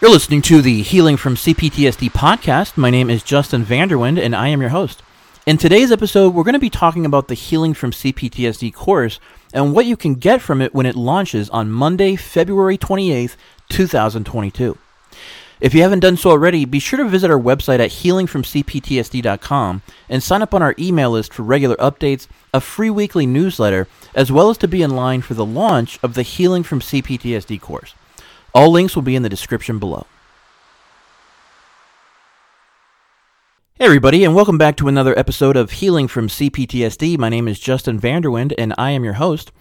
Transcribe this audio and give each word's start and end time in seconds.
You're 0.00 0.10
listening 0.10 0.40
to 0.42 0.62
the 0.62 0.80
Healing 0.80 1.18
from 1.18 1.34
CPTSD 1.34 2.08
podcast. 2.12 2.78
My 2.78 2.88
name 2.88 3.10
is 3.10 3.22
Justin 3.22 3.66
Vanderwind, 3.66 4.18
and 4.18 4.34
I 4.34 4.48
am 4.48 4.62
your 4.62 4.70
host. 4.70 5.02
In 5.44 5.58
today's 5.58 5.92
episode, 5.92 6.32
we're 6.32 6.42
going 6.42 6.54
to 6.54 6.58
be 6.58 6.70
talking 6.70 7.04
about 7.04 7.28
the 7.28 7.34
Healing 7.34 7.74
from 7.74 7.90
CPTSD 7.90 8.72
course 8.72 9.20
and 9.52 9.74
what 9.74 9.84
you 9.84 9.98
can 9.98 10.14
get 10.14 10.40
from 10.40 10.62
it 10.62 10.74
when 10.74 10.86
it 10.86 10.96
launches 10.96 11.50
on 11.50 11.70
Monday, 11.70 12.16
February 12.16 12.78
28th, 12.78 13.36
2022. 13.68 14.78
If 15.60 15.74
you 15.74 15.82
haven't 15.82 16.00
done 16.00 16.16
so 16.16 16.30
already, 16.30 16.64
be 16.64 16.78
sure 16.78 16.96
to 16.96 17.04
visit 17.04 17.30
our 17.30 17.38
website 17.38 17.80
at 17.80 17.90
healingfromcptsd.com 17.90 19.82
and 20.08 20.22
sign 20.22 20.40
up 20.40 20.54
on 20.54 20.62
our 20.62 20.74
email 20.78 21.10
list 21.10 21.34
for 21.34 21.42
regular 21.42 21.76
updates, 21.76 22.26
a 22.54 22.62
free 22.62 22.88
weekly 22.88 23.26
newsletter, 23.26 23.86
as 24.14 24.32
well 24.32 24.48
as 24.48 24.56
to 24.56 24.66
be 24.66 24.80
in 24.80 24.96
line 24.96 25.20
for 25.20 25.34
the 25.34 25.44
launch 25.44 25.98
of 26.02 26.14
the 26.14 26.22
Healing 26.22 26.62
from 26.62 26.80
CPTSD 26.80 27.60
course. 27.60 27.94
All 28.54 28.72
links 28.72 28.96
will 28.96 29.02
be 29.02 29.14
in 29.14 29.22
the 29.22 29.28
description 29.28 29.78
below. 29.78 30.06
Hey, 33.74 33.84
everybody, 33.84 34.24
and 34.24 34.34
welcome 34.34 34.58
back 34.58 34.76
to 34.76 34.88
another 34.88 35.16
episode 35.16 35.56
of 35.56 35.70
Healing 35.70 36.08
from 36.08 36.28
CPTSD. 36.28 37.16
My 37.16 37.28
name 37.28 37.46
is 37.46 37.60
Justin 37.60 38.00
Vanderwind, 38.00 38.52
and 38.58 38.74
I 38.76 38.90
am 38.90 39.04
your 39.04 39.14
host. 39.14 39.52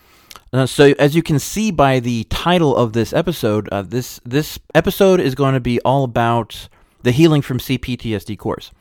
Uh, 0.52 0.65
so, 0.65 0.95
as 0.98 1.15
you 1.15 1.21
can 1.21 1.38
see 1.38 1.70
by 1.70 1.99
the 1.99 2.23
title 2.25 2.75
of 2.75 2.93
this 2.93 3.13
episode, 3.13 3.70
uh, 3.70 3.84
this 3.84 4.20
this 4.25 4.57
episode 4.73 5.20
is 5.20 5.35
going 5.35 5.53
to 5.53 5.59
be 5.59 5.79
all 5.81 6.03
about 6.03 6.67
the 7.03 7.12
Healing 7.12 7.43
from 7.43 7.59
CPTSD 7.59 8.37
course. 8.37 8.71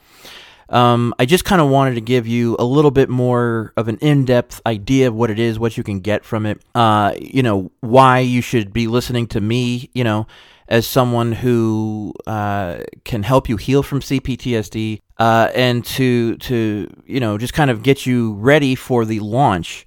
Um, 0.70 1.14
I 1.18 1.24
just 1.24 1.44
kind 1.44 1.60
of 1.60 1.68
wanted 1.68 1.94
to 1.94 2.00
give 2.00 2.26
you 2.26 2.56
a 2.58 2.64
little 2.64 2.90
bit 2.90 3.08
more 3.08 3.72
of 3.76 3.88
an 3.88 3.96
in-depth 3.98 4.60
idea 4.66 5.08
of 5.08 5.14
what 5.14 5.30
it 5.30 5.38
is, 5.38 5.58
what 5.58 5.76
you 5.76 5.82
can 5.82 6.00
get 6.00 6.24
from 6.24 6.44
it. 6.44 6.60
Uh, 6.74 7.14
you 7.18 7.42
know, 7.42 7.70
why 7.80 8.18
you 8.20 8.42
should 8.42 8.72
be 8.72 8.86
listening 8.86 9.26
to 9.28 9.40
me. 9.40 9.90
You 9.94 10.04
know, 10.04 10.26
as 10.68 10.86
someone 10.86 11.32
who 11.32 12.12
uh, 12.26 12.80
can 13.04 13.22
help 13.22 13.48
you 13.48 13.56
heal 13.56 13.82
from 13.82 14.00
CPTSD, 14.00 15.00
uh, 15.18 15.50
and 15.54 15.84
to 15.84 16.36
to 16.36 16.88
you 17.06 17.20
know 17.20 17.38
just 17.38 17.54
kind 17.54 17.70
of 17.70 17.82
get 17.82 18.06
you 18.06 18.34
ready 18.34 18.74
for 18.74 19.04
the 19.04 19.20
launch. 19.20 19.86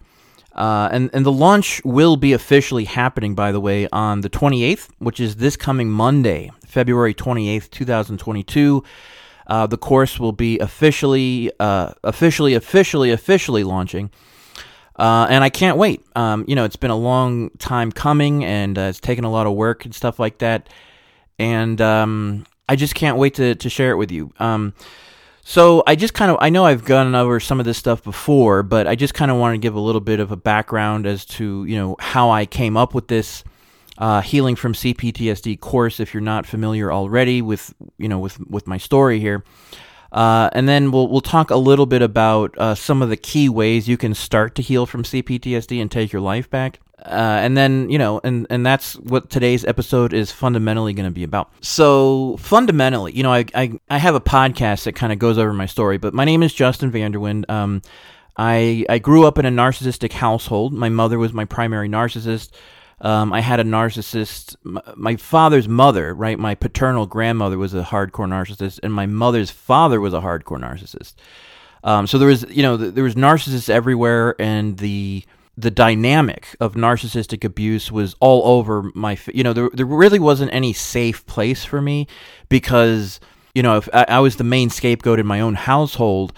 Uh, 0.54 0.90
and 0.92 1.09
and 1.14 1.26
the 1.26 1.32
launch 1.32 1.82
will 1.86 2.18
be 2.18 2.34
officially 2.34 2.86
happening, 2.86 3.36
by 3.36 3.52
the 3.52 3.59
way, 3.59 3.88
on 3.94 4.22
the 4.22 4.30
28th, 4.30 4.90
which 4.98 5.20
is 5.20 5.38
this 5.38 5.56
coming 5.56 5.90
Monday, 5.90 6.52
February 6.66 7.14
28th, 7.14 7.70
2022. 7.70 8.84
Uh, 9.47 9.67
the 9.67 9.78
course 9.78 10.20
will 10.20 10.31
be 10.31 10.59
officially, 10.59 11.52
uh, 11.59 11.92
officially, 12.03 12.53
officially, 12.53 13.11
officially 13.11 13.64
launching. 13.64 14.11
Uh, 14.95 15.25
and 15.30 15.44
I 15.44 15.50
can't 15.50 15.78
wait. 15.78 16.06
Um, 16.16 16.45
you 16.47 16.56
know, 16.56 16.66
it's 16.66 16.75
been 16.75 16.92
a 16.92 16.97
long 16.97 17.50
time 17.58 17.92
coming, 17.92 18.45
and 18.45 18.78
uh, 18.78 18.81
it's 18.81 19.00
taken 19.00 19.23
a 19.23 19.31
lot 19.31 19.47
of 19.47 19.53
work 19.53 19.86
and 19.86 19.95
stuff 19.95 20.19
like 20.19 20.39
that. 20.39 20.69
And 21.39 21.81
um, 21.81 22.45
I 22.69 22.75
just 22.75 22.94
can't 22.94 23.17
wait 23.17 23.34
to 23.36 23.56
to 23.56 23.69
share 23.69 23.92
it 23.92 23.95
with 23.95 24.12
you. 24.12 24.31
Um, 24.39 24.73
so 25.44 25.84
I 25.88 25.95
just 25.95 26.14
kind 26.14 26.30
of 26.30 26.38
I 26.39 26.50
know 26.50 26.66
I've 26.66 26.86
gone 26.86 27.16
over 27.16 27.39
some 27.39 27.59
of 27.59 27.66
this 27.66 27.78
stuff 27.78 28.03
before, 28.03 28.64
but 28.64 28.88
I 28.88 28.95
just 28.95 29.14
kind 29.14 29.31
of 29.31 29.38
want 29.38 29.56
to 29.56 29.58
give 29.58 29.75
a 29.75 29.80
little 29.80 30.02
bit 30.02 30.19
of 30.19 30.31
a 30.31 30.38
background 30.38 31.08
as 31.08 31.25
to 31.25 31.66
you 31.66 31.75
know 31.75 31.95
how 32.00 32.30
I 32.30 32.45
came 32.45 32.78
up 32.78 32.94
with 32.94 33.08
this 33.08 33.44
uh, 34.02 34.19
healing 34.19 34.55
from 34.55 34.73
CPTSD 34.73 35.59
course 35.59 35.99
if 35.99 36.11
you're 36.11 36.21
not 36.21 36.47
familiar 36.47 36.91
already 36.91 37.39
with 37.41 37.71
you 37.99 38.09
know 38.09 38.17
with 38.17 38.39
with 38.49 38.66
my 38.67 38.77
story 38.77 39.19
here. 39.19 39.44
Uh, 40.11 40.49
and 40.53 40.67
then 40.67 40.91
we'll 40.91 41.07
we'll 41.07 41.21
talk 41.21 41.52
a 41.52 41.55
little 41.55 41.85
bit 41.85 42.02
about 42.02 42.57
uh, 42.57 42.73
some 42.73 43.03
of 43.03 43.09
the 43.09 43.16
key 43.16 43.47
ways 43.47 43.88
you 43.88 43.97
can 43.97 44.16
start 44.16 44.56
to 44.56 44.63
heal 44.63 44.88
from 44.88 45.03
CPTSD 45.03 45.79
and 45.79 45.91
take 45.91 46.11
your 46.11 46.22
life 46.22 46.50
back. 46.50 46.79
Uh, 47.06 47.40
and 47.44 47.56
then 47.56 47.91
you 47.91 48.00
know, 48.00 48.19
and 48.23 48.47
and 48.50 48.66
that's 48.66 48.95
what 48.97 49.29
today's 49.29 49.63
episode 49.66 50.13
is 50.13 50.31
fundamentally 50.31 50.94
going 50.94 51.07
to 51.07 51.13
be 51.13 51.23
about. 51.23 51.51
So 51.61 52.38
fundamentally, 52.40 53.13
you 53.13 53.22
know, 53.22 53.31
I 53.31 53.45
I, 53.53 53.72
I 53.88 54.00
have 54.00 54.16
a 54.16 54.19
podcast 54.19 54.85
that 54.85 54.95
kind 54.95 55.13
of 55.13 55.19
goes 55.19 55.38
over 55.38 55.53
my 55.53 55.67
story, 55.67 56.00
but 56.00 56.16
my 56.16 56.25
name 56.25 56.41
is 56.41 56.56
Justin 56.56 56.91
Vanderwind. 56.91 57.47
Um, 57.51 57.84
I 58.35 58.84
I 58.90 58.97
grew 58.97 59.28
up 59.28 59.38
in 59.38 59.45
a 59.45 59.51
narcissistic 59.51 60.11
household. 60.11 60.73
My 60.73 60.90
mother 60.90 61.19
was 61.19 61.34
my 61.34 61.45
primary 61.45 61.88
narcissist. 61.88 62.50
Um, 63.01 63.34
I 63.34 63.41
had 63.41 63.59
a 63.59 63.63
narcissist. 63.63 64.56
My 64.95 65.16
father's 65.16 65.67
mother, 65.67 66.13
right, 66.13 66.38
my 66.38 66.53
paternal 66.53 67.07
grandmother 67.07 67.57
was 67.57 67.73
a 67.73 67.81
hardcore 67.81 68.28
narcissist, 68.28 68.79
and 68.84 68.94
my 68.94 69.07
mother's 69.07 69.50
father 69.50 70.00
was 70.00 70.13
a 70.13 70.22
hardcore 70.22 70.59
narcissist. 70.59 71.16
Um, 71.84 72.06
so 72.06 72.19
there 72.19 72.28
was, 72.28 72.45
you 72.50 72.61
know, 72.61 72.78
there 72.78 73.03
was 73.03 73.16
narcissists 73.16 73.69
everywhere, 73.69 74.35
and 74.40 74.78
the 74.78 75.25
the 75.57 75.72
dynamic 75.72 76.56
of 76.59 76.75
narcissistic 76.75 77.44
abuse 77.44 77.91
was 77.91 78.16
all 78.19 78.57
over 78.57 78.91
my. 78.94 79.17
You 79.34 79.44
know, 79.44 79.53
there 79.53 79.69
there 79.73 79.85
really 79.85 80.19
wasn't 80.19 80.53
any 80.53 80.72
safe 80.72 81.25
place 81.25 81.66
for 81.66 81.81
me 81.81 82.07
because 82.50 83.19
you 83.56 83.63
know 83.63 83.78
if 83.78 83.90
I, 83.94 84.06
I 84.07 84.19
was 84.19 84.35
the 84.35 84.44
main 84.44 84.69
scapegoat 84.69 85.19
in 85.19 85.25
my 85.25 85.41
own 85.41 85.56
household 85.56 86.34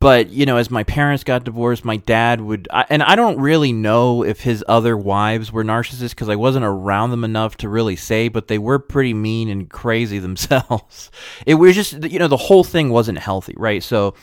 but 0.00 0.30
you 0.30 0.46
know 0.46 0.56
as 0.56 0.70
my 0.70 0.82
parents 0.82 1.22
got 1.22 1.44
divorced 1.44 1.84
my 1.84 1.96
dad 1.98 2.40
would 2.40 2.66
I, 2.72 2.86
and 2.88 3.02
i 3.02 3.14
don't 3.14 3.38
really 3.38 3.72
know 3.72 4.24
if 4.24 4.40
his 4.40 4.64
other 4.66 4.96
wives 4.96 5.52
were 5.52 5.62
narcissists 5.62 6.10
because 6.10 6.28
i 6.28 6.36
wasn't 6.36 6.64
around 6.64 7.10
them 7.10 7.22
enough 7.22 7.56
to 7.58 7.68
really 7.68 7.96
say 7.96 8.28
but 8.28 8.48
they 8.48 8.58
were 8.58 8.78
pretty 8.78 9.14
mean 9.14 9.48
and 9.48 9.70
crazy 9.70 10.18
themselves. 10.30 11.10
It 11.46 11.54
was 11.54 11.74
just 11.74 12.02
you 12.04 12.18
know 12.18 12.28
the 12.28 12.36
whole 12.36 12.64
thing 12.64 12.90
wasn't 12.90 13.18
healthy 13.18 13.54
right? 13.56 13.82
So 13.82 14.14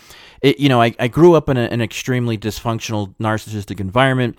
it, 0.41 0.59
you 0.59 0.69
know 0.69 0.81
i, 0.81 0.93
I 0.99 1.07
grew 1.07 1.35
up 1.35 1.49
in 1.49 1.57
a, 1.57 1.61
an 1.61 1.81
extremely 1.81 2.37
dysfunctional 2.37 3.15
narcissistic 3.17 3.79
environment 3.79 4.37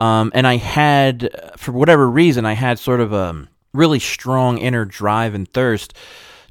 um, 0.00 0.32
and 0.34 0.46
i 0.46 0.56
had 0.56 1.30
for 1.56 1.72
whatever 1.72 2.08
reason 2.08 2.44
i 2.44 2.54
had 2.54 2.78
sort 2.78 3.00
of 3.00 3.12
a 3.12 3.46
really 3.72 3.98
strong 3.98 4.58
inner 4.58 4.84
drive 4.84 5.34
and 5.34 5.48
thirst 5.48 5.94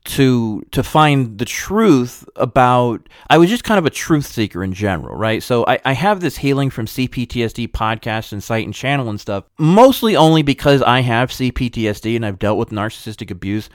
to 0.08 0.64
to 0.72 0.84
find 0.84 1.38
the 1.38 1.46
truth 1.46 2.28
about 2.38 3.08
I 3.30 3.38
was 3.38 3.50
just 3.50 3.64
kind 3.64 3.78
of 3.78 3.86
a 3.86 3.90
truth 3.90 4.26
seeker 4.26 4.64
in 4.64 4.74
general, 4.74 5.16
right? 5.16 5.44
So 5.44 5.66
I, 5.68 5.80
I 5.84 5.94
have 5.94 6.22
this 6.22 6.38
healing 6.38 6.70
from 6.70 6.86
CPTSD 6.86 7.70
podcast 7.70 8.32
and 8.32 8.44
site 8.44 8.66
and 8.66 8.74
channel 8.74 9.10
and 9.10 9.20
stuff, 9.20 9.44
mostly 9.58 10.16
only 10.16 10.44
because 10.44 10.82
I 10.82 11.02
have 11.02 11.30
CPTSD 11.30 12.16
and 12.16 12.26
I've 12.26 12.40
dealt 12.40 12.58
with 12.58 12.70
narcissistic 12.70 13.32
abuse. 13.32 13.70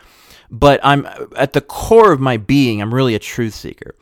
But 0.51 0.81
I'm 0.83 1.07
at 1.37 1.53
the 1.53 1.61
core 1.61 2.13
of 2.13 2.21
my 2.21 2.39
being, 2.39 2.81
I'm 2.81 2.93
really 2.93 3.15
a 3.15 3.19
truth 3.19 3.55
seeker. 3.55 3.95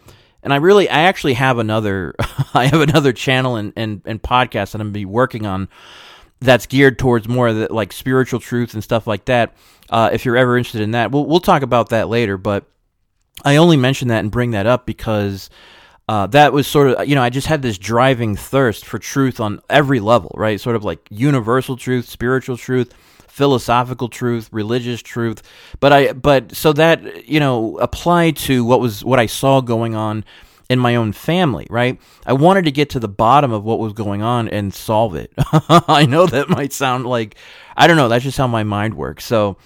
And 0.43 0.53
I 0.53 0.57
really 0.57 0.89
I 0.89 1.01
actually 1.01 1.35
have 1.35 1.59
another 1.59 2.15
I 2.55 2.67
have 2.67 2.81
another 2.81 3.13
channel 3.13 3.57
and, 3.57 3.73
and, 3.77 4.03
and 4.05 4.23
podcast 4.23 4.73
that 4.73 4.81
I'm 4.81 4.89
gonna 4.89 4.93
be 4.93 5.05
working 5.05 5.47
on 5.47 5.69
that's 6.41 6.67
geared 6.67 6.99
towards 6.99 7.29
more 7.29 7.49
of 7.49 7.57
the 7.57 7.73
like 7.73 7.93
spiritual 7.93 8.41
truth 8.41 8.75
and 8.75 8.83
stuff 8.83 9.07
like 9.07 9.27
that. 9.27 9.55
Uh, 9.91 10.09
if 10.13 10.25
you're 10.25 10.37
ever 10.37 10.57
interested 10.57 10.81
in 10.83 10.93
that, 10.93 11.11
we'll 11.11 11.27
we'll 11.27 11.41
talk 11.41 11.63
about 11.63 11.91
that 11.91 12.09
later. 12.09 12.39
But 12.39 12.65
I 13.45 13.57
only 13.57 13.77
mention 13.77 14.09
that 14.09 14.21
and 14.21 14.31
bring 14.31 14.53
that 14.53 14.67
up 14.67 14.87
because 14.87 15.51
uh, 16.09 16.27
that 16.29 16.53
was 16.53 16.67
sort 16.67 16.89
of 16.89 17.09
you 17.09 17.15
know 17.15 17.23
I 17.23 17.31
just 17.31 17.47
had 17.47 17.63
this 17.63 17.77
driving 17.77 18.37
thirst 18.37 18.85
for 18.85 18.99
truth 18.99 19.41
on 19.41 19.61
every 19.69 20.01
level, 20.01 20.33
right? 20.37 20.61
Sort 20.61 20.77
of 20.77 20.85
like 20.85 21.01
universal 21.11 21.77
truth, 21.77 22.09
spiritual 22.09 22.57
truth, 22.57 22.95
philosophical 23.29 24.09
truth, 24.09 24.49
religious 24.53 25.03
truth. 25.03 25.43
But 25.81 25.93
I 25.93 26.13
but 26.13 26.55
so 26.55 26.73
that 26.75 27.29
you 27.29 27.41
know 27.41 27.79
applied 27.79 28.37
to 28.39 28.65
what 28.65 28.81
was 28.81 29.05
what 29.05 29.19
I 29.19 29.27
saw 29.27 29.61
going 29.61 29.95
on 29.95 30.25
in 30.69 30.79
my 30.79 30.95
own 30.95 31.13
family, 31.13 31.67
right? 31.69 32.01
I 32.25 32.33
wanted 32.33 32.65
to 32.67 32.71
get 32.71 32.91
to 32.91 33.01
the 33.01 33.09
bottom 33.09 33.51
of 33.51 33.65
what 33.65 33.81
was 33.81 33.93
going 33.93 34.23
on 34.23 34.49
and 34.49 34.73
solve 34.73 35.17
it. 35.17 35.33
I 35.69 36.07
know 36.07 36.27
that 36.27 36.49
might 36.49 36.73
sound 36.73 37.07
like 37.07 37.35
I 37.77 37.87
don't 37.87 37.97
know, 37.97 38.09
that's 38.09 38.25
just 38.25 38.39
how 38.39 38.47
my 38.47 38.63
mind 38.63 38.95
works. 38.95 39.25
So 39.25 39.57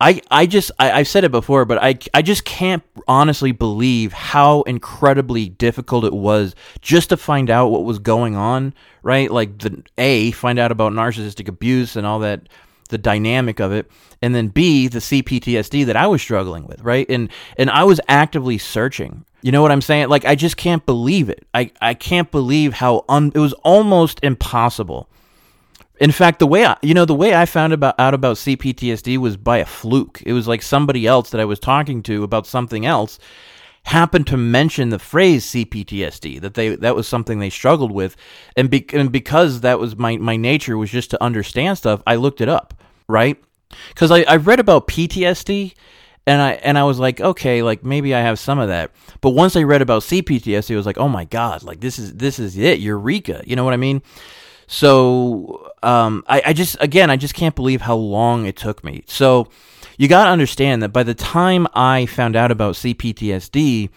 I 0.00 0.20
I 0.30 0.46
just 0.46 0.70
I, 0.78 0.92
I've 0.92 1.08
said 1.08 1.24
it 1.24 1.30
before, 1.30 1.64
but 1.64 1.82
I 1.82 1.98
I 2.14 2.22
just 2.22 2.44
can't 2.44 2.82
honestly 3.06 3.52
believe 3.52 4.12
how 4.12 4.62
incredibly 4.62 5.48
difficult 5.48 6.04
it 6.04 6.12
was 6.12 6.54
just 6.80 7.08
to 7.08 7.16
find 7.16 7.50
out 7.50 7.68
what 7.68 7.84
was 7.84 7.98
going 7.98 8.36
on, 8.36 8.74
right? 9.02 9.30
Like 9.30 9.58
the 9.58 9.82
A, 9.98 10.30
find 10.32 10.58
out 10.58 10.70
about 10.70 10.92
narcissistic 10.92 11.48
abuse 11.48 11.96
and 11.96 12.06
all 12.06 12.20
that 12.20 12.48
the 12.90 12.98
dynamic 12.98 13.60
of 13.60 13.70
it 13.70 13.90
and 14.22 14.34
then 14.34 14.48
b 14.48 14.88
the 14.88 14.98
cptsd 14.98 15.84
that 15.84 15.94
i 15.94 16.06
was 16.06 16.22
struggling 16.22 16.66
with 16.66 16.80
right 16.80 17.04
and 17.10 17.28
and 17.58 17.68
i 17.68 17.84
was 17.84 18.00
actively 18.08 18.56
searching 18.56 19.26
you 19.42 19.52
know 19.52 19.62
what 19.62 19.70
I'm 19.70 19.80
saying? 19.80 20.08
Like 20.08 20.24
I 20.24 20.34
just 20.34 20.56
can't 20.56 20.84
believe 20.84 21.28
it. 21.28 21.46
I, 21.54 21.70
I 21.80 21.94
can't 21.94 22.30
believe 22.30 22.74
how 22.74 23.04
un, 23.08 23.32
it 23.34 23.38
was 23.38 23.52
almost 23.64 24.20
impossible. 24.22 25.08
In 26.00 26.12
fact, 26.12 26.38
the 26.38 26.46
way 26.46 26.64
I, 26.64 26.76
you 26.82 26.94
know, 26.94 27.04
the 27.04 27.14
way 27.14 27.34
I 27.34 27.44
found 27.44 27.72
about 27.72 27.98
out 27.98 28.14
about 28.14 28.36
CPTSD 28.36 29.18
was 29.18 29.36
by 29.36 29.58
a 29.58 29.66
fluke. 29.66 30.22
It 30.24 30.32
was 30.32 30.46
like 30.46 30.62
somebody 30.62 31.06
else 31.06 31.30
that 31.30 31.40
I 31.40 31.44
was 31.44 31.58
talking 31.58 32.02
to 32.04 32.22
about 32.22 32.46
something 32.46 32.86
else 32.86 33.18
happened 33.84 34.26
to 34.26 34.36
mention 34.36 34.90
the 34.90 34.98
phrase 34.98 35.46
CPTSD 35.46 36.40
that 36.42 36.54
they 36.54 36.76
that 36.76 36.94
was 36.94 37.08
something 37.08 37.38
they 37.38 37.50
struggled 37.50 37.90
with, 37.90 38.16
and, 38.56 38.70
be, 38.70 38.86
and 38.92 39.10
because 39.10 39.62
that 39.62 39.80
was 39.80 39.96
my 39.96 40.16
my 40.16 40.36
nature 40.36 40.76
was 40.76 40.90
just 40.90 41.10
to 41.10 41.22
understand 41.22 41.78
stuff, 41.78 42.02
I 42.06 42.14
looked 42.16 42.40
it 42.40 42.48
up, 42.48 42.74
right? 43.08 43.42
Because 43.88 44.10
I 44.10 44.22
I 44.22 44.36
read 44.36 44.60
about 44.60 44.86
PTSD 44.86 45.74
and 46.28 46.42
I 46.42 46.52
and 46.52 46.78
I 46.78 46.84
was 46.84 46.98
like, 46.98 47.20
okay, 47.20 47.62
like 47.62 47.82
maybe 47.82 48.14
I 48.14 48.20
have 48.20 48.38
some 48.38 48.58
of 48.58 48.68
that. 48.68 48.92
But 49.20 49.30
once 49.30 49.56
I 49.56 49.62
read 49.62 49.82
about 49.82 50.02
CPTSD, 50.02 50.74
I 50.74 50.76
was 50.76 50.86
like, 50.86 50.98
oh 50.98 51.08
my 51.08 51.24
god, 51.24 51.62
like 51.62 51.80
this 51.80 51.98
is 51.98 52.14
this 52.14 52.38
is 52.38 52.56
it, 52.56 52.78
eureka. 52.80 53.42
You 53.46 53.56
know 53.56 53.64
what 53.64 53.74
I 53.74 53.78
mean? 53.78 54.02
So 54.68 55.72
um, 55.82 56.22
I, 56.28 56.42
I 56.46 56.52
just 56.52 56.76
again 56.80 57.10
I 57.10 57.16
just 57.16 57.34
can't 57.34 57.56
believe 57.56 57.80
how 57.80 57.96
long 57.96 58.46
it 58.46 58.54
took 58.54 58.84
me. 58.84 59.02
So 59.06 59.48
you 59.96 60.06
got 60.06 60.24
to 60.24 60.30
understand 60.30 60.82
that 60.82 60.90
by 60.90 61.02
the 61.02 61.14
time 61.14 61.66
I 61.74 62.06
found 62.06 62.36
out 62.36 62.52
about 62.52 62.74
CPTSD, 62.74 63.88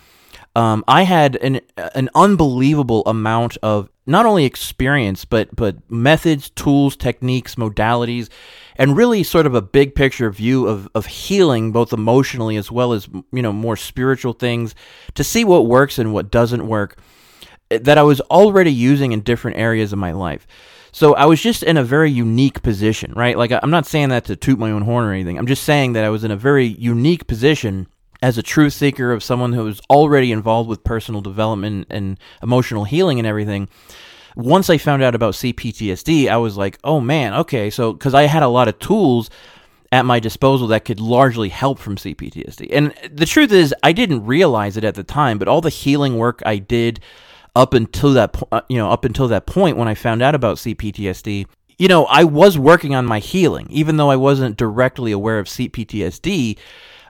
um, 0.56 0.84
I 0.88 1.04
had 1.04 1.36
an 1.36 1.60
an 1.94 2.10
unbelievable 2.16 3.04
amount 3.06 3.58
of 3.62 3.90
not 4.06 4.26
only 4.26 4.46
experience 4.46 5.26
but 5.26 5.54
but 5.56 5.76
methods, 5.92 6.50
tools, 6.52 6.96
techniques, 6.96 7.56
modalities, 7.56 8.30
and 8.78 8.96
really 8.96 9.24
sort 9.24 9.46
of 9.46 9.54
a 9.54 9.62
big 9.62 9.94
picture 9.94 10.32
view 10.32 10.68
of 10.68 10.88
of 10.96 11.06
healing 11.06 11.74
both 11.74 11.92
emotionally 11.92 12.56
as 12.56 12.72
well 12.72 12.94
as 12.94 13.10
you 13.34 13.42
know 13.42 13.54
more 13.54 13.76
spiritual 13.76 14.34
things 14.34 14.74
to 15.16 15.24
see 15.24 15.44
what 15.44 15.68
works 15.68 16.00
and 16.00 16.14
what 16.14 16.32
doesn't 16.32 16.66
work 16.66 16.98
that 17.80 17.98
I 17.98 18.04
was 18.04 18.22
already 18.22 18.72
using 18.72 19.12
in 19.12 19.22
different 19.22 19.58
areas 19.58 19.94
of 19.94 20.00
my 20.00 20.12
life. 20.12 20.48
So 20.92 21.16
I 21.16 21.26
was 21.26 21.42
just 21.42 21.64
in 21.64 21.78
a 21.78 21.84
very 21.84 22.12
unique 22.12 22.62
position, 22.64 23.14
right? 23.16 23.38
Like 23.38 23.52
I'm 23.52 23.72
not 23.72 23.86
saying 23.86 24.10
that 24.10 24.26
to 24.26 24.36
toot 24.36 24.60
my 24.60 24.72
own 24.72 24.82
horn 24.82 25.06
or 25.06 25.14
anything. 25.14 25.38
I'm 25.38 25.48
just 25.48 25.64
saying 25.64 25.94
that 25.94 26.04
I 26.04 26.10
was 26.10 26.24
in 26.24 26.32
a 26.32 26.36
very 26.36 26.66
unique 26.66 27.28
position 27.28 27.88
as 28.22 28.38
a 28.38 28.44
truth 28.44 28.74
seeker 28.74 29.12
of 29.12 29.24
someone 29.24 29.54
who 29.54 29.64
was 29.64 29.82
already 29.90 30.32
involved 30.32 30.70
with 30.70 30.84
personal 30.84 31.22
development 31.22 31.88
and 31.90 32.20
emotional 32.44 32.84
healing 32.84 33.20
and 33.20 33.28
everything 33.28 33.68
once 34.36 34.70
i 34.70 34.78
found 34.78 35.04
out 35.04 35.16
about 35.16 35.34
cptsd 35.34 36.30
i 36.30 36.38
was 36.38 36.58
like 36.58 36.78
oh 36.84 37.00
man 37.00 37.34
okay 37.34 37.70
so 37.70 37.94
because 37.94 38.14
i 38.14 38.24
had 38.24 38.44
a 38.44 38.48
lot 38.48 38.68
of 38.68 38.78
tools 38.80 39.30
at 39.92 40.06
my 40.06 40.20
disposal 40.20 40.68
that 40.68 40.86
could 40.86 41.00
largely 41.00 41.50
help 41.50 41.80
from 41.80 41.96
cptsd 41.96 42.68
and 42.72 42.94
the 43.12 43.26
truth 43.26 43.52
is 43.52 43.74
i 43.84 43.92
didn't 43.92 44.26
realize 44.26 44.78
it 44.78 44.84
at 44.84 44.96
the 44.96 45.04
time 45.04 45.38
but 45.38 45.48
all 45.48 45.62
the 45.62 45.70
healing 45.70 46.18
work 46.18 46.42
i 46.46 46.58
did 46.58 47.00
up 47.56 47.74
until 47.74 48.14
that 48.14 48.34
po- 48.34 48.48
uh, 48.52 48.62
you 48.70 48.78
know 48.78 48.90
up 48.90 49.06
until 49.06 49.28
that 49.28 49.46
point 49.46 49.78
when 49.78 49.88
i 49.88 49.94
found 49.94 50.22
out 50.22 50.36
about 50.36 50.58
cptsd 50.58 51.46
you 51.78 51.88
know 51.88 52.06
i 52.06 52.24
was 52.24 52.58
working 52.58 52.96
on 52.96 53.06
my 53.06 53.20
healing 53.20 53.68
even 53.70 53.98
though 53.98 54.10
i 54.10 54.16
wasn't 54.16 54.58
directly 54.58 55.12
aware 55.12 55.40
of 55.40 55.48
cptsd 55.48 56.58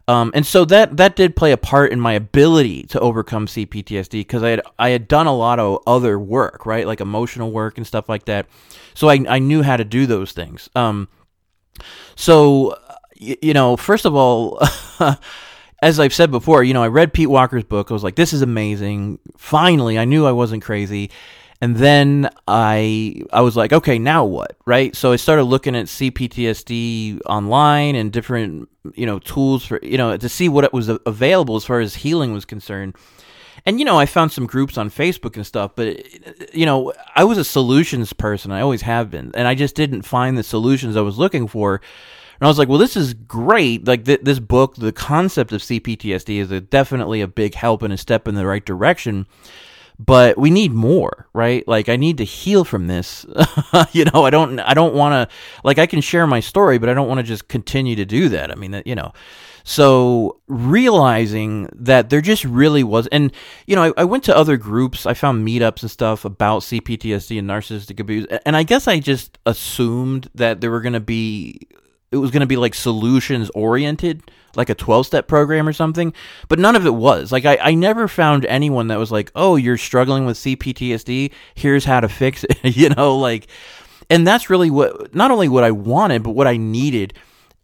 um, 0.07 0.31
and 0.33 0.45
so 0.45 0.65
that 0.65 0.97
that 0.97 1.15
did 1.15 1.35
play 1.35 1.51
a 1.51 1.57
part 1.57 1.91
in 1.91 1.99
my 1.99 2.13
ability 2.13 2.83
to 2.83 2.99
overcome 2.99 3.47
CPTSD 3.47 4.11
because 4.11 4.43
I 4.43 4.49
had 4.49 4.61
I 4.77 4.89
had 4.89 5.07
done 5.07 5.27
a 5.27 5.35
lot 5.35 5.59
of 5.59 5.81
other 5.87 6.19
work, 6.19 6.65
right, 6.65 6.85
like 6.87 6.99
emotional 6.99 7.51
work 7.51 7.77
and 7.77 7.85
stuff 7.85 8.09
like 8.09 8.25
that. 8.25 8.47
So 8.93 9.09
I 9.09 9.23
I 9.29 9.39
knew 9.39 9.61
how 9.61 9.77
to 9.77 9.85
do 9.85 10.05
those 10.05 10.31
things. 10.31 10.69
Um, 10.75 11.07
so 12.15 12.77
you 13.15 13.53
know, 13.53 13.77
first 13.77 14.05
of 14.05 14.15
all. 14.15 14.59
as 15.81 15.99
I've 15.99 16.13
said 16.13 16.31
before, 16.31 16.63
you 16.63 16.73
know, 16.73 16.83
I 16.83 16.87
read 16.87 17.13
Pete 17.13 17.29
Walker's 17.29 17.63
book. 17.63 17.89
I 17.89 17.93
was 17.93 18.03
like, 18.03 18.15
this 18.15 18.33
is 18.33 18.41
amazing. 18.41 19.19
Finally, 19.37 19.97
I 19.97 20.05
knew 20.05 20.25
I 20.25 20.31
wasn't 20.31 20.63
crazy. 20.63 21.09
And 21.63 21.75
then 21.75 22.29
I 22.47 23.21
I 23.31 23.41
was 23.41 23.55
like, 23.55 23.71
okay, 23.71 23.99
now 23.99 24.25
what? 24.25 24.57
Right? 24.65 24.95
So 24.95 25.11
I 25.11 25.15
started 25.15 25.43
looking 25.43 25.75
at 25.75 25.85
CPTSD 25.85 27.21
online 27.27 27.95
and 27.95 28.11
different, 28.11 28.67
you 28.95 29.05
know, 29.05 29.19
tools 29.19 29.65
for, 29.65 29.79
you 29.83 29.97
know, 29.97 30.17
to 30.17 30.29
see 30.29 30.49
what 30.49 30.71
was 30.73 30.89
available 30.89 31.55
as 31.55 31.65
far 31.65 31.79
as 31.79 31.95
healing 31.95 32.33
was 32.33 32.45
concerned. 32.45 32.95
And 33.65 33.77
you 33.77 33.85
know, 33.85 33.97
I 33.97 34.07
found 34.07 34.31
some 34.31 34.47
groups 34.47 34.77
on 34.77 34.89
Facebook 34.89 35.35
and 35.35 35.45
stuff, 35.45 35.71
but 35.75 35.97
you 36.53 36.65
know, 36.65 36.93
I 37.15 37.23
was 37.25 37.37
a 37.37 37.43
solutions 37.43 38.11
person. 38.11 38.51
I 38.51 38.61
always 38.61 38.81
have 38.81 39.11
been, 39.11 39.31
and 39.35 39.47
I 39.47 39.53
just 39.53 39.75
didn't 39.75 40.01
find 40.01 40.37
the 40.37 40.43
solutions 40.43 40.97
I 40.97 41.01
was 41.01 41.19
looking 41.19 41.47
for. 41.47 41.81
And 42.41 42.47
I 42.47 42.49
was 42.49 42.57
like, 42.57 42.67
well, 42.67 42.79
this 42.79 42.97
is 42.97 43.13
great. 43.13 43.87
Like 43.87 44.05
th- 44.05 44.21
this 44.23 44.39
book, 44.39 44.75
the 44.75 44.91
concept 44.91 45.51
of 45.53 45.61
CPTSD 45.61 46.41
is 46.41 46.49
a, 46.49 46.59
definitely 46.59 47.21
a 47.21 47.27
big 47.27 47.53
help 47.53 47.83
and 47.83 47.93
a 47.93 47.97
step 47.97 48.27
in 48.27 48.33
the 48.33 48.47
right 48.47 48.65
direction. 48.65 49.27
But 49.99 50.39
we 50.39 50.49
need 50.49 50.71
more 50.71 51.27
right? 51.33 51.67
Like 51.67 51.89
i 51.89 51.95
need 51.95 52.17
to 52.17 52.23
heal 52.23 52.63
from 52.63 52.87
this. 52.87 53.25
You 53.93 54.05
know 54.05 54.25
i 54.25 54.29
don't 54.29 54.59
i 54.59 54.73
don't 54.73 54.93
want 54.93 55.29
to 55.29 55.35
like 55.63 55.79
i 55.79 55.85
can 55.85 56.01
share 56.01 56.27
my 56.27 56.39
story 56.39 56.77
but 56.77 56.89
i 56.89 56.93
don't 56.93 57.07
want 57.07 57.19
to 57.19 57.23
just 57.23 57.47
continue 57.47 57.95
to 57.95 58.05
do 58.05 58.29
that. 58.29 58.51
I 58.51 58.55
mean 58.55 58.71
that 58.71 58.87
you 58.87 58.95
know. 58.95 59.13
So 59.63 60.39
realizing 60.47 61.69
that 61.73 62.09
there 62.09 62.21
just 62.21 62.43
really 62.43 62.83
was 62.83 63.07
and 63.07 63.31
you 63.67 63.75
know 63.75 63.83
I, 63.83 64.01
I, 64.01 64.03
went 64.05 64.23
to 64.25 64.35
other 64.35 64.57
groups. 64.57 65.05
I 65.05 65.13
found 65.13 65.47
meetups 65.47 65.83
and 65.83 65.91
stuff 65.91 66.25
about 66.25 66.63
cptsd 66.63 67.37
and 67.37 67.49
narcissistic 67.49 67.99
abuse. 67.99 68.25
And 68.45 68.55
i 68.55 68.63
guess 68.63 68.87
i 68.87 68.99
just 68.99 69.37
assumed 69.45 70.29
that 70.35 70.61
there 70.61 70.71
were 70.71 70.81
going 70.81 70.93
to 70.93 70.99
be 70.99 71.67
it 72.11 72.17
was 72.17 72.31
going 72.31 72.41
to 72.41 72.47
be 72.47 72.57
like 72.57 72.73
solutions 72.73 73.49
oriented, 73.55 74.21
like 74.55 74.69
a 74.69 74.75
12 74.75 75.05
step 75.05 75.27
program 75.27 75.67
or 75.67 75.73
something, 75.73 76.13
but 76.49 76.59
none 76.59 76.75
of 76.75 76.85
it 76.85 76.93
was. 76.93 77.31
Like, 77.31 77.45
I, 77.45 77.57
I 77.61 77.73
never 77.73 78.07
found 78.07 78.45
anyone 78.45 78.87
that 78.87 78.99
was 78.99 79.11
like, 79.11 79.31
oh, 79.35 79.55
you're 79.55 79.77
struggling 79.77 80.25
with 80.25 80.37
CPTSD, 80.37 81.31
here's 81.55 81.85
how 81.85 82.01
to 82.01 82.09
fix 82.09 82.43
it, 82.43 82.57
you 82.75 82.89
know, 82.89 83.17
like, 83.17 83.47
and 84.09 84.27
that's 84.27 84.49
really 84.49 84.69
what, 84.69 85.15
not 85.15 85.31
only 85.31 85.47
what 85.47 85.63
I 85.63 85.71
wanted, 85.71 86.23
but 86.23 86.31
what 86.31 86.47
I 86.47 86.57
needed. 86.57 87.13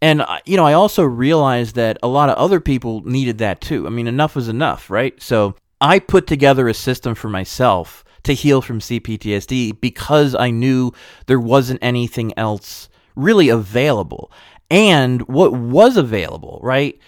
And, 0.00 0.22
uh, 0.22 0.38
you 0.46 0.56
know, 0.56 0.64
I 0.64 0.72
also 0.72 1.02
realized 1.02 1.74
that 1.74 1.98
a 2.02 2.08
lot 2.08 2.30
of 2.30 2.36
other 2.36 2.60
people 2.60 3.02
needed 3.02 3.38
that 3.38 3.60
too. 3.60 3.86
I 3.86 3.90
mean, 3.90 4.06
enough 4.06 4.34
was 4.34 4.48
enough, 4.48 4.88
right? 4.88 5.20
So 5.20 5.56
I 5.80 5.98
put 5.98 6.26
together 6.26 6.68
a 6.68 6.74
system 6.74 7.14
for 7.14 7.28
myself 7.28 8.04
to 8.22 8.32
heal 8.32 8.62
from 8.62 8.78
CPTSD 8.78 9.80
because 9.80 10.34
I 10.34 10.50
knew 10.50 10.92
there 11.26 11.40
wasn't 11.40 11.80
anything 11.82 12.32
else 12.38 12.87
really 13.18 13.48
available. 13.48 14.32
And 14.70 15.22
what 15.22 15.52
was 15.52 15.96
available, 15.96 16.60
right? 16.62 16.98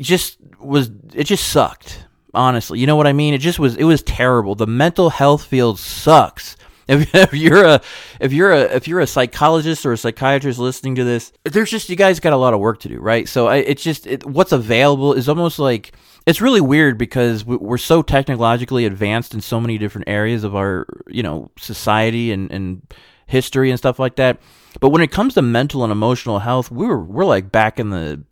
Just 0.00 0.38
was 0.60 0.90
it 1.14 1.24
just 1.24 1.48
sucked. 1.48 2.04
Honestly, 2.34 2.78
you 2.78 2.86
know 2.86 2.96
what 2.96 3.06
I 3.06 3.14
mean? 3.14 3.32
It 3.32 3.38
just 3.38 3.58
was 3.58 3.76
it 3.76 3.84
was 3.84 4.02
terrible. 4.02 4.54
The 4.54 4.66
mental 4.66 5.10
health 5.10 5.44
field 5.44 5.78
sucks. 5.78 6.56
If, 6.88 7.14
if, 7.14 7.34
you're 7.34 7.66
a 7.66 7.82
if 8.18 8.32
you're 8.32 8.50
a 8.50 8.62
if 8.62 8.88
you're 8.88 9.00
a 9.00 9.06
psychologist 9.06 9.84
or 9.84 9.92
a 9.92 9.98
psychiatrist 9.98 10.58
listening 10.58 10.94
to 10.94 11.04
this, 11.04 11.34
there's 11.44 11.70
just 11.70 11.90
you 11.90 11.96
guys 11.96 12.18
got 12.18 12.32
a 12.32 12.38
lot 12.38 12.54
of 12.54 12.60
work 12.60 12.80
to 12.80 12.88
do, 12.88 12.98
right? 12.98 13.28
So 13.28 13.46
I, 13.46 13.56
it's 13.56 13.82
just 13.82 14.06
it, 14.06 14.24
what's 14.24 14.52
available 14.52 15.12
is 15.12 15.28
almost 15.28 15.58
like 15.58 15.92
it's 16.24 16.40
really 16.40 16.62
weird 16.62 16.96
because 16.96 17.44
we're 17.44 17.76
so 17.76 18.00
technologically 18.00 18.86
advanced 18.86 19.34
in 19.34 19.42
so 19.42 19.60
many 19.60 19.76
different 19.76 20.08
areas 20.08 20.44
of 20.44 20.56
our 20.56 20.86
you 21.08 21.22
know 21.22 21.50
society 21.58 22.32
and 22.32 22.50
and 22.50 22.80
history 23.28 23.70
and 23.70 23.78
stuff 23.78 23.98
like 23.98 24.16
that 24.16 24.40
but 24.80 24.90
when 24.90 25.02
it 25.02 25.10
comes 25.10 25.34
to 25.34 25.42
mental 25.42 25.82
and 25.82 25.92
emotional 25.92 26.38
health, 26.38 26.70
we 26.70 26.86
were 26.86 27.02
we're 27.02 27.24
like 27.24 27.50
back 27.50 27.78
in 27.78 27.90
the 27.90 28.22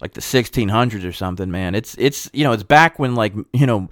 like 0.00 0.12
the 0.12 0.20
1600s 0.20 1.04
or 1.04 1.12
something, 1.12 1.50
man. 1.50 1.74
It's 1.74 1.94
it's 1.98 2.30
you 2.32 2.44
know, 2.44 2.52
it's 2.52 2.62
back 2.62 2.98
when 2.98 3.14
like, 3.14 3.34
you 3.52 3.66
know, 3.66 3.88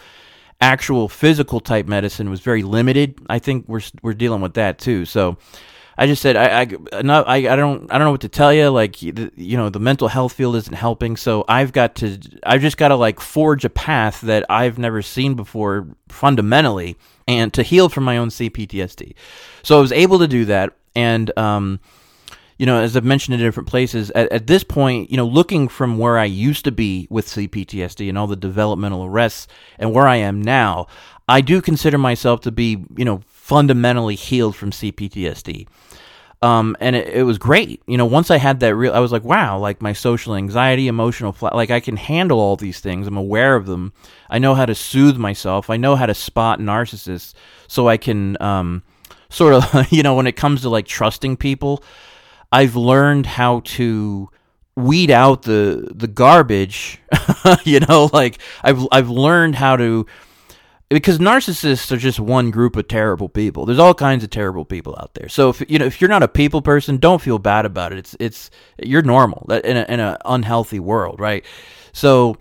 actual 0.60 1.08
physical 1.08 1.60
type 1.60 1.86
medicine 1.86 2.30
was 2.30 2.40
very 2.40 2.62
limited. 2.62 3.18
I 3.28 3.38
think 3.38 3.68
we're 3.68 3.80
we're 4.02 4.14
dealing 4.14 4.40
with 4.40 4.54
that 4.54 4.78
too. 4.78 5.04
So 5.04 5.38
I 5.98 6.06
just 6.06 6.22
said 6.22 6.36
I 6.36 6.60
I 6.92 7.02
not 7.02 7.28
I, 7.28 7.52
I 7.52 7.56
don't 7.56 7.90
I 7.90 7.98
don't 7.98 8.06
know 8.06 8.12
what 8.12 8.20
to 8.20 8.28
tell 8.28 8.52
you. 8.52 8.68
Like 8.68 9.02
you 9.02 9.56
know 9.56 9.68
the 9.68 9.80
mental 9.80 10.08
health 10.08 10.34
field 10.34 10.54
isn't 10.56 10.74
helping, 10.74 11.16
so 11.16 11.44
I've 11.48 11.72
got 11.72 11.96
to 11.96 12.18
I've 12.44 12.60
just 12.60 12.76
got 12.76 12.88
to 12.88 12.96
like 12.96 13.18
forge 13.18 13.64
a 13.64 13.70
path 13.70 14.20
that 14.22 14.44
I've 14.48 14.78
never 14.78 15.02
seen 15.02 15.34
before 15.34 15.88
fundamentally, 16.08 16.96
and 17.38 17.52
to 17.54 17.62
heal 17.62 17.88
from 17.88 18.04
my 18.04 18.16
own 18.16 18.28
CPTSD. 18.28 19.14
So 19.62 19.78
I 19.78 19.80
was 19.80 19.92
able 19.92 20.18
to 20.18 20.28
do 20.28 20.44
that 20.46 20.74
and 20.94 21.36
um, 21.38 21.80
you 22.58 22.66
know, 22.66 22.80
as 22.80 22.96
I've 22.96 23.04
mentioned 23.04 23.34
in 23.34 23.40
different 23.40 23.68
places, 23.68 24.10
at, 24.12 24.30
at, 24.30 24.46
this 24.46 24.62
point, 24.62 25.10
you 25.10 25.16
know, 25.16 25.26
looking 25.26 25.66
from 25.66 25.98
where 25.98 26.16
I 26.18 26.26
used 26.26 26.64
to 26.64 26.70
be 26.70 27.08
with 27.10 27.26
CPTSD 27.26 28.08
and 28.08 28.16
all 28.16 28.28
the 28.28 28.36
developmental 28.36 29.04
arrests 29.04 29.48
and 29.80 29.92
where 29.92 30.06
I 30.06 30.16
am 30.16 30.40
now, 30.40 30.86
I 31.28 31.40
do 31.40 31.60
consider 31.60 31.98
myself 31.98 32.40
to 32.42 32.52
be, 32.52 32.84
you 32.96 33.04
know, 33.04 33.22
fundamentally 33.26 34.14
healed 34.14 34.54
from 34.54 34.70
CPTSD. 34.70 35.66
Um, 36.42 36.76
and 36.80 36.96
it, 36.96 37.06
it, 37.08 37.22
was 37.22 37.38
great. 37.38 37.80
You 37.86 37.96
know, 37.96 38.04
once 38.04 38.28
I 38.28 38.36
had 38.36 38.58
that 38.60 38.74
real, 38.74 38.92
I 38.92 38.98
was 38.98 39.12
like, 39.12 39.22
wow, 39.22 39.58
like 39.58 39.80
my 39.80 39.92
social 39.92 40.34
anxiety, 40.34 40.88
emotional, 40.88 41.36
like 41.40 41.70
I 41.70 41.78
can 41.78 41.96
handle 41.96 42.40
all 42.40 42.56
these 42.56 42.80
things. 42.80 43.06
I'm 43.06 43.16
aware 43.16 43.54
of 43.54 43.66
them. 43.66 43.92
I 44.28 44.40
know 44.40 44.56
how 44.56 44.66
to 44.66 44.74
soothe 44.74 45.16
myself. 45.16 45.70
I 45.70 45.76
know 45.76 45.94
how 45.94 46.06
to 46.06 46.14
spot 46.14 46.58
narcissists 46.58 47.34
so 47.68 47.88
I 47.88 47.96
can, 47.96 48.36
um, 48.42 48.82
sort 49.30 49.54
of, 49.54 49.92
you 49.92 50.02
know, 50.02 50.16
when 50.16 50.26
it 50.26 50.36
comes 50.36 50.62
to 50.62 50.68
like 50.68 50.86
trusting 50.86 51.36
people, 51.36 51.84
I've 52.50 52.74
learned 52.74 53.26
how 53.26 53.60
to 53.60 54.28
weed 54.76 55.10
out 55.10 55.42
the 55.42 55.90
the 55.94 56.08
garbage, 56.08 56.98
you 57.64 57.80
know, 57.80 58.10
like 58.12 58.38
I've 58.62 58.86
I've 58.90 59.10
learned 59.10 59.54
how 59.56 59.76
to 59.76 60.06
because 60.92 61.18
narcissists 61.18 61.90
are 61.92 61.96
just 61.96 62.20
one 62.20 62.50
group 62.50 62.76
of 62.76 62.88
terrible 62.88 63.28
people. 63.28 63.66
There's 63.66 63.78
all 63.78 63.94
kinds 63.94 64.24
of 64.24 64.30
terrible 64.30 64.64
people 64.64 64.96
out 65.00 65.14
there. 65.14 65.28
So 65.28 65.48
if 65.48 65.62
you 65.68 65.78
know 65.78 65.86
if 65.86 66.00
you're 66.00 66.10
not 66.10 66.22
a 66.22 66.28
people 66.28 66.62
person, 66.62 66.96
don't 66.96 67.20
feel 67.20 67.38
bad 67.38 67.66
about 67.66 67.92
it. 67.92 67.98
It's 67.98 68.16
it's 68.20 68.50
you're 68.82 69.02
normal 69.02 69.46
in 69.64 69.76
a 69.76 69.84
in 69.88 70.00
an 70.00 70.16
unhealthy 70.24 70.80
world, 70.80 71.20
right? 71.20 71.44
So 71.92 72.36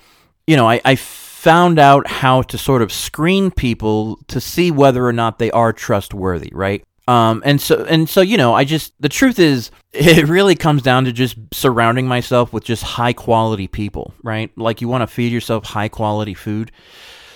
you 0.47 0.55
know 0.55 0.69
I 0.69 0.81
I 0.85 0.95
found 0.95 1.79
out 1.79 2.05
how 2.07 2.43
to 2.43 2.57
sort 2.57 2.83
of 2.83 2.91
screen 2.91 3.49
people 3.49 4.19
to 4.27 4.39
see 4.39 4.69
whether 4.69 5.05
or 5.05 5.13
not 5.13 5.39
they 5.39 5.49
are 5.51 5.73
trustworthy, 5.73 6.51
right? 6.53 6.83
Um, 7.07 7.41
and 7.43 7.59
so 7.59 7.83
and 7.85 8.07
so 8.07 8.21
you 8.21 8.37
know, 8.37 8.53
I 8.53 8.63
just 8.63 8.93
the 8.99 9.09
truth 9.09 9.39
is 9.39 9.71
it 9.91 10.27
really 10.27 10.55
comes 10.55 10.81
down 10.81 11.05
to 11.05 11.11
just 11.11 11.35
surrounding 11.51 12.07
myself 12.07 12.53
with 12.53 12.63
just 12.63 12.83
high 12.83 13.13
quality 13.13 13.67
people, 13.67 14.13
right? 14.23 14.55
Like 14.57 14.81
you 14.81 14.87
want 14.87 15.01
to 15.01 15.07
feed 15.07 15.31
yourself 15.31 15.65
high 15.65 15.89
quality 15.89 16.33
food. 16.33 16.71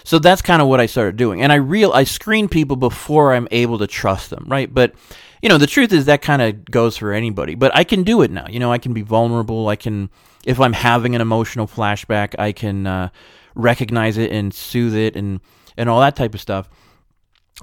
So 0.05 0.19
that's 0.19 0.41
kind 0.41 0.61
of 0.61 0.67
what 0.67 0.79
I 0.79 0.85
started 0.85 1.17
doing. 1.17 1.41
And 1.41 1.51
I 1.51 1.55
real 1.55 1.91
I 1.91 2.03
screen 2.03 2.47
people 2.47 2.75
before 2.75 3.33
I'm 3.33 3.47
able 3.51 3.79
to 3.79 3.87
trust 3.87 4.29
them, 4.29 4.45
right? 4.47 4.71
But 4.71 4.93
you 5.41 5.49
know, 5.49 5.57
the 5.57 5.67
truth 5.67 5.91
is 5.91 6.05
that 6.05 6.21
kind 6.21 6.41
of 6.41 6.65
goes 6.65 6.95
for 6.95 7.11
anybody. 7.11 7.55
But 7.55 7.75
I 7.75 7.83
can 7.83 8.03
do 8.03 8.21
it 8.21 8.31
now. 8.31 8.47
You 8.47 8.59
know, 8.59 8.71
I 8.71 8.77
can 8.77 8.93
be 8.93 9.01
vulnerable. 9.01 9.67
I 9.67 9.75
can 9.75 10.09
if 10.45 10.59
I'm 10.59 10.73
having 10.73 11.15
an 11.15 11.21
emotional 11.21 11.67
flashback, 11.67 12.35
I 12.37 12.51
can 12.51 12.87
uh, 12.87 13.09
recognize 13.55 14.17
it 14.17 14.31
and 14.31 14.53
soothe 14.53 14.95
it 14.95 15.15
and 15.15 15.41
and 15.75 15.89
all 15.89 15.99
that 15.99 16.15
type 16.15 16.33
of 16.33 16.41
stuff. 16.41 16.69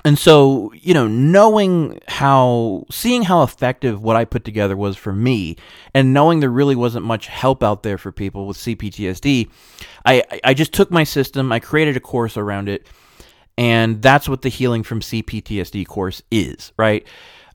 And 0.05 0.19
so, 0.19 0.73
you 0.75 0.95
know, 0.95 1.07
knowing 1.07 2.01
how, 2.09 2.87
seeing 2.91 3.23
how 3.23 3.43
effective 3.43 4.03
what 4.03 4.17
I 4.17 4.25
put 4.25 4.45
together 4.45 4.77
was 4.77 4.97
for 4.97 5.13
me, 5.13 5.57
and 5.93 6.15
knowing 6.15 6.41
there 6.41 6.51
really 6.51 6.75
wasn't 6.75 7.05
much 7.05 7.27
help 7.27 7.63
out 7.63 7.83
there 7.83 7.99
for 7.99 8.11
people 8.11 8.47
with 8.47 8.57
CPTSD, 8.57 9.51
I, 10.05 10.23
I 10.43 10.55
just 10.55 10.73
took 10.73 10.91
my 10.91 11.05
system, 11.05 11.53
I 11.53 11.61
created 11.61 11.97
a 11.97 12.01
course 12.01 12.39
around 12.39 12.71
it, 12.71 12.87
and 13.59 14.01
that's 14.01 14.29
what 14.29 14.43
the 14.43 14.49
Healing 14.49 14.83
from 14.83 15.01
CPTSD 15.01 15.87
course 15.87 16.23
is, 16.31 16.73
right? 16.79 17.07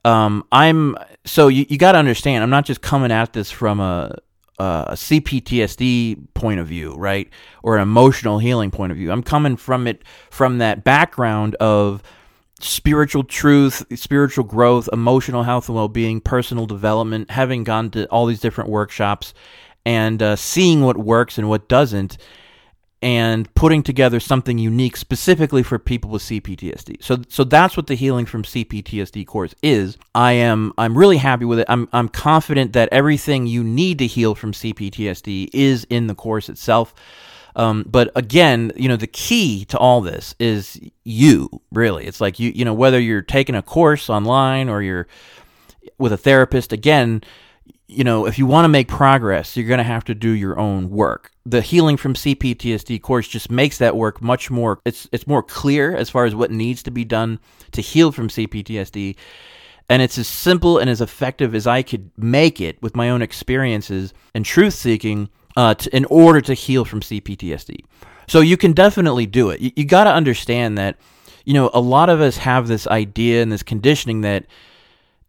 Um, 0.05 0.45
I'm, 0.51 0.95
so 1.25 1.47
you, 1.47 1.65
you 1.67 1.79
got 1.79 1.93
to 1.93 1.97
understand, 1.97 2.43
I'm 2.43 2.51
not 2.51 2.65
just 2.65 2.81
coming 2.81 3.11
at 3.11 3.33
this 3.33 3.49
from 3.49 3.79
a, 3.79 4.15
a 4.59 4.93
CPTSD 4.93 6.33
point 6.35 6.59
of 6.59 6.67
view, 6.67 6.93
right? 6.95 7.29
Or 7.63 7.77
an 7.77 7.81
emotional 7.81 8.37
healing 8.37 8.71
point 8.71 8.91
of 8.91 8.97
view. 8.97 9.11
I'm 9.11 9.23
coming 9.23 9.57
from 9.57 9.87
it 9.87 10.03
from 10.29 10.59
that 10.59 10.83
background 10.83 11.55
of 11.55 12.03
spiritual 12.59 13.23
truth, 13.23 13.85
spiritual 13.97 14.43
growth, 14.43 14.89
emotional 14.91 15.43
health 15.43 15.69
and 15.69 15.75
well 15.75 15.87
being, 15.87 16.21
personal 16.21 16.65
development, 16.65 17.31
having 17.31 17.63
gone 17.63 17.89
to 17.91 18.05
all 18.07 18.25
these 18.25 18.39
different 18.39 18.69
workshops 18.69 19.33
and 19.85 20.21
uh, 20.21 20.35
seeing 20.35 20.81
what 20.81 20.97
works 20.97 21.37
and 21.37 21.47
what 21.47 21.69
doesn't, 21.69 22.17
and 23.01 23.53
putting 23.53 23.83
together 23.83 24.19
something 24.19 24.57
unique 24.57 24.97
specifically 24.97 25.61
for 25.61 25.77
people 25.77 26.09
with 26.09 26.23
CPTSD. 26.23 27.03
So, 27.03 27.21
so 27.29 27.43
that's 27.43 27.77
what 27.77 27.87
the 27.87 27.95
healing 27.95 28.25
from 28.25 28.43
CPTSD 28.43 29.25
course 29.27 29.53
is. 29.61 29.97
I 30.15 30.33
am 30.33 30.73
I'm 30.77 30.97
really 30.97 31.17
happy 31.17 31.45
with 31.45 31.59
it. 31.59 31.67
I'm 31.69 31.87
I'm 31.93 32.09
confident 32.09 32.73
that 32.73 32.89
everything 32.91 33.45
you 33.45 33.63
need 33.63 33.99
to 33.99 34.07
heal 34.07 34.33
from 34.33 34.51
CPTSD 34.51 35.51
is 35.53 35.85
in 35.89 36.07
the 36.07 36.15
course 36.15 36.49
itself. 36.49 36.93
Um, 37.57 37.85
but 37.89 38.11
again, 38.15 38.71
you 38.75 38.87
know, 38.87 38.95
the 38.95 39.07
key 39.07 39.65
to 39.65 39.77
all 39.79 39.99
this 39.99 40.35
is 40.39 40.79
you, 41.03 41.49
really. 41.71 42.05
It's 42.05 42.21
like 42.21 42.39
you, 42.39 42.51
you 42.51 42.63
know, 42.63 42.73
whether 42.73 42.99
you're 42.99 43.23
taking 43.23 43.55
a 43.55 43.63
course 43.63 44.09
online 44.11 44.69
or 44.69 44.83
you're 44.83 45.07
with 45.97 46.13
a 46.13 46.17
therapist, 46.17 46.71
again, 46.71 47.23
you 47.87 48.03
know, 48.03 48.27
if 48.27 48.37
you 48.37 48.45
want 48.45 48.65
to 48.65 48.69
make 48.69 48.87
progress, 48.87 49.57
you're 49.57 49.67
going 49.67 49.79
to 49.79 49.83
have 49.83 50.05
to 50.05 50.13
do 50.13 50.29
your 50.29 50.59
own 50.59 50.91
work. 50.91 51.31
The 51.47 51.61
healing 51.61 51.97
from 51.97 52.13
CPTSD 52.13 53.01
course 53.01 53.27
just 53.27 53.49
makes 53.49 53.79
that 53.79 53.95
work 53.95 54.21
much 54.21 54.51
more 54.51 54.79
it's 54.85 55.09
it's 55.11 55.25
more 55.25 55.41
clear 55.41 55.95
as 55.95 56.09
far 56.11 56.25
as 56.25 56.35
what 56.35 56.51
needs 56.51 56.83
to 56.83 56.91
be 56.91 57.05
done 57.05 57.39
to 57.71 57.81
heal 57.81 58.11
from 58.11 58.27
CPTSD. 58.27 59.15
And 59.89 60.01
it's 60.01 60.17
as 60.19 60.27
simple 60.27 60.77
and 60.77 60.89
as 60.89 61.01
effective 61.01 61.55
as 61.55 61.65
I 61.65 61.81
could 61.81 62.11
make 62.17 62.61
it 62.61 62.79
with 62.83 62.95
my 62.95 63.09
own 63.09 63.23
experiences 63.23 64.13
and 64.35 64.45
truth 64.45 64.73
seeking 64.73 65.29
uh, 65.57 65.73
in 65.91 66.05
order 66.05 66.39
to 66.39 66.53
heal 66.53 66.85
from 66.85 67.01
CPTSD. 67.01 67.83
So 68.27 68.41
you 68.41 68.57
can 68.57 68.73
definitely 68.73 69.25
do 69.25 69.49
it. 69.49 69.59
You, 69.59 69.71
you 69.75 69.85
got 69.85 70.03
to 70.03 70.11
understand 70.11 70.77
that, 70.77 70.97
you 71.45 71.53
know, 71.53 71.71
a 71.73 71.81
lot 71.81 72.09
of 72.09 72.21
us 72.21 72.37
have 72.37 72.67
this 72.67 72.85
idea 72.87 73.41
and 73.41 73.51
this 73.51 73.63
conditioning 73.63 74.21
that, 74.21 74.45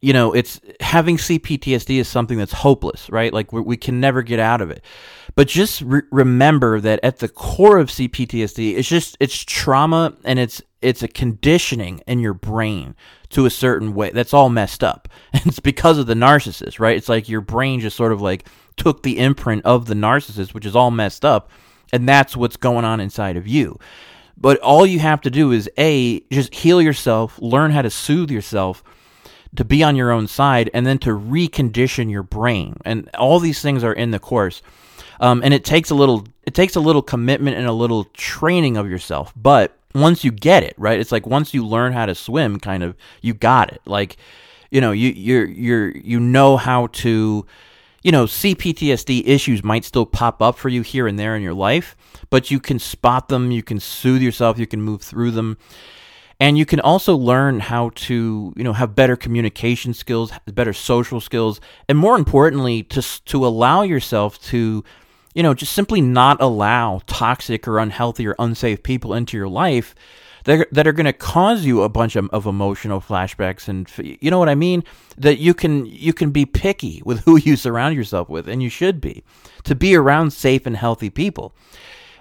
you 0.03 0.13
know, 0.13 0.35
it's 0.35 0.61
having 0.81 1.17
CPTSD 1.17 1.99
is 1.99 2.09
something 2.09 2.37
that's 2.37 2.53
hopeless, 2.53 3.09
right? 3.09 3.33
Like 3.33 3.55
we, 3.55 3.63
we 3.63 3.77
can 3.79 4.01
never 4.01 4.23
get 4.23 4.39
out 4.39 4.61
of 4.61 4.71
it. 4.71 4.85
But 5.35 5.49
just 5.49 5.81
re- 5.81 6.03
remember 6.11 6.79
that 6.79 7.01
at 7.03 7.21
the 7.21 7.29
core 7.29 7.79
of 7.79 7.89
CPTSD, 7.89 8.77
it's 8.77 8.89
just 8.89 9.17
it's 9.21 9.43
trauma 9.45 10.13
and 10.25 10.39
it's 10.39 10.61
it's 10.83 11.03
a 11.03 11.09
conditioning 11.09 12.03
in 12.07 12.21
your 12.21 12.35
brain 12.35 12.95
to 13.31 13.47
a 13.47 13.51
certain 13.51 13.95
way 13.95 14.11
that's 14.11 14.35
all 14.35 14.51
messed 14.51 14.85
up. 14.85 15.09
And 15.33 15.47
it's 15.47 15.61
because 15.61 15.97
of 15.97 16.07
the 16.07 16.15
narcissist, 16.15 16.79
right? 16.79 16.97
It's 16.97 17.09
like 17.09 17.31
your 17.31 17.41
brain 17.41 17.81
just 17.81 17.97
sort 17.97 18.13
of 18.13 18.21
like 18.21 18.47
took 18.79 19.03
the 19.03 19.19
imprint 19.19 19.65
of 19.65 19.87
the 19.87 19.95
narcissist, 19.95 20.55
which 20.55 20.65
is 20.65 20.75
all 20.75 20.91
messed 20.91 21.25
up, 21.25 21.51
and 21.93 22.09
that's 22.09 22.37
what's 22.37 22.57
going 22.57 22.85
on 22.85 23.01
inside 23.01 23.37
of 23.37 23.47
you. 23.47 23.79
But 24.41 24.59
all 24.61 24.87
you 24.87 25.01
have 25.01 25.21
to 25.23 25.31
do 25.31 25.53
is 25.53 25.69
A, 25.79 26.21
just 26.31 26.55
heal 26.55 26.81
yourself, 26.81 27.39
learn 27.41 27.73
how 27.73 27.83
to 27.83 27.91
soothe 27.91 28.31
yourself, 28.31 28.85
to 29.57 29.65
be 29.65 29.83
on 29.83 29.97
your 29.97 30.13
own 30.13 30.29
side, 30.29 30.71
and 30.73 30.87
then 30.87 30.99
to 31.01 31.11
recondition 31.11 32.11
your 32.11 32.23
brain. 32.23 32.77
And 32.85 33.11
all 33.17 33.41
these 33.41 33.61
things 33.61 33.83
are 33.83 33.93
in 33.93 34.13
the 34.13 34.19
course. 34.19 34.63
Um, 35.21 35.43
and 35.43 35.53
it 35.53 35.65
takes 35.65 35.91
a 35.91 35.95
little 35.95 36.27
it 36.45 36.55
takes 36.55 36.77
a 36.77 36.81
little 36.81 37.03
commitment 37.03 37.57
and 37.57 37.67
a 37.67 37.73
little 37.73 38.05
training 38.15 38.77
of 38.77 38.89
yourself. 38.89 39.33
But 39.37 39.77
once 39.95 40.23
you 40.23 40.31
get 40.31 40.63
it, 40.63 40.75
right? 40.79 41.01
It's 41.01 41.13
like 41.13 41.27
once 41.27 41.53
you 41.53 41.67
learn 41.67 41.93
how 41.93 42.07
to 42.07 42.15
swim, 42.15 42.61
kind 42.61 42.83
of, 42.83 42.97
you 43.21 43.35
got 43.35 43.73
it. 43.73 43.81
Like, 43.85 44.17
you 44.71 44.81
know, 44.81 44.93
you 44.93 45.11
you're 45.11 45.47
you're 45.47 45.97
you 45.97 46.21
know 46.21 46.57
how 46.57 46.87
to 46.89 47.47
you 48.02 48.12
know, 48.12 48.25
CPTSD 48.25 49.23
issues 49.26 49.64
might 49.64 49.85
still 49.85 50.07
pop 50.07 50.40
up 50.40 50.57
for 50.57 50.69
you 50.69 50.83
here 50.83 51.07
and 51.07 51.19
there 51.19 51.35
in 51.35 51.43
your 51.43 51.55
life, 51.55 51.97
but 52.31 52.50
you 52.50 52.61
can 52.61 52.78
spot 52.78 53.28
them, 53.28 53.50
you 53.50 53.62
can 53.62 53.81
soothe 53.81 54.23
yourself, 54.23 54.59
you 54.59 54.67
can 54.67 54.81
move 54.81 55.02
through 55.02 55.33
them. 55.33 55.59
And 56.40 56.57
you 56.57 56.64
can 56.64 56.78
also 56.78 57.17
learn 57.17 57.59
how 57.59 57.90
to, 57.95 58.52
you 58.57 58.62
know, 58.62 58.73
have 58.73 58.95
better 58.95 59.17
communication 59.17 59.93
skills, 59.93 60.31
better 60.47 60.73
social 60.73 61.21
skills, 61.21 61.61
and 61.88 61.99
more 61.99 62.17
importantly, 62.17 62.85
to 62.85 63.02
to 63.25 63.45
allow 63.45 63.83
yourself 63.83 64.40
to, 64.43 64.85
you 65.35 65.43
know, 65.43 65.52
just 65.52 65.73
simply 65.73 66.00
not 66.00 66.40
allow 66.40 67.00
toxic 67.09 67.67
or 67.67 67.81
unhealthy 67.81 68.25
or 68.25 68.37
unsafe 68.38 68.85
people 68.85 69.14
into 69.14 69.37
your 69.37 69.49
life 69.49 69.97
that 70.49 70.61
are, 70.61 70.67
that 70.73 70.87
are 70.87 70.93
going 70.93 71.05
to 71.05 71.12
cause 71.12 71.67
you 71.67 71.83
a 71.83 71.90
bunch 71.90 72.17
of, 72.17 72.26
of 72.31 72.47
emotional 72.47 73.02
flashbacks 73.02 73.69
and 73.69 73.87
you 73.99 74.31
know 74.31 74.38
what 74.38 74.49
I 74.49 74.55
mean 74.55 74.83
that 75.19 75.38
you 75.38 75.52
can 75.52 75.85
you 75.85 76.14
can 76.14 76.31
be 76.31 76.47
picky 76.47 77.02
with 77.05 77.21
who 77.25 77.37
you 77.37 77.55
surround 77.55 77.95
yourself 77.95 78.31
with 78.31 78.49
and 78.49 78.62
you 78.62 78.71
should 78.71 78.99
be 78.99 79.23
to 79.64 79.75
be 79.75 79.95
around 79.95 80.33
safe 80.33 80.64
and 80.64 80.75
healthy 80.75 81.11
people. 81.11 81.55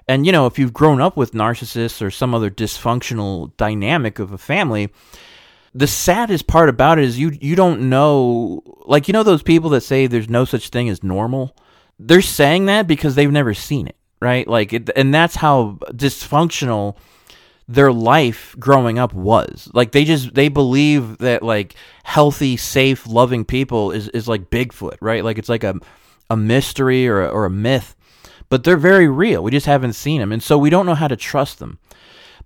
And 0.10 0.26
you 0.26 0.34
know, 0.34 0.46
if 0.46 0.60
you've 0.60 0.74
grown 0.74 1.00
up 1.00 1.16
with 1.16 1.32
narcissists 1.32 2.02
or 2.02 2.12
some 2.12 2.36
other 2.36 2.52
dysfunctional 2.52 3.56
dynamic 3.56 4.20
of 4.20 4.34
a 4.34 4.38
family, 4.38 4.92
the 5.74 5.88
saddest 5.88 6.48
part 6.48 6.68
about 6.68 7.00
it 7.00 7.06
is 7.06 7.18
you 7.18 7.38
you 7.40 7.56
don't 7.56 7.90
know 7.90 8.62
like 8.86 9.08
you 9.08 9.14
know 9.14 9.24
those 9.24 9.44
people 9.44 9.70
that 9.70 9.82
say 9.82 10.06
there's 10.06 10.30
no 10.30 10.44
such 10.44 10.68
thing 10.68 10.90
as 10.90 11.02
normal. 11.02 11.56
They're 11.98 12.22
saying 12.22 12.66
that 12.66 12.88
because 12.88 13.16
they've 13.16 13.32
never 13.32 13.54
seen 13.54 13.88
it, 13.88 13.96
right? 14.22 14.46
Like 14.46 14.74
it, 14.74 14.90
and 14.98 15.14
that's 15.14 15.36
how 15.36 15.78
dysfunctional 15.94 16.98
their 17.68 17.92
life 17.92 18.56
growing 18.60 18.98
up 18.98 19.14
was. 19.14 19.70
Like 19.74 19.92
they 19.92 20.06
just 20.06 20.34
they 20.34 20.48
believe 20.48 21.18
that 21.20 21.44
like 21.44 21.76
healthy, 22.04 22.58
safe, 22.58 23.06
loving 23.08 23.44
people 23.46 23.92
is 23.92 24.08
is 24.10 24.28
like 24.28 24.50
Bigfoot, 24.50 24.98
right? 25.02 25.24
Like 25.24 25.38
it's 25.38 25.50
like 25.50 25.64
a 25.64 25.76
a 26.30 26.38
mystery 26.38 27.08
or 27.08 27.24
a, 27.24 27.28
or 27.28 27.46
a 27.46 27.50
myth, 27.50 27.96
but 28.50 28.64
they're 28.64 28.78
very 28.78 29.08
real. 29.08 29.44
We 29.44 29.52
just 29.52 29.66
haven't 29.66 29.94
seen 29.94 30.20
them, 30.20 30.32
and 30.32 30.42
so 30.42 30.58
we 30.58 30.70
don't 30.70 30.86
know 30.86 30.96
how 30.96 31.08
to 31.08 31.16
trust 31.16 31.60
them. 31.60 31.80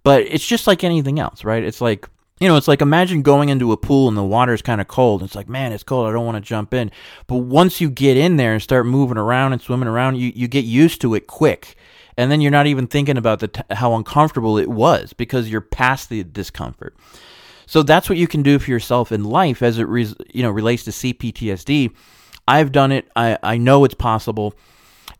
But 0.03 0.23
it's 0.23 0.45
just 0.45 0.65
like 0.65 0.83
anything 0.83 1.19
else, 1.19 1.43
right? 1.43 1.63
It's 1.63 1.81
like 1.81 2.07
you 2.39 2.47
know, 2.47 2.57
it's 2.57 2.67
like 2.67 2.81
imagine 2.81 3.21
going 3.21 3.49
into 3.49 3.71
a 3.71 3.77
pool 3.77 4.07
and 4.07 4.17
the 4.17 4.23
water's 4.23 4.63
kind 4.63 4.81
of 4.81 4.87
cold. 4.87 5.21
It's 5.21 5.35
like, 5.35 5.47
man, 5.47 5.71
it's 5.71 5.83
cold. 5.83 6.09
I 6.09 6.11
don't 6.11 6.25
want 6.25 6.37
to 6.37 6.41
jump 6.41 6.73
in. 6.73 6.89
But 7.27 7.37
once 7.37 7.79
you 7.79 7.87
get 7.87 8.17
in 8.17 8.37
there 8.37 8.53
and 8.53 8.61
start 8.63 8.87
moving 8.87 9.19
around 9.19 9.53
and 9.53 9.61
swimming 9.61 9.87
around, 9.87 10.17
you, 10.17 10.31
you 10.35 10.47
get 10.47 10.65
used 10.65 11.01
to 11.01 11.13
it 11.13 11.27
quick 11.27 11.75
and 12.18 12.32
then 12.32 12.41
you're 12.41 12.51
not 12.51 12.68
even 12.68 12.88
thinking 12.88 13.18
about 13.18 13.39
the 13.39 13.48
t- 13.48 13.62
how 13.72 13.96
uncomfortable 13.96 14.58
it 14.58 14.70
was 14.70 15.13
because 15.13 15.50
you're 15.50 15.62
past 15.62 16.10
the 16.10 16.24
discomfort. 16.24 16.96
So 17.65 17.84
that's 17.84 18.10
what 18.10 18.18
you 18.18 18.27
can 18.27 18.44
do 18.44 18.60
for 18.60 18.70
yourself 18.70 19.12
in 19.12 19.24
life 19.24 19.62
as 19.62 19.80
it 19.80 19.86
re- 19.86 20.13
you 20.34 20.44
know 20.44 20.51
relates 20.51 20.84
to 20.86 20.91
CPTSD. 20.91 21.94
I've 22.48 22.72
done 22.72 22.91
it. 22.91 23.10
I, 23.15 23.38
I 23.41 23.58
know 23.58 23.86
it's 23.86 23.94
possible, 23.94 24.53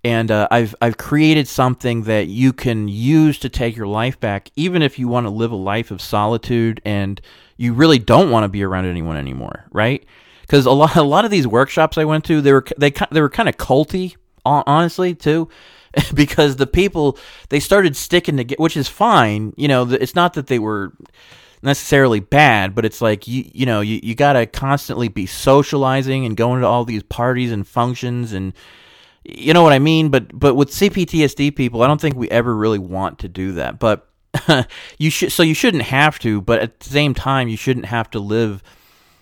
and 0.04 0.30
uh, 0.30 0.48
I've 0.52 0.76
I've 0.82 0.98
created 0.98 1.48
something 1.48 2.04
that 2.04 2.28
you 2.28 2.52
can 2.52 2.88
use 2.88 3.40
to 3.40 3.50
take 3.50 3.76
your 3.76 3.88
life 3.88 4.20
back, 4.20 4.52
even 4.56 4.82
if 4.82 5.00
you 5.00 5.08
want 5.08 5.28
to 5.28 5.30
live 5.30 5.52
a 5.52 5.56
life 5.56 5.92
of 5.92 6.02
solitude 6.02 6.82
and 6.84 7.22
you 7.58 7.74
really 7.74 8.00
don't 8.00 8.32
want 8.32 8.44
to 8.44 8.50
be 8.50 8.64
around 8.64 8.86
anyone 8.86 9.16
anymore, 9.16 9.66
right? 9.72 10.04
Because 10.42 10.66
a 10.66 10.72
lot 10.72 10.96
a 10.98 11.04
lot 11.04 11.24
of 11.24 11.32
these 11.32 11.48
workshops 11.48 11.98
I 11.98 12.04
went 12.04 12.26
to, 12.26 12.42
they 12.42 12.52
were 12.52 12.66
they 12.78 12.92
they 13.12 13.22
were 13.22 13.30
kind 13.30 13.48
of 13.48 13.56
culty, 13.56 14.16
honestly 14.46 15.16
too 15.16 15.48
because 16.14 16.56
the 16.56 16.68
people 16.68 17.18
they 17.50 17.60
started 17.60 17.96
sticking 17.96 18.38
together, 18.38 18.62
which 18.62 18.78
is 18.78 18.88
fine. 18.88 19.54
You 19.58 19.68
know, 19.68 19.90
it's 19.90 20.16
not 20.16 20.34
that 20.34 20.48
they 20.48 20.60
were 20.60 20.94
necessarily 21.62 22.20
bad, 22.20 22.74
but 22.74 22.86
it's 22.86 23.02
like 23.02 23.28
you 23.28 23.50
you 23.54 23.66
know 23.66 23.82
you, 23.82 24.00
you 24.02 24.16
got 24.16 24.34
to 24.34 24.46
constantly 24.46 25.08
be 25.08 25.26
socializing 25.26 26.26
and 26.26 26.38
going 26.38 26.62
to 26.62 26.68
all 26.68 26.86
these 26.86 27.04
parties 27.04 27.52
and 27.52 27.68
functions 27.68 28.34
and 28.34 28.54
you 29.24 29.54
know 29.54 29.64
what 29.64 29.74
I 29.74 29.80
mean. 29.80 30.10
But 30.10 30.38
but 30.38 30.56
with 30.56 30.72
CPTSD 30.72 31.56
people, 31.56 31.82
I 31.82 31.88
don't 31.88 32.02
think 32.02 32.16
we 32.16 32.30
ever 32.30 32.56
really 32.56 32.80
want 32.80 33.20
to 33.20 33.28
do 33.28 33.54
that. 33.54 33.80
But 33.80 34.08
you 34.98 35.10
should 35.10 35.32
so 35.32 35.44
you 35.44 35.54
shouldn't 35.54 35.84
have 35.84 36.20
to. 36.20 36.42
But 36.42 36.62
at 36.62 36.80
the 36.80 36.90
same 36.90 37.14
time, 37.14 37.48
you 37.48 37.58
shouldn't 37.58 37.86
have 37.88 38.10
to 38.12 38.20
live 38.20 38.64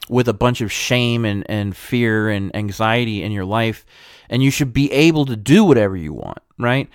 with 0.08 0.28
a 0.28 0.34
bunch 0.34 0.62
of 0.62 0.72
shame 0.72 1.24
and, 1.24 1.46
and 1.48 1.78
fear 1.78 2.30
and 2.30 2.56
anxiety 2.56 3.22
in 3.22 3.32
your 3.32 3.46
life 3.46 3.86
and 4.30 4.44
you 4.44 4.52
should 4.52 4.72
be 4.72 4.92
able 4.92 5.26
to 5.26 5.36
do 5.36 5.64
whatever 5.64 5.98
you 5.98 6.14
want, 6.14 6.40
right? 6.60 6.90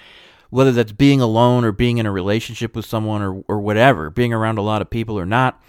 whether 0.54 0.70
that's 0.70 0.92
being 0.92 1.20
alone 1.20 1.64
or 1.64 1.72
being 1.72 1.98
in 1.98 2.06
a 2.06 2.12
relationship 2.12 2.76
with 2.76 2.84
someone 2.84 3.20
or, 3.20 3.42
or 3.48 3.58
whatever, 3.58 4.08
being 4.08 4.32
around 4.32 4.56
a 4.56 4.62
lot 4.62 4.80
of 4.80 4.88
people 4.88 5.18
or 5.18 5.26
not. 5.26 5.60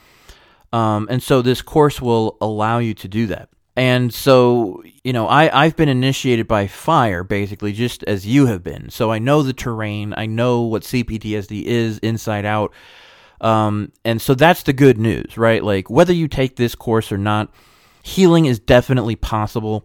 Um, 0.72 1.08
and 1.10 1.24
so 1.24 1.42
this 1.42 1.64
course 1.64 2.00
will 2.00 2.38
allow 2.40 2.78
you 2.78 2.94
to 2.94 3.08
do 3.08 3.25
that. 3.25 3.50
And 3.75 4.14
so, 4.14 4.84
you 5.04 5.12
know, 5.12 5.28
I, 5.28 5.64
I've 5.64 5.75
been 5.75 5.90
initiated 5.90 6.48
by 6.48 6.68
fire, 6.68 7.24
basically, 7.24 7.74
just 7.74 8.04
as 8.04 8.28
you 8.28 8.46
have 8.46 8.64
been. 8.64 8.92
So 8.92 9.12
I 9.12 9.18
know 9.18 9.42
the 9.42 9.54
terrain, 9.54 10.14
I 10.16 10.28
know 10.28 10.62
what 10.62 10.84
CPTSD 10.84 11.64
is 11.64 11.98
inside 11.98 12.46
out. 12.46 12.72
Um, 13.42 13.92
and 14.06 14.22
so 14.22 14.36
that's 14.36 14.62
the 14.62 14.74
good 14.74 15.00
news, 15.00 15.36
right? 15.36 15.64
Like, 15.64 15.90
whether 15.90 16.14
you 16.14 16.28
take 16.28 16.58
this 16.58 16.75
course 16.75 17.12
or 17.12 17.18
not, 17.18 17.52
healing 18.04 18.46
is 18.46 18.60
definitely 18.60 19.16
possible. 19.16 19.84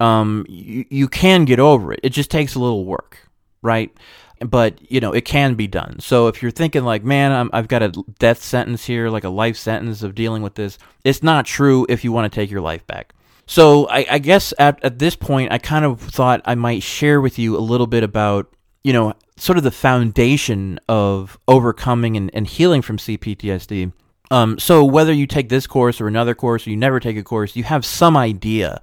Um, 0.00 0.44
you, 0.48 0.84
you 0.90 1.08
can 1.08 1.44
get 1.44 1.60
over 1.60 1.92
it. 1.92 2.00
It 2.02 2.10
just 2.10 2.30
takes 2.30 2.54
a 2.54 2.60
little 2.60 2.84
work, 2.84 3.28
right? 3.62 3.94
But 4.40 4.90
you 4.90 5.00
know 5.00 5.12
it 5.12 5.24
can 5.24 5.54
be 5.54 5.66
done. 5.66 6.00
So 6.00 6.26
if 6.26 6.42
you're 6.42 6.50
thinking 6.50 6.84
like, 6.84 7.04
man, 7.04 7.32
I'm, 7.32 7.50
I've 7.52 7.68
got 7.68 7.82
a 7.82 7.88
death 8.18 8.42
sentence 8.42 8.84
here, 8.84 9.08
like 9.08 9.24
a 9.24 9.28
life 9.28 9.56
sentence 9.56 10.02
of 10.02 10.14
dealing 10.14 10.42
with 10.42 10.54
this, 10.54 10.76
it's 11.04 11.22
not 11.22 11.46
true. 11.46 11.86
If 11.88 12.04
you 12.04 12.12
want 12.12 12.30
to 12.30 12.34
take 12.34 12.50
your 12.50 12.60
life 12.60 12.86
back. 12.86 13.14
So 13.46 13.86
I, 13.88 14.06
I 14.10 14.18
guess 14.18 14.54
at, 14.58 14.82
at 14.82 14.98
this 14.98 15.16
point, 15.16 15.52
I 15.52 15.58
kind 15.58 15.84
of 15.84 16.00
thought 16.00 16.40
I 16.44 16.54
might 16.54 16.82
share 16.82 17.20
with 17.20 17.38
you 17.38 17.56
a 17.56 17.60
little 17.60 17.86
bit 17.86 18.02
about 18.02 18.52
you 18.82 18.92
know 18.92 19.14
sort 19.36 19.58
of 19.58 19.64
the 19.64 19.70
foundation 19.70 20.78
of 20.88 21.38
overcoming 21.48 22.16
and, 22.16 22.30
and 22.34 22.46
healing 22.46 22.82
from 22.82 22.98
CPTSD. 22.98 23.92
Um, 24.30 24.58
so 24.58 24.84
whether 24.84 25.12
you 25.12 25.26
take 25.26 25.48
this 25.48 25.66
course 25.66 26.00
or 26.00 26.08
another 26.08 26.34
course, 26.34 26.66
or 26.66 26.70
you 26.70 26.76
never 26.76 26.98
take 26.98 27.16
a 27.16 27.22
course, 27.22 27.56
you 27.56 27.64
have 27.64 27.84
some 27.84 28.16
idea 28.16 28.80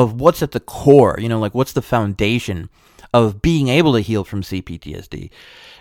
of 0.00 0.20
what's 0.20 0.42
at 0.42 0.52
the 0.52 0.60
core. 0.60 1.16
You 1.18 1.28
know, 1.28 1.38
like 1.38 1.54
what's 1.54 1.72
the 1.72 1.82
foundation 1.82 2.68
of 3.12 3.42
being 3.42 3.68
able 3.68 3.92
to 3.94 4.00
heal 4.00 4.24
from 4.24 4.42
CPTSD. 4.42 5.30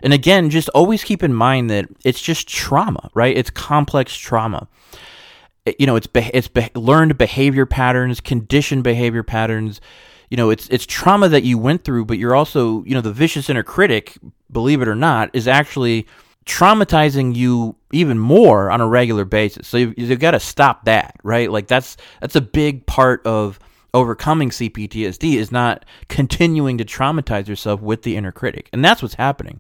And 0.02 0.14
again, 0.14 0.50
just 0.50 0.70
always 0.70 1.04
keep 1.04 1.22
in 1.24 1.34
mind 1.34 1.70
that 1.70 1.88
it's 2.04 2.22
just 2.22 2.48
trauma, 2.48 3.10
right? 3.14 3.38
It's 3.38 3.50
complex 3.50 4.16
trauma. 4.16 4.68
It, 5.66 5.76
you 5.80 5.86
know, 5.86 5.96
it's 5.96 6.08
be- 6.08 6.32
it's 6.34 6.48
be- 6.48 6.72
learned 6.74 7.18
behavior 7.18 7.66
patterns, 7.66 8.20
conditioned 8.20 8.84
behavior 8.84 9.24
patterns. 9.24 9.80
You 10.30 10.38
know, 10.38 10.50
it's 10.50 10.68
it's 10.70 10.86
trauma 10.86 11.30
that 11.30 11.44
you 11.44 11.58
went 11.58 11.84
through, 11.84 12.06
but 12.06 12.18
you're 12.18 12.36
also, 12.36 12.84
you 12.84 12.94
know, 12.96 13.02
the 13.02 13.14
vicious 13.14 13.50
inner 13.50 13.64
critic, 13.64 14.18
believe 14.52 14.82
it 14.82 14.88
or 14.88 14.96
not, 14.96 15.30
is 15.34 15.48
actually 15.48 16.08
traumatizing 16.46 17.36
you 17.36 17.76
even 17.92 18.18
more 18.18 18.72
on 18.72 18.82
a 18.82 18.88
regular 18.88 19.26
basis. 19.26 19.68
So 19.68 19.78
you've, 19.78 19.98
you've 19.98 20.20
got 20.20 20.32
to 20.32 20.40
stop 20.40 20.86
that, 20.86 21.16
right? 21.24 21.52
Like 21.52 21.68
that's 21.68 21.98
that's 22.22 22.36
a 22.36 22.42
big 22.42 22.86
part 22.88 23.26
of 23.26 23.60
overcoming 23.94 24.50
CPTSD 24.50 25.36
is 25.36 25.52
not 25.52 25.86
continuing 26.08 26.78
to 26.78 26.86
traumatize 26.86 27.48
yourself 27.48 27.82
with 27.82 28.04
the 28.04 28.16
inner 28.16 28.32
critic. 28.32 28.70
And 28.74 28.84
that's 28.84 29.02
what's 29.02 29.16
happening, 29.16 29.60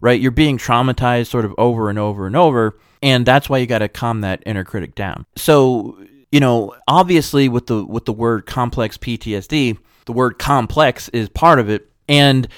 right? 0.00 0.20
You're 0.20 0.30
being 0.30 0.58
traumatized 0.58 1.28
sort 1.28 1.44
of 1.44 1.54
over 1.58 1.90
and 1.90 1.98
over 1.98 2.26
and 2.26 2.36
over. 2.36 2.78
And 3.02 3.26
that's 3.26 3.48
why 3.48 3.58
you 3.58 3.66
got 3.66 3.78
to 3.78 3.88
calm 3.88 4.20
that 4.20 4.42
inner 4.46 4.64
critic 4.64 4.94
down. 4.94 5.26
So, 5.36 5.98
you 6.30 6.40
know, 6.40 6.74
obviously 6.86 7.48
with 7.48 7.66
the 7.66 7.84
with 7.84 8.04
the 8.04 8.12
word 8.12 8.46
complex 8.46 8.96
PTSD, 8.96 9.78
the 10.06 10.12
word 10.12 10.38
complex 10.38 11.08
is 11.10 11.28
part 11.28 11.58
of 11.58 11.68
it. 11.68 11.88
And 12.08 12.48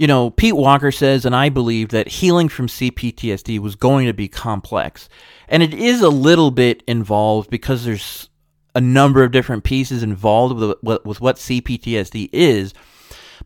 you 0.00 0.06
know, 0.06 0.30
Pete 0.30 0.56
Walker 0.56 0.90
says, 0.90 1.26
and 1.26 1.36
I 1.36 1.50
believe 1.50 1.90
that 1.90 2.08
healing 2.08 2.48
from 2.48 2.68
CPTSD 2.68 3.58
was 3.58 3.76
going 3.76 4.06
to 4.06 4.14
be 4.14 4.28
complex. 4.28 5.10
And 5.46 5.62
it 5.62 5.74
is 5.74 6.00
a 6.00 6.08
little 6.08 6.50
bit 6.50 6.82
involved 6.86 7.50
because 7.50 7.84
there's 7.84 8.29
a 8.74 8.80
number 8.80 9.22
of 9.24 9.32
different 9.32 9.64
pieces 9.64 10.02
involved 10.02 10.78
with, 10.82 11.04
with 11.04 11.20
what 11.20 11.36
CPTSD 11.36 12.30
is. 12.32 12.74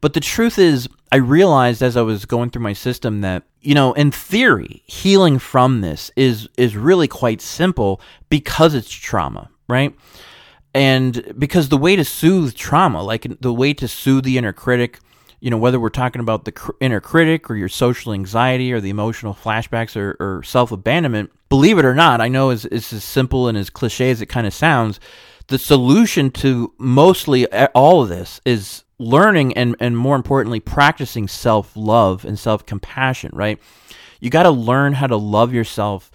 But 0.00 0.12
the 0.12 0.21
truth 0.21 0.59
is, 0.59 0.88
I 1.12 1.16
realized 1.16 1.83
as 1.83 1.97
I 1.97 2.02
was 2.02 2.25
going 2.25 2.50
through 2.50 2.62
my 2.62 2.73
system 2.73 3.21
that, 3.21 3.45
you 3.61 3.75
know, 3.75 3.93
in 3.93 4.11
theory, 4.11 4.83
healing 4.87 5.38
from 5.38 5.81
this 5.81 6.11
is 6.16 6.49
is 6.57 6.77
really 6.77 7.09
quite 7.09 7.40
simple 7.40 8.01
because 8.29 8.75
it's 8.75 8.90
trauma, 8.90 9.49
right? 9.68 9.94
And 10.75 11.33
because 11.38 11.68
the 11.68 11.79
way 11.79 11.94
to 11.94 12.05
soothe 12.05 12.55
trauma, 12.55 13.03
like 13.03 13.27
the 13.40 13.53
way 13.53 13.72
to 13.75 13.87
soothe 13.87 14.25
the 14.25 14.37
inner 14.37 14.53
critic, 14.53 14.99
you 15.40 15.51
know, 15.51 15.59
whether 15.59 15.79
we're 15.79 15.88
talking 15.88 16.20
about 16.20 16.44
the 16.44 16.53
cr- 16.53 16.72
inner 16.81 17.01
critic 17.01 17.49
or 17.49 17.55
your 17.55 17.68
social 17.68 18.12
anxiety 18.12 18.72
or 18.72 18.81
the 18.81 18.90
emotional 18.90 19.35
flashbacks 19.35 19.96
or, 19.96 20.16
or 20.18 20.42
self 20.42 20.72
abandonment, 20.72 21.31
believe 21.55 21.79
it 21.79 21.85
or 21.85 21.95
not, 21.95 22.21
I 22.21 22.27
know 22.27 22.51
it's, 22.51 22.64
it's 22.64 22.93
as 22.93 23.05
simple 23.05 23.47
and 23.47 23.57
as 23.57 23.71
cliche 23.71 24.11
as 24.11 24.21
it 24.21 24.27
kind 24.27 24.45
of 24.45 24.53
sounds. 24.53 24.99
The 25.47 25.57
solution 25.57 26.33
to 26.33 26.75
mostly 26.79 27.47
all 27.75 28.03
of 28.03 28.09
this 28.09 28.40
is 28.45 28.83
learning 28.99 29.57
and, 29.57 29.77
and 29.79 29.97
more 29.97 30.17
importantly, 30.17 30.59
practicing 30.59 31.29
self 31.29 31.77
love 31.77 32.25
and 32.25 32.37
self 32.37 32.67
compassion, 32.67 33.31
right? 33.33 33.61
You 34.19 34.31
got 34.31 34.43
to 34.43 34.51
learn 34.51 34.95
how 34.95 35.07
to 35.07 35.17
love 35.17 35.55
yourself 35.55 36.11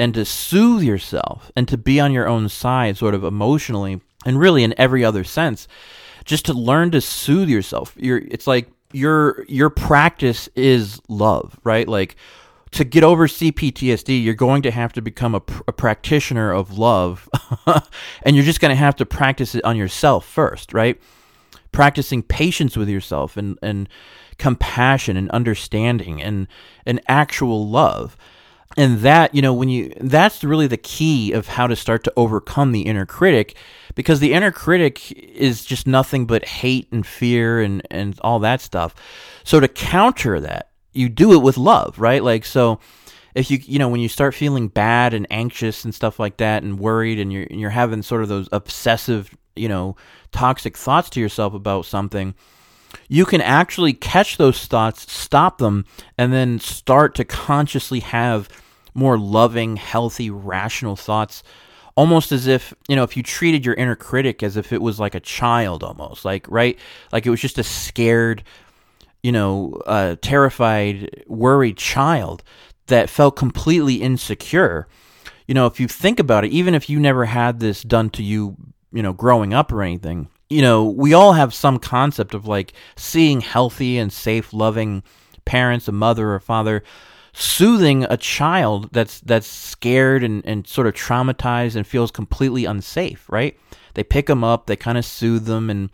and 0.00 0.12
to 0.14 0.24
soothe 0.24 0.82
yourself 0.82 1.52
and 1.54 1.68
to 1.68 1.78
be 1.78 2.00
on 2.00 2.10
your 2.10 2.26
own 2.26 2.48
side, 2.48 2.96
sort 2.96 3.14
of 3.14 3.22
emotionally 3.22 4.00
and 4.26 4.36
really 4.36 4.64
in 4.64 4.74
every 4.76 5.04
other 5.04 5.22
sense 5.22 5.68
just 6.24 6.46
to 6.46 6.54
learn 6.54 6.90
to 6.90 7.00
soothe 7.00 7.48
yourself. 7.48 7.94
You're, 7.96 8.18
it's 8.18 8.48
like 8.48 8.68
your 8.92 9.44
your 9.48 9.70
practice 9.70 10.48
is 10.56 11.00
love, 11.08 11.56
right? 11.62 11.86
Like 11.86 12.16
to 12.72 12.84
get 12.84 13.04
over 13.04 13.26
CPTSD, 13.26 14.22
you're 14.22 14.34
going 14.34 14.62
to 14.62 14.70
have 14.70 14.92
to 14.94 15.02
become 15.02 15.34
a, 15.34 15.42
a 15.68 15.72
practitioner 15.72 16.52
of 16.52 16.78
love, 16.78 17.28
and 18.22 18.34
you're 18.34 18.44
just 18.44 18.60
going 18.60 18.70
to 18.70 18.76
have 18.76 18.96
to 18.96 19.06
practice 19.06 19.54
it 19.54 19.64
on 19.64 19.76
yourself 19.76 20.26
first, 20.26 20.72
right? 20.72 21.00
Practicing 21.70 22.22
patience 22.22 22.76
with 22.76 22.88
yourself 22.88 23.36
and 23.36 23.58
and 23.62 23.88
compassion 24.38 25.16
and 25.16 25.30
understanding 25.30 26.22
and 26.22 26.48
and 26.84 27.00
actual 27.08 27.68
love 27.68 28.16
and 28.76 29.00
that 29.00 29.34
you 29.34 29.42
know 29.42 29.52
when 29.52 29.68
you 29.68 29.92
that's 30.00 30.42
really 30.42 30.66
the 30.66 30.76
key 30.76 31.32
of 31.32 31.48
how 31.48 31.66
to 31.66 31.76
start 31.76 32.02
to 32.04 32.12
overcome 32.16 32.72
the 32.72 32.82
inner 32.82 33.06
critic 33.06 33.56
because 33.94 34.20
the 34.20 34.32
inner 34.32 34.50
critic 34.50 35.12
is 35.12 35.64
just 35.64 35.86
nothing 35.86 36.26
but 36.26 36.44
hate 36.44 36.88
and 36.92 37.06
fear 37.06 37.60
and 37.60 37.86
and 37.90 38.18
all 38.22 38.38
that 38.38 38.60
stuff 38.60 38.94
so 39.44 39.60
to 39.60 39.68
counter 39.68 40.40
that 40.40 40.71
you 40.92 41.08
do 41.08 41.32
it 41.32 41.42
with 41.42 41.56
love 41.56 41.98
right 41.98 42.22
like 42.22 42.44
so 42.44 42.78
if 43.34 43.50
you 43.50 43.58
you 43.64 43.78
know 43.78 43.88
when 43.88 44.00
you 44.00 44.08
start 44.08 44.34
feeling 44.34 44.68
bad 44.68 45.14
and 45.14 45.26
anxious 45.30 45.84
and 45.84 45.94
stuff 45.94 46.18
like 46.18 46.36
that 46.38 46.62
and 46.62 46.78
worried 46.78 47.18
and 47.18 47.32
you're 47.32 47.46
and 47.50 47.60
you're 47.60 47.70
having 47.70 48.02
sort 48.02 48.22
of 48.22 48.28
those 48.28 48.48
obsessive 48.52 49.36
you 49.56 49.68
know 49.68 49.96
toxic 50.30 50.76
thoughts 50.76 51.10
to 51.10 51.20
yourself 51.20 51.54
about 51.54 51.84
something 51.84 52.34
you 53.08 53.24
can 53.24 53.40
actually 53.40 53.92
catch 53.92 54.36
those 54.36 54.66
thoughts, 54.66 55.10
stop 55.12 55.58
them, 55.58 55.84
and 56.18 56.32
then 56.32 56.58
start 56.58 57.14
to 57.16 57.24
consciously 57.24 58.00
have 58.00 58.48
more 58.94 59.18
loving, 59.18 59.76
healthy, 59.76 60.30
rational 60.30 60.96
thoughts. 60.96 61.42
Almost 61.94 62.32
as 62.32 62.46
if, 62.46 62.72
you 62.88 62.96
know, 62.96 63.02
if 63.02 63.16
you 63.16 63.22
treated 63.22 63.66
your 63.66 63.74
inner 63.74 63.96
critic 63.96 64.42
as 64.42 64.56
if 64.56 64.72
it 64.72 64.80
was 64.80 64.98
like 64.98 65.14
a 65.14 65.20
child 65.20 65.82
almost, 65.82 66.24
like, 66.24 66.50
right? 66.50 66.78
Like 67.12 67.26
it 67.26 67.30
was 67.30 67.40
just 67.40 67.58
a 67.58 67.64
scared, 67.64 68.42
you 69.22 69.32
know, 69.32 69.80
uh, 69.86 70.16
terrified, 70.20 71.24
worried 71.26 71.76
child 71.76 72.42
that 72.86 73.08
felt 73.08 73.36
completely 73.36 73.96
insecure. 73.96 74.88
You 75.46 75.54
know, 75.54 75.66
if 75.66 75.78
you 75.78 75.88
think 75.88 76.18
about 76.18 76.44
it, 76.44 76.52
even 76.52 76.74
if 76.74 76.90
you 76.90 76.98
never 76.98 77.24
had 77.26 77.60
this 77.60 77.82
done 77.82 78.10
to 78.10 78.22
you, 78.22 78.56
you 78.92 79.02
know, 79.02 79.12
growing 79.12 79.54
up 79.54 79.72
or 79.72 79.82
anything, 79.82 80.28
you 80.50 80.60
know, 80.60 80.84
we 80.84 81.14
all 81.14 81.32
have 81.32 81.54
some 81.54 81.78
concept 81.78 82.34
of 82.34 82.46
like 82.46 82.72
seeing 82.96 83.40
healthy 83.40 83.98
and 83.98 84.12
safe, 84.12 84.52
loving 84.52 85.02
parents, 85.44 85.88
a 85.88 85.92
mother 85.92 86.32
or 86.32 86.40
father, 86.40 86.82
soothing 87.32 88.04
a 88.04 88.16
child 88.16 88.90
that's 88.92 89.20
that's 89.20 89.46
scared 89.46 90.22
and, 90.22 90.44
and 90.44 90.66
sort 90.66 90.86
of 90.86 90.94
traumatized 90.94 91.76
and 91.76 91.86
feels 91.86 92.10
completely 92.10 92.64
unsafe, 92.64 93.24
right? 93.30 93.58
They 93.94 94.04
pick 94.04 94.26
them 94.26 94.44
up, 94.44 94.66
they 94.66 94.76
kind 94.76 94.98
of 94.98 95.04
soothe 95.04 95.46
them 95.46 95.70
and 95.70 95.90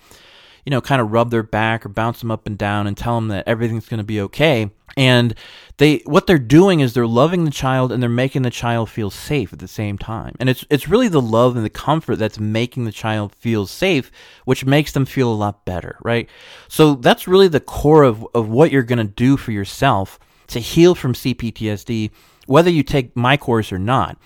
you 0.68 0.70
know, 0.70 0.82
kind 0.82 1.00
of 1.00 1.12
rub 1.12 1.30
their 1.30 1.42
back 1.42 1.86
or 1.86 1.88
bounce 1.88 2.20
them 2.20 2.30
up 2.30 2.46
and 2.46 2.58
down 2.58 2.86
and 2.86 2.94
tell 2.94 3.14
them 3.14 3.28
that 3.28 3.48
everything's 3.48 3.88
going 3.88 3.96
to 3.96 4.04
be 4.04 4.20
okay. 4.20 4.70
And 4.98 5.34
they 5.78 6.02
what 6.04 6.26
they're 6.26 6.38
doing 6.38 6.80
is 6.80 6.92
they're 6.92 7.06
loving 7.06 7.46
the 7.46 7.50
child 7.50 7.90
and 7.90 8.02
they're 8.02 8.10
making 8.10 8.42
the 8.42 8.50
child 8.50 8.90
feel 8.90 9.08
safe 9.08 9.50
at 9.50 9.60
the 9.60 9.66
same 9.66 9.96
time. 9.96 10.34
And 10.38 10.50
it's 10.50 10.66
it's 10.68 10.86
really 10.86 11.08
the 11.08 11.22
love 11.22 11.56
and 11.56 11.64
the 11.64 11.70
comfort 11.70 12.16
that's 12.16 12.38
making 12.38 12.84
the 12.84 12.92
child 12.92 13.34
feel 13.34 13.66
safe, 13.66 14.12
which 14.44 14.66
makes 14.66 14.92
them 14.92 15.06
feel 15.06 15.32
a 15.32 15.32
lot 15.32 15.64
better, 15.64 15.96
right? 16.02 16.28
So 16.68 16.96
that's 16.96 17.26
really 17.26 17.48
the 17.48 17.60
core 17.60 18.02
of, 18.02 18.26
of 18.34 18.50
what 18.50 18.70
you're 18.70 18.82
going 18.82 18.98
to 18.98 19.04
do 19.04 19.38
for 19.38 19.52
yourself 19.52 20.18
to 20.48 20.60
heal 20.60 20.94
from 20.94 21.14
CPTSD, 21.14 22.10
whether 22.44 22.68
you 22.68 22.82
take 22.82 23.16
my 23.16 23.38
course 23.38 23.72
or 23.72 23.78
not 23.78 24.18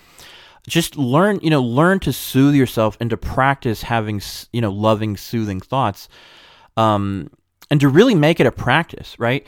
just 0.67 0.97
learn 0.97 1.39
you 1.41 1.49
know 1.49 1.61
learn 1.61 1.99
to 1.99 2.13
soothe 2.13 2.55
yourself 2.55 2.97
and 2.99 3.09
to 3.09 3.17
practice 3.17 3.83
having 3.83 4.21
you 4.51 4.61
know 4.61 4.71
loving 4.71 5.17
soothing 5.17 5.59
thoughts 5.59 6.07
um 6.77 7.29
and 7.69 7.81
to 7.81 7.89
really 7.89 8.15
make 8.15 8.39
it 8.39 8.45
a 8.45 8.51
practice 8.51 9.17
right? 9.19 9.45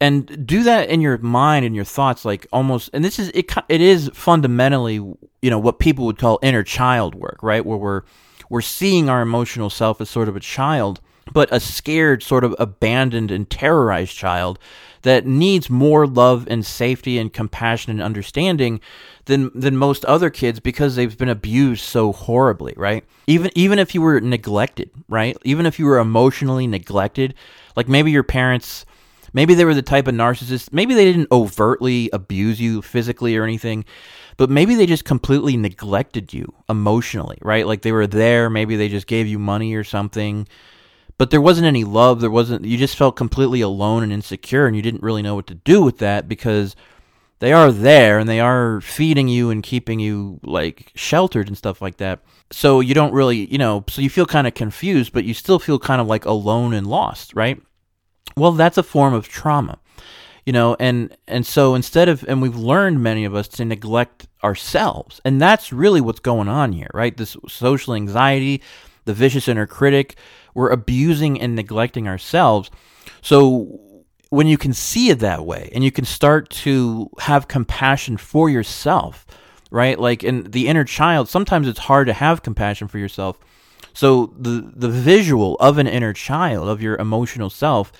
And 0.00 0.46
do 0.46 0.62
that 0.62 0.90
in 0.90 1.00
your 1.00 1.18
mind 1.18 1.66
and 1.66 1.74
your 1.74 1.84
thoughts 1.84 2.24
like 2.24 2.46
almost 2.52 2.88
and 2.92 3.04
this 3.04 3.18
is 3.18 3.30
it 3.34 3.52
it 3.68 3.80
is 3.80 4.10
fundamentally 4.14 4.94
you 4.94 5.50
know 5.50 5.58
what 5.58 5.78
people 5.78 6.06
would 6.06 6.18
call 6.18 6.38
inner 6.42 6.62
child 6.62 7.14
work 7.14 7.42
right? 7.42 7.64
Where 7.64 7.76
we're 7.76 8.02
we're 8.48 8.60
seeing 8.60 9.08
our 9.08 9.20
emotional 9.22 9.70
self 9.70 10.00
as 10.00 10.08
sort 10.08 10.28
of 10.28 10.36
a 10.36 10.40
child 10.40 11.00
but 11.32 11.52
a 11.52 11.60
scared, 11.60 12.22
sort 12.22 12.44
of 12.44 12.54
abandoned 12.58 13.30
and 13.30 13.48
terrorized 13.48 14.16
child 14.16 14.58
that 15.02 15.26
needs 15.26 15.70
more 15.70 16.06
love 16.06 16.46
and 16.50 16.64
safety 16.66 17.18
and 17.18 17.32
compassion 17.32 17.90
and 17.90 18.02
understanding 18.02 18.80
than 19.26 19.50
than 19.54 19.76
most 19.76 20.04
other 20.06 20.30
kids 20.30 20.60
because 20.60 20.96
they've 20.96 21.16
been 21.16 21.28
abused 21.28 21.84
so 21.84 22.12
horribly, 22.12 22.74
right? 22.76 23.04
Even 23.26 23.50
even 23.54 23.78
if 23.78 23.94
you 23.94 24.02
were 24.02 24.20
neglected, 24.20 24.90
right? 25.08 25.36
Even 25.44 25.66
if 25.66 25.78
you 25.78 25.86
were 25.86 25.98
emotionally 25.98 26.66
neglected, 26.66 27.34
like 27.76 27.88
maybe 27.88 28.10
your 28.10 28.22
parents 28.22 28.84
maybe 29.32 29.54
they 29.54 29.64
were 29.64 29.74
the 29.74 29.82
type 29.82 30.06
of 30.06 30.14
narcissist, 30.14 30.72
maybe 30.72 30.94
they 30.94 31.04
didn't 31.04 31.30
overtly 31.30 32.08
abuse 32.12 32.60
you 32.60 32.80
physically 32.80 33.36
or 33.36 33.44
anything, 33.44 33.84
but 34.38 34.48
maybe 34.48 34.74
they 34.74 34.86
just 34.86 35.04
completely 35.04 35.56
neglected 35.56 36.32
you 36.32 36.52
emotionally, 36.68 37.38
right? 37.42 37.66
Like 37.66 37.82
they 37.82 37.92
were 37.92 38.06
there, 38.06 38.48
maybe 38.48 38.76
they 38.76 38.88
just 38.88 39.06
gave 39.06 39.26
you 39.26 39.38
money 39.38 39.74
or 39.74 39.84
something 39.84 40.48
but 41.18 41.30
there 41.30 41.40
wasn't 41.40 41.66
any 41.66 41.84
love. 41.84 42.20
There 42.20 42.30
wasn't. 42.30 42.64
You 42.64 42.78
just 42.78 42.96
felt 42.96 43.16
completely 43.16 43.60
alone 43.60 44.02
and 44.02 44.12
insecure, 44.12 44.66
and 44.66 44.74
you 44.74 44.82
didn't 44.82 45.02
really 45.02 45.22
know 45.22 45.34
what 45.34 45.48
to 45.48 45.54
do 45.54 45.82
with 45.82 45.98
that 45.98 46.28
because 46.28 46.76
they 47.40 47.52
are 47.52 47.70
there 47.70 48.18
and 48.18 48.28
they 48.28 48.40
are 48.40 48.80
feeding 48.80 49.28
you 49.28 49.50
and 49.50 49.62
keeping 49.62 50.00
you 50.00 50.40
like 50.42 50.92
sheltered 50.94 51.48
and 51.48 51.58
stuff 51.58 51.80
like 51.82 51.98
that. 51.98 52.20
So 52.50 52.80
you 52.80 52.94
don't 52.94 53.12
really, 53.12 53.50
you 53.50 53.58
know, 53.58 53.84
so 53.88 54.00
you 54.00 54.10
feel 54.10 54.26
kind 54.26 54.46
of 54.46 54.54
confused, 54.54 55.12
but 55.12 55.24
you 55.24 55.34
still 55.34 55.58
feel 55.58 55.78
kind 55.78 56.00
of 56.00 56.06
like 56.06 56.24
alone 56.24 56.72
and 56.72 56.86
lost, 56.86 57.34
right? 57.34 57.60
Well, 58.36 58.52
that's 58.52 58.78
a 58.78 58.82
form 58.82 59.14
of 59.14 59.28
trauma. 59.28 59.78
You 60.46 60.52
know, 60.52 60.76
and 60.80 61.14
and 61.26 61.44
so 61.44 61.74
instead 61.74 62.08
of 62.08 62.24
and 62.26 62.40
we've 62.40 62.56
learned 62.56 63.02
many 63.02 63.24
of 63.26 63.34
us 63.34 63.48
to 63.48 63.64
neglect 63.64 64.26
ourselves. 64.42 65.20
And 65.24 65.40
that's 65.40 65.72
really 65.72 66.00
what's 66.00 66.20
going 66.20 66.48
on 66.48 66.72
here, 66.72 66.90
right? 66.94 67.14
This 67.14 67.36
social 67.48 67.94
anxiety, 67.94 68.62
the 69.04 69.12
vicious 69.12 69.46
inner 69.46 69.66
critic, 69.66 70.16
we're 70.58 70.70
abusing 70.70 71.40
and 71.40 71.54
neglecting 71.54 72.08
ourselves. 72.08 72.68
So 73.22 73.80
when 74.30 74.48
you 74.48 74.58
can 74.58 74.72
see 74.72 75.08
it 75.08 75.20
that 75.20 75.46
way 75.46 75.70
and 75.72 75.84
you 75.84 75.92
can 75.92 76.04
start 76.04 76.50
to 76.50 77.08
have 77.20 77.46
compassion 77.46 78.16
for 78.16 78.50
yourself, 78.50 79.24
right? 79.70 79.96
Like 80.00 80.24
in 80.24 80.50
the 80.50 80.66
inner 80.66 80.82
child, 80.82 81.28
sometimes 81.28 81.68
it's 81.68 81.78
hard 81.78 82.08
to 82.08 82.12
have 82.12 82.42
compassion 82.42 82.88
for 82.88 82.98
yourself. 82.98 83.38
So 83.92 84.34
the 84.36 84.72
the 84.74 84.88
visual 84.88 85.54
of 85.60 85.78
an 85.78 85.86
inner 85.86 86.12
child, 86.12 86.68
of 86.68 86.82
your 86.82 86.96
emotional 86.96 87.50
self, 87.50 87.92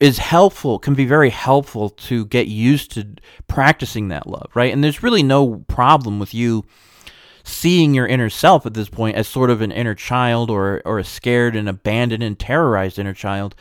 is 0.00 0.16
helpful, 0.16 0.78
can 0.78 0.94
be 0.94 1.04
very 1.04 1.30
helpful 1.30 1.90
to 1.90 2.24
get 2.24 2.46
used 2.46 2.92
to 2.92 3.06
practicing 3.48 4.08
that 4.08 4.26
love, 4.26 4.50
right? 4.54 4.72
And 4.72 4.82
there's 4.82 5.02
really 5.02 5.22
no 5.22 5.56
problem 5.68 6.18
with 6.18 6.32
you 6.32 6.64
seeing 7.46 7.94
your 7.94 8.06
inner 8.06 8.28
self 8.28 8.66
at 8.66 8.74
this 8.74 8.88
point 8.88 9.16
as 9.16 9.28
sort 9.28 9.50
of 9.50 9.60
an 9.60 9.70
inner 9.70 9.94
child 9.94 10.50
or 10.50 10.82
or 10.84 10.98
a 10.98 11.04
scared 11.04 11.54
and 11.54 11.68
abandoned 11.68 12.22
and 12.22 12.38
terrorized 12.38 12.98
inner 12.98 13.14
child. 13.14 13.54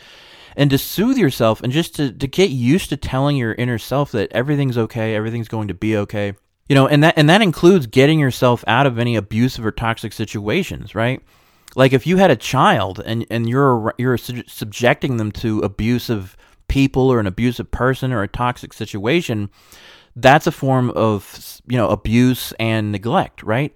And 0.58 0.70
to 0.70 0.78
soothe 0.78 1.18
yourself 1.18 1.62
and 1.62 1.72
just 1.72 1.96
to, 1.96 2.12
to 2.12 2.28
get 2.28 2.50
used 2.50 2.90
to 2.90 2.98
telling 2.98 3.36
your 3.36 3.54
inner 3.54 3.78
self 3.78 4.12
that 4.14 4.32
everything's 4.32 4.78
okay 4.78 5.16
everything's 5.16 5.48
going 5.48 5.68
to 5.68 5.74
be 5.74 5.96
okay. 5.98 6.34
You 6.68 6.76
know 6.76 6.88
and 6.88 7.04
that 7.04 7.14
and 7.16 7.30
that 7.30 7.44
includes 7.44 7.86
getting 7.86 8.20
yourself 8.20 8.64
out 8.68 8.88
of 8.88 8.98
any 8.98 9.16
abusive 9.16 9.66
or 9.66 9.72
toxic 9.72 10.14
situations 10.14 10.96
right? 10.96 11.22
Like 11.76 11.94
if 11.94 12.08
you 12.08 12.18
had 12.18 12.32
a 12.32 12.36
child 12.36 13.02
and 13.06 13.26
and 13.30 13.48
you're 13.48 13.94
you're 13.98 14.18
subjecting 14.18 15.18
them 15.18 15.32
to 15.34 15.60
abusive 15.60 16.36
people 16.68 17.12
or 17.12 17.20
an 17.20 17.28
abusive 17.28 17.70
person 17.70 18.12
or 18.12 18.24
a 18.24 18.28
toxic 18.28 18.74
situation 18.74 19.52
that's 20.16 20.48
a 20.48 20.52
form 20.52 20.90
of 20.92 21.62
you 21.68 21.78
know 21.78 21.90
abuse 21.90 22.54
and 22.60 22.92
neglect, 22.92 23.44
right? 23.44 23.74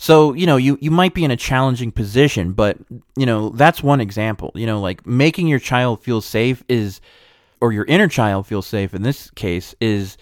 So, 0.00 0.32
you 0.32 0.46
know, 0.46 0.56
you, 0.56 0.78
you 0.80 0.92
might 0.92 1.12
be 1.12 1.24
in 1.24 1.32
a 1.32 1.36
challenging 1.36 1.90
position, 1.90 2.52
but, 2.52 2.78
you 3.16 3.26
know, 3.26 3.48
that's 3.50 3.82
one 3.82 4.00
example. 4.00 4.52
You 4.54 4.64
know, 4.64 4.80
like 4.80 5.04
making 5.04 5.48
your 5.48 5.58
child 5.58 6.00
feel 6.00 6.20
safe 6.20 6.62
is, 6.68 7.00
or 7.60 7.72
your 7.72 7.84
inner 7.86 8.06
child 8.06 8.46
feel 8.46 8.62
safe 8.62 8.94
in 8.94 9.02
this 9.02 9.28
case, 9.32 9.74
is 9.80 10.16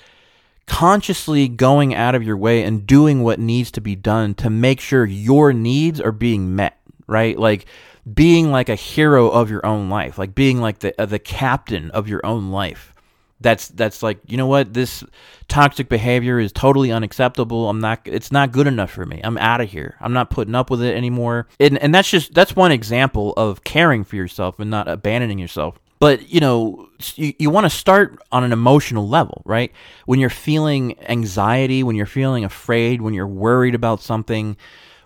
consciously 0.67 1.47
going 1.47 1.95
out 1.95 2.15
of 2.15 2.23
your 2.23 2.39
way 2.39 2.63
and 2.63 2.87
doing 2.87 3.23
what 3.23 3.39
needs 3.39 3.71
to 3.73 3.83
be 3.83 3.95
done 3.95 4.35
to 4.37 4.49
make 4.49 4.81
sure 4.81 5.05
your 5.05 5.53
needs 5.53 6.01
are 6.01 6.11
being 6.11 6.57
met, 6.57 6.79
right? 7.07 7.39
Like 7.39 7.67
being 8.13 8.51
like 8.51 8.71
a 8.71 8.75
hero 8.77 9.29
of 9.29 9.51
your 9.51 9.65
own 9.67 9.91
life, 9.91 10.17
like 10.17 10.35
being 10.35 10.59
like 10.59 10.79
the, 10.79 10.99
uh, 11.01 11.05
the 11.05 11.19
captain 11.19 11.91
of 11.91 12.09
your 12.09 12.25
own 12.25 12.51
life 12.51 12.95
that's 13.41 13.69
that's 13.69 14.03
like 14.03 14.19
you 14.27 14.37
know 14.37 14.47
what? 14.47 14.73
This 14.73 15.05
toxic 15.49 15.89
behavior 15.89 16.39
is 16.39 16.53
totally 16.53 16.91
unacceptable. 16.91 17.69
I'm 17.69 17.81
not 17.81 18.01
it's 18.05 18.33
not 18.33 18.53
good 18.53 18.67
enough 18.67 18.91
for 18.91 19.05
me. 19.05 19.21
I'm 19.23 19.37
out 19.39 19.61
of 19.61 19.71
here. 19.71 19.97
I'm 20.01 20.13
not 20.13 20.31
putting 20.31 20.55
up 20.55 20.71
with 20.71 20.83
it 20.83 20.97
anymore. 20.97 21.47
And, 21.61 21.79
and 21.79 21.95
that's 21.95 22.11
just 22.11 22.33
that's 22.35 22.57
one 22.57 22.73
example 22.73 23.35
of 23.37 23.63
caring 23.65 24.05
for 24.05 24.17
yourself 24.17 24.59
and 24.59 24.71
not 24.71 24.89
abandoning 24.89 25.39
yourself. 25.39 25.79
But 25.99 26.31
you 26.31 26.41
know 26.41 26.89
you, 27.15 27.35
you 27.39 27.51
want 27.51 27.65
to 27.65 27.71
start 27.71 28.19
on 28.33 28.43
an 28.43 28.53
emotional 28.53 29.07
level 29.07 29.43
right? 29.45 29.73
When 30.07 30.19
you're 30.19 30.31
feeling 30.31 30.99
anxiety 31.09 31.83
when 31.83 31.97
you're 31.97 32.07
feeling 32.07 32.45
afraid 32.45 33.03
when 33.03 33.13
you're 33.13 33.27
worried 33.27 33.75
about 33.75 34.01
something 34.01 34.57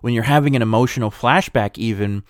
when 0.02 0.14
you're 0.14 0.22
having 0.22 0.54
an 0.54 0.62
emotional 0.62 1.10
flashback 1.10 1.76
even 1.78 2.22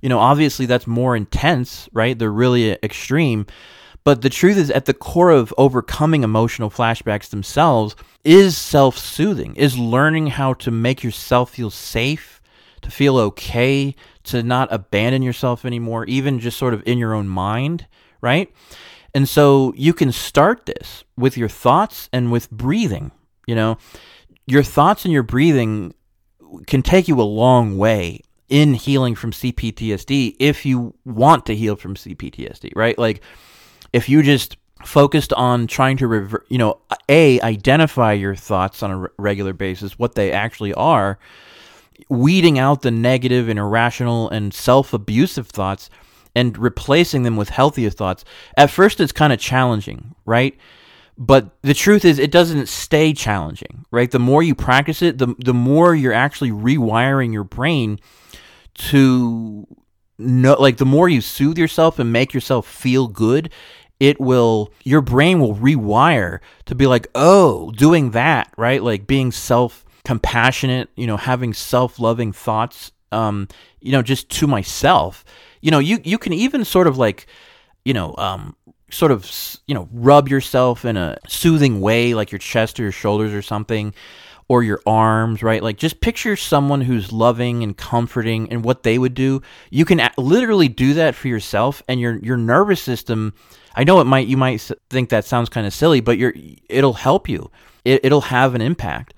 you 0.00 0.08
know 0.08 0.18
obviously 0.18 0.64
that's 0.64 0.86
more 0.86 1.14
intense 1.14 1.86
right? 1.92 2.18
They're 2.18 2.32
really 2.32 2.72
extreme 2.82 3.46
but 4.04 4.20
the 4.20 4.28
truth 4.28 4.58
is, 4.58 4.70
at 4.70 4.84
the 4.84 4.92
core 4.94 5.30
of 5.30 5.54
overcoming 5.56 6.22
emotional 6.22 6.70
flashbacks 6.70 7.30
themselves 7.30 7.96
is 8.22 8.56
self 8.56 8.98
soothing, 8.98 9.56
is 9.56 9.78
learning 9.78 10.28
how 10.28 10.52
to 10.54 10.70
make 10.70 11.02
yourself 11.02 11.50
feel 11.50 11.70
safe, 11.70 12.42
to 12.82 12.90
feel 12.90 13.16
okay, 13.16 13.96
to 14.24 14.42
not 14.42 14.68
abandon 14.70 15.22
yourself 15.22 15.64
anymore, 15.64 16.04
even 16.04 16.38
just 16.38 16.58
sort 16.58 16.74
of 16.74 16.82
in 16.86 16.98
your 16.98 17.14
own 17.14 17.28
mind, 17.28 17.86
right? 18.20 18.52
And 19.14 19.26
so 19.26 19.72
you 19.76 19.94
can 19.94 20.12
start 20.12 20.66
this 20.66 21.04
with 21.16 21.38
your 21.38 21.48
thoughts 21.48 22.10
and 22.12 22.30
with 22.30 22.50
breathing. 22.50 23.10
You 23.46 23.54
know, 23.54 23.78
your 24.46 24.62
thoughts 24.62 25.04
and 25.04 25.12
your 25.12 25.22
breathing 25.22 25.94
can 26.66 26.82
take 26.82 27.08
you 27.08 27.18
a 27.20 27.22
long 27.22 27.78
way 27.78 28.20
in 28.50 28.74
healing 28.74 29.14
from 29.14 29.30
CPTSD 29.30 30.36
if 30.38 30.66
you 30.66 30.94
want 31.06 31.46
to 31.46 31.56
heal 31.56 31.76
from 31.76 31.94
CPTSD, 31.94 32.72
right? 32.76 32.98
Like, 32.98 33.22
if 33.94 34.08
you 34.08 34.22
just 34.24 34.56
focused 34.84 35.32
on 35.32 35.66
trying 35.66 35.96
to 35.96 36.06
rever- 36.06 36.44
you 36.48 36.58
know 36.58 36.78
a 37.08 37.40
identify 37.40 38.12
your 38.12 38.34
thoughts 38.34 38.82
on 38.82 38.90
a 38.90 38.98
r- 39.02 39.12
regular 39.16 39.54
basis 39.54 39.98
what 39.98 40.14
they 40.14 40.30
actually 40.30 40.74
are 40.74 41.18
weeding 42.10 42.58
out 42.58 42.82
the 42.82 42.90
negative 42.90 43.48
and 43.48 43.58
irrational 43.58 44.28
and 44.28 44.52
self-abusive 44.52 45.46
thoughts 45.46 45.88
and 46.34 46.58
replacing 46.58 47.22
them 47.22 47.36
with 47.36 47.48
healthier 47.48 47.88
thoughts 47.88 48.24
at 48.58 48.68
first 48.68 49.00
it's 49.00 49.12
kind 49.12 49.32
of 49.32 49.38
challenging 49.38 50.14
right? 50.26 50.58
But 51.16 51.54
the 51.62 51.74
truth 51.74 52.04
is 52.04 52.18
it 52.18 52.32
doesn't 52.32 52.68
stay 52.68 53.14
challenging 53.14 53.86
right? 53.90 54.10
The 54.10 54.18
more 54.18 54.42
you 54.42 54.54
practice 54.54 55.00
it 55.00 55.16
the, 55.16 55.34
the 55.38 55.54
more 55.54 55.94
you're 55.94 56.12
actually 56.12 56.50
rewiring 56.50 57.32
your 57.32 57.44
brain 57.44 58.00
to 58.74 59.66
know 60.18 60.54
like 60.58 60.76
the 60.76 60.84
more 60.84 61.08
you 61.08 61.20
soothe 61.20 61.58
yourself 61.58 61.98
and 61.98 62.12
make 62.12 62.34
yourself 62.34 62.66
feel 62.66 63.08
good 63.08 63.50
it 64.04 64.20
will 64.20 64.70
your 64.84 65.00
brain 65.00 65.40
will 65.40 65.54
rewire 65.54 66.40
to 66.66 66.74
be 66.74 66.86
like 66.86 67.06
oh 67.14 67.70
doing 67.72 68.10
that 68.10 68.52
right 68.58 68.82
like 68.82 69.06
being 69.06 69.32
self 69.32 69.82
compassionate 70.04 70.90
you 70.94 71.06
know 71.06 71.16
having 71.16 71.54
self 71.54 71.98
loving 71.98 72.30
thoughts 72.30 72.92
um 73.12 73.48
you 73.80 73.92
know 73.92 74.02
just 74.02 74.28
to 74.28 74.46
myself 74.46 75.24
you 75.62 75.70
know 75.70 75.78
you 75.78 75.98
you 76.04 76.18
can 76.18 76.34
even 76.34 76.66
sort 76.66 76.86
of 76.86 76.98
like 76.98 77.26
you 77.86 77.94
know 77.94 78.14
um 78.18 78.54
sort 78.90 79.10
of 79.10 79.30
you 79.66 79.74
know 79.74 79.88
rub 79.90 80.28
yourself 80.28 80.84
in 80.84 80.98
a 80.98 81.16
soothing 81.26 81.80
way 81.80 82.12
like 82.12 82.30
your 82.30 82.38
chest 82.38 82.78
or 82.78 82.82
your 82.82 82.92
shoulders 82.92 83.32
or 83.32 83.40
something 83.40 83.94
or 84.48 84.62
your 84.62 84.80
arms, 84.86 85.42
right? 85.42 85.62
Like 85.62 85.78
just 85.78 86.00
picture 86.00 86.36
someone 86.36 86.82
who's 86.82 87.12
loving 87.12 87.62
and 87.62 87.74
comforting 87.74 88.50
and 88.52 88.62
what 88.62 88.82
they 88.82 88.98
would 88.98 89.14
do. 89.14 89.40
You 89.70 89.86
can 89.86 90.06
literally 90.18 90.68
do 90.68 90.92
that 90.94 91.14
for 91.14 91.28
yourself 91.28 91.82
and 91.88 91.98
your 91.98 92.18
your 92.18 92.36
nervous 92.36 92.82
system 92.82 93.32
I 93.74 93.84
know 93.84 94.00
it 94.00 94.04
might 94.04 94.26
you 94.26 94.36
might 94.36 94.60
think 94.90 95.08
that 95.08 95.24
sounds 95.24 95.48
kind 95.48 95.66
of 95.66 95.74
silly, 95.74 96.00
but 96.00 96.18
you're 96.18 96.34
it'll 96.68 96.94
help 96.94 97.28
you. 97.28 97.50
It, 97.84 98.04
it'll 98.04 98.22
have 98.22 98.54
an 98.54 98.60
impact. 98.60 99.14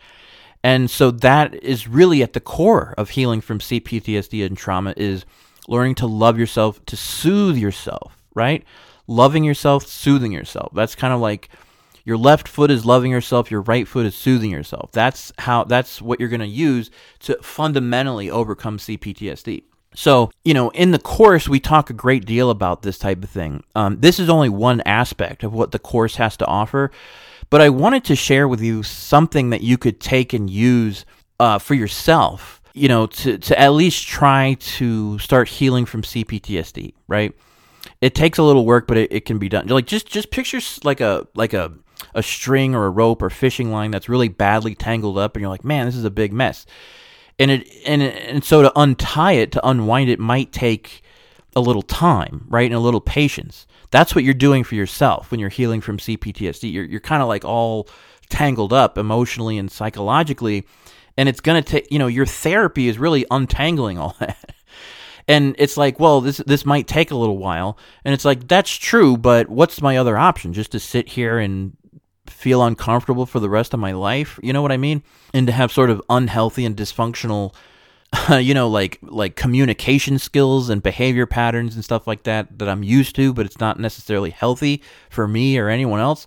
And 0.65 0.91
so 0.91 1.11
that 1.13 1.55
is 1.63 1.87
really 1.87 2.23
at 2.23 2.33
the 2.33 2.41
core 2.41 2.93
of 2.99 3.11
healing 3.11 3.41
from 3.41 3.61
CPTSD 3.61 4.45
and 4.45 4.57
trauma 4.57 4.95
is 4.97 5.25
learning 5.69 5.95
to 5.97 6.07
love 6.07 6.39
yourself, 6.39 6.85
to 6.87 6.97
soothe 6.97 7.57
yourself, 7.57 8.17
right? 8.35 8.65
Loving 9.07 9.45
yourself, 9.45 9.87
soothing 9.87 10.33
yourself. 10.33 10.73
That's 10.75 10.97
kind 10.97 11.15
of 11.15 11.21
like 11.21 11.51
your 12.05 12.17
left 12.17 12.49
foot 12.49 12.71
is 12.71 12.85
loving 12.85 13.11
yourself, 13.11 13.51
your 13.51 13.61
right 13.63 13.87
foot 13.87 14.07
is 14.07 14.15
soothing 14.15 14.51
yourself. 14.51 14.91
That's 14.93 15.33
how 15.39 15.65
that's 15.65 16.01
what 16.01 16.19
you're 16.19 16.29
going 16.29 16.41
to 16.41 16.47
use 16.47 16.91
to 17.21 17.37
fundamentally 17.43 18.31
overcome 18.31 18.79
CPTSD. 18.79 19.65
So, 19.97 20.31
you 20.45 20.55
know, 20.55 20.69
in 20.71 20.93
the 20.93 20.99
course, 20.99 21.49
we 21.49 21.59
talk 21.59 21.91
a 21.91 21.95
great 21.95 22.25
deal 22.25 22.51
about 22.51 22.83
this 22.83 22.99
type 22.99 23.25
of 23.25 23.31
thing. 23.31 23.65
Um, 23.75 23.99
this 23.99 24.21
is 24.21 24.29
only 24.29 24.51
one 24.51 24.83
aspect 24.83 25.43
of 25.43 25.53
what 25.53 25.73
the 25.73 25.79
course 25.79 26.17
has 26.17 26.37
to 26.37 26.47
offer, 26.47 26.93
but 27.51 27.61
I 27.61 27.71
wanted 27.71 28.05
to 28.05 28.15
share 28.15 28.47
with 28.47 28.61
you 28.61 28.83
something 28.83 29.51
that 29.51 29.63
you 29.63 29.79
could 29.79 29.99
take 29.99 30.33
and 30.33 30.49
use 30.49 31.05
uh, 31.41 31.59
for 31.59 31.75
yourself 31.75 32.61
you 32.77 32.89
know, 32.89 33.07
to, 33.07 33.39
to 33.39 33.59
at 33.59 33.71
least 33.73 34.07
try 34.07 34.55
to 34.61 35.19
start 35.19 35.49
healing 35.49 35.87
from 35.87 36.03
CPTSD, 36.03 36.93
right? 37.09 37.33
It 38.03 38.15
takes 38.15 38.37
a 38.37 38.43
little 38.43 38.67
work, 38.67 38.87
but 38.87 38.99
it, 38.99 39.11
it 39.11 39.25
can 39.25 39.39
be 39.39 39.49
done. 39.49 39.67
Like 39.69 39.87
just 39.87 40.07
just 40.07 40.31
picture 40.31 40.61
like 40.85 41.01
a 41.01 41.27
like 41.35 41.55
a 41.55 41.73
a 42.15 42.23
string 42.23 42.75
or 42.75 42.85
a 42.85 42.91
rope 42.91 43.23
or 43.23 43.31
fishing 43.31 43.73
line 43.73 43.91
that's 43.91 44.11
really 44.11 44.29
badly 44.29 44.75
tangled 44.75 45.17
up, 45.17 45.35
and 45.35 45.41
you're 45.41 45.49
like, 45.49 45.65
man, 45.65 45.87
this 45.87 45.97
is 45.97 46.05
a 46.05 46.11
big 46.11 46.35
mess. 46.35 46.67
And 47.39 47.51
it 47.51 47.69
and 47.87 48.03
and 48.03 48.45
so 48.45 48.63
to 48.63 48.73
untie 48.77 49.33
it, 49.33 49.53
to 49.53 49.69
unwind 49.69 50.11
it, 50.11 50.19
might 50.19 50.53
take 50.53 51.03
a 51.55 51.61
little 51.61 51.83
time, 51.83 52.47
right, 52.49 52.67
and 52.67 52.75
a 52.75 52.81
little 52.81 53.01
patience. 53.01 53.67
That's 53.91 54.15
what 54.15 54.25
you're 54.25 54.35
doing 54.35 54.65
for 54.65 54.75
yourself 54.75 55.31
when 55.31 55.41
you're 55.41 55.49
healing 55.49 55.81
from 55.81 55.99
CPTSD. 55.99 56.73
You're 56.73 56.85
you're 56.85 57.01
kind 57.01 57.23
of 57.23 57.29
like 57.29 57.45
all 57.45 57.89
tangled 58.29 58.73
up 58.73 58.99
emotionally 58.99 59.59
and 59.59 59.71
psychologically 59.71 60.67
and 61.17 61.29
it's 61.29 61.41
going 61.41 61.63
to 61.63 61.69
take 61.69 61.91
you 61.91 61.99
know 61.99 62.07
your 62.07 62.27
therapy 62.27 62.89
is 62.89 62.99
really 62.99 63.25
untangling 63.31 63.99
all 63.99 64.17
that 64.21 64.55
and 65.29 65.55
it's 65.59 65.77
like 65.77 65.99
well 65.99 66.21
this 66.21 66.39
this 66.39 66.65
might 66.65 66.87
take 66.87 67.11
a 67.11 67.17
little 67.17 67.39
while 67.39 67.79
and 68.05 68.15
it's 68.15 68.25
like 68.25 68.47
that's 68.49 68.71
true 68.71 69.17
but 69.17 69.49
what's 69.49 69.81
my 69.81 69.97
other 69.97 70.17
option 70.17 70.53
just 70.53 70.73
to 70.73 70.81
sit 70.81 71.09
here 71.09 71.39
and 71.39 71.77
feel 72.31 72.63
uncomfortable 72.63 73.27
for 73.27 73.41
the 73.41 73.51
rest 73.51 73.75
of 73.75 73.81
my 73.81 73.93
life 73.93 74.39
you 74.43 74.53
know 74.53 74.63
what 74.63 74.73
i 74.73 74.77
mean 74.77 75.03
and 75.35 75.47
to 75.47 75.53
have 75.53 75.73
sort 75.73 75.91
of 75.91 76.03
unhealthy 76.09 76.65
and 76.65 76.77
dysfunctional 76.77 77.55
you 78.41 78.55
know 78.55 78.69
like 78.69 78.99
like 79.03 79.37
communication 79.37 80.19
skills 80.19 80.69
and 80.69 80.83
behavior 80.83 81.27
patterns 81.27 81.75
and 81.75 81.85
stuff 81.85 82.07
like 82.07 82.23
that 82.23 82.59
that 82.59 82.69
i'm 82.69 82.83
used 82.83 83.15
to 83.17 83.33
but 83.33 83.47
it's 83.47 83.61
not 83.61 83.79
necessarily 83.79 84.31
healthy 84.31 84.83
for 85.11 85.27
me 85.27 85.59
or 85.59 85.69
anyone 85.69 86.01
else 86.01 86.27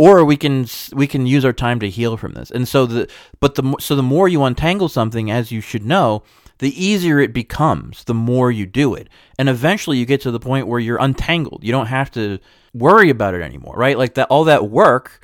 or 0.00 0.24
we 0.24 0.38
can 0.38 0.66
we 0.94 1.06
can 1.06 1.26
use 1.26 1.44
our 1.44 1.52
time 1.52 1.78
to 1.80 1.90
heal 1.90 2.16
from 2.16 2.32
this. 2.32 2.50
And 2.50 2.66
so 2.66 2.86
the 2.86 3.06
but 3.38 3.56
the 3.56 3.76
so 3.78 3.94
the 3.94 4.02
more 4.02 4.28
you 4.28 4.42
untangle 4.44 4.88
something, 4.88 5.30
as 5.30 5.52
you 5.52 5.60
should 5.60 5.84
know, 5.84 6.22
the 6.56 6.72
easier 6.82 7.20
it 7.20 7.34
becomes. 7.34 8.04
The 8.04 8.14
more 8.14 8.50
you 8.50 8.64
do 8.64 8.94
it, 8.94 9.10
and 9.38 9.46
eventually 9.46 9.98
you 9.98 10.06
get 10.06 10.22
to 10.22 10.30
the 10.30 10.40
point 10.40 10.68
where 10.68 10.80
you're 10.80 10.96
untangled. 10.96 11.64
You 11.64 11.72
don't 11.72 11.88
have 11.88 12.10
to 12.12 12.38
worry 12.72 13.10
about 13.10 13.34
it 13.34 13.42
anymore, 13.42 13.74
right? 13.76 13.98
Like 13.98 14.14
that 14.14 14.28
all 14.30 14.44
that 14.44 14.70
work 14.70 15.20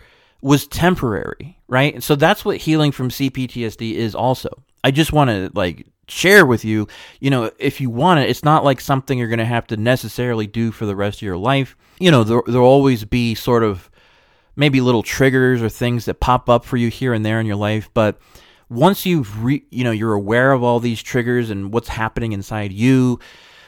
was 0.46 0.68
temporary, 0.68 1.58
right? 1.66 2.00
So 2.04 2.14
that's 2.14 2.44
what 2.44 2.58
healing 2.58 2.92
from 2.92 3.08
CPTSD 3.08 3.94
is 3.94 4.14
also. 4.14 4.62
I 4.84 4.92
just 4.92 5.12
want 5.12 5.28
to 5.28 5.50
like 5.54 5.88
share 6.06 6.46
with 6.46 6.64
you, 6.64 6.86
you 7.18 7.30
know, 7.30 7.50
if 7.58 7.80
you 7.80 7.90
want 7.90 8.20
it, 8.20 8.30
it's 8.30 8.44
not 8.44 8.62
like 8.62 8.80
something 8.80 9.18
you're 9.18 9.26
going 9.26 9.40
to 9.40 9.44
have 9.44 9.66
to 9.66 9.76
necessarily 9.76 10.46
do 10.46 10.70
for 10.70 10.86
the 10.86 10.94
rest 10.94 11.18
of 11.18 11.22
your 11.22 11.36
life. 11.36 11.76
You 11.98 12.12
know, 12.12 12.22
there, 12.22 12.42
there'll 12.46 12.64
always 12.64 13.04
be 13.04 13.34
sort 13.34 13.64
of 13.64 13.90
maybe 14.54 14.80
little 14.80 15.02
triggers 15.02 15.62
or 15.62 15.68
things 15.68 16.04
that 16.04 16.20
pop 16.20 16.48
up 16.48 16.64
for 16.64 16.76
you 16.76 16.90
here 16.90 17.12
and 17.12 17.26
there 17.26 17.40
in 17.40 17.46
your 17.46 17.56
life, 17.56 17.90
but 17.92 18.20
once 18.68 19.04
you've 19.04 19.42
re, 19.42 19.64
you 19.70 19.82
know 19.82 19.90
you're 19.90 20.12
aware 20.12 20.52
of 20.52 20.62
all 20.62 20.78
these 20.78 21.02
triggers 21.02 21.50
and 21.50 21.72
what's 21.72 21.88
happening 21.88 22.30
inside 22.30 22.72
you 22.72 23.18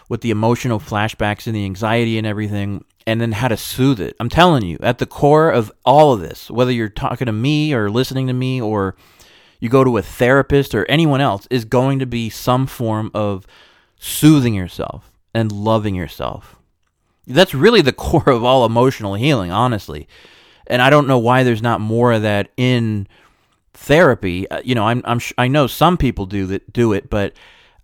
with 0.08 0.20
the 0.20 0.30
emotional 0.30 0.78
flashbacks 0.78 1.46
and 1.46 1.56
the 1.56 1.64
anxiety 1.64 2.18
and 2.18 2.26
everything 2.26 2.84
and 3.08 3.20
then 3.20 3.32
how 3.32 3.48
to 3.48 3.56
soothe 3.56 4.00
it. 4.00 4.14
I'm 4.20 4.28
telling 4.28 4.64
you, 4.64 4.78
at 4.80 4.98
the 4.98 5.06
core 5.06 5.50
of 5.50 5.72
all 5.84 6.12
of 6.12 6.20
this, 6.20 6.50
whether 6.50 6.70
you're 6.70 6.88
talking 6.88 7.26
to 7.26 7.32
me 7.32 7.72
or 7.72 7.90
listening 7.90 8.26
to 8.28 8.32
me 8.32 8.60
or 8.60 8.94
you 9.58 9.68
go 9.68 9.82
to 9.82 9.96
a 9.96 10.02
therapist 10.02 10.74
or 10.74 10.84
anyone 10.86 11.20
else 11.20 11.48
is 11.50 11.64
going 11.64 11.98
to 11.98 12.06
be 12.06 12.30
some 12.30 12.66
form 12.66 13.10
of 13.14 13.46
soothing 13.98 14.54
yourself 14.54 15.10
and 15.34 15.50
loving 15.50 15.94
yourself. 15.94 16.56
That's 17.26 17.54
really 17.54 17.80
the 17.80 17.92
core 18.04 18.28
of 18.28 18.44
all 18.44 18.64
emotional 18.64 19.14
healing, 19.14 19.50
honestly 19.50 20.06
and 20.68 20.82
I 20.82 20.90
don't 20.90 21.08
know 21.08 21.18
why 21.18 21.42
there's 21.42 21.62
not 21.62 21.80
more 21.80 22.12
of 22.12 22.22
that 22.22 22.50
in 22.56 23.08
therapy. 23.72 24.48
Uh, 24.48 24.60
you 24.62 24.74
know, 24.74 24.86
I'm, 24.86 25.02
I'm 25.04 25.20
I 25.36 25.48
know 25.48 25.66
some 25.66 25.96
people 25.96 26.26
do 26.26 26.46
that 26.46 26.72
do 26.72 26.92
it, 26.92 27.10
but 27.10 27.32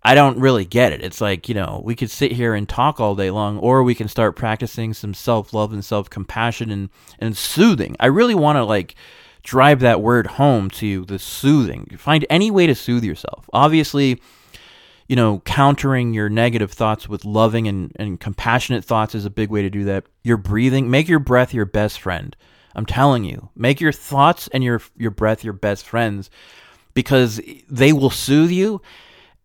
I 0.05 0.15
don't 0.15 0.39
really 0.39 0.65
get 0.65 0.93
it. 0.93 1.03
It's 1.03 1.19
like 1.19 1.49
you 1.49 1.55
know 1.55 1.81
we 1.83 1.95
could 1.95 2.11
sit 2.11 2.31
here 2.31 2.53
and 2.53 2.69
talk 2.69 2.99
all 2.99 3.15
day 3.15 3.31
long, 3.31 3.57
or 3.59 3.83
we 3.83 3.95
can 3.95 4.07
start 4.07 4.35
practicing 4.35 4.93
some 4.93 5.13
self 5.13 5.53
love 5.53 5.73
and 5.73 5.83
self 5.83 6.09
compassion 6.09 6.71
and 6.71 6.89
and 7.19 7.35
soothing. 7.35 7.95
I 7.99 8.05
really 8.05 8.35
want 8.35 8.57
to 8.57 8.63
like 8.63 8.95
drive 9.43 9.79
that 9.81 10.01
word 10.01 10.27
home 10.27 10.69
to 10.71 10.87
you, 10.87 11.05
the 11.05 11.19
soothing. 11.19 11.95
Find 11.97 12.25
any 12.29 12.51
way 12.51 12.67
to 12.67 12.75
soothe 12.75 13.03
yourself. 13.03 13.49
Obviously 13.51 14.21
you 15.07 15.15
know, 15.15 15.39
countering 15.45 16.13
your 16.13 16.29
negative 16.29 16.71
thoughts 16.71 17.07
with 17.07 17.25
loving 17.25 17.67
and, 17.67 17.91
and 17.97 18.19
compassionate 18.19 18.83
thoughts 18.83 19.13
is 19.13 19.25
a 19.25 19.29
big 19.29 19.49
way 19.49 19.61
to 19.61 19.69
do 19.69 19.83
that. 19.83 20.05
Your 20.23 20.37
breathing, 20.37 20.89
make 20.89 21.07
your 21.07 21.19
breath 21.19 21.53
your 21.53 21.65
best 21.65 21.99
friend. 21.99 22.35
I'm 22.75 22.85
telling 22.85 23.23
you, 23.23 23.49
make 23.55 23.79
your 23.79 23.91
thoughts 23.91 24.49
and 24.51 24.63
your 24.63 24.81
your 24.97 25.11
breath 25.11 25.43
your 25.43 25.53
best 25.53 25.85
friends 25.85 26.29
because 26.93 27.39
they 27.69 27.93
will 27.93 28.09
soothe 28.09 28.51
you. 28.51 28.81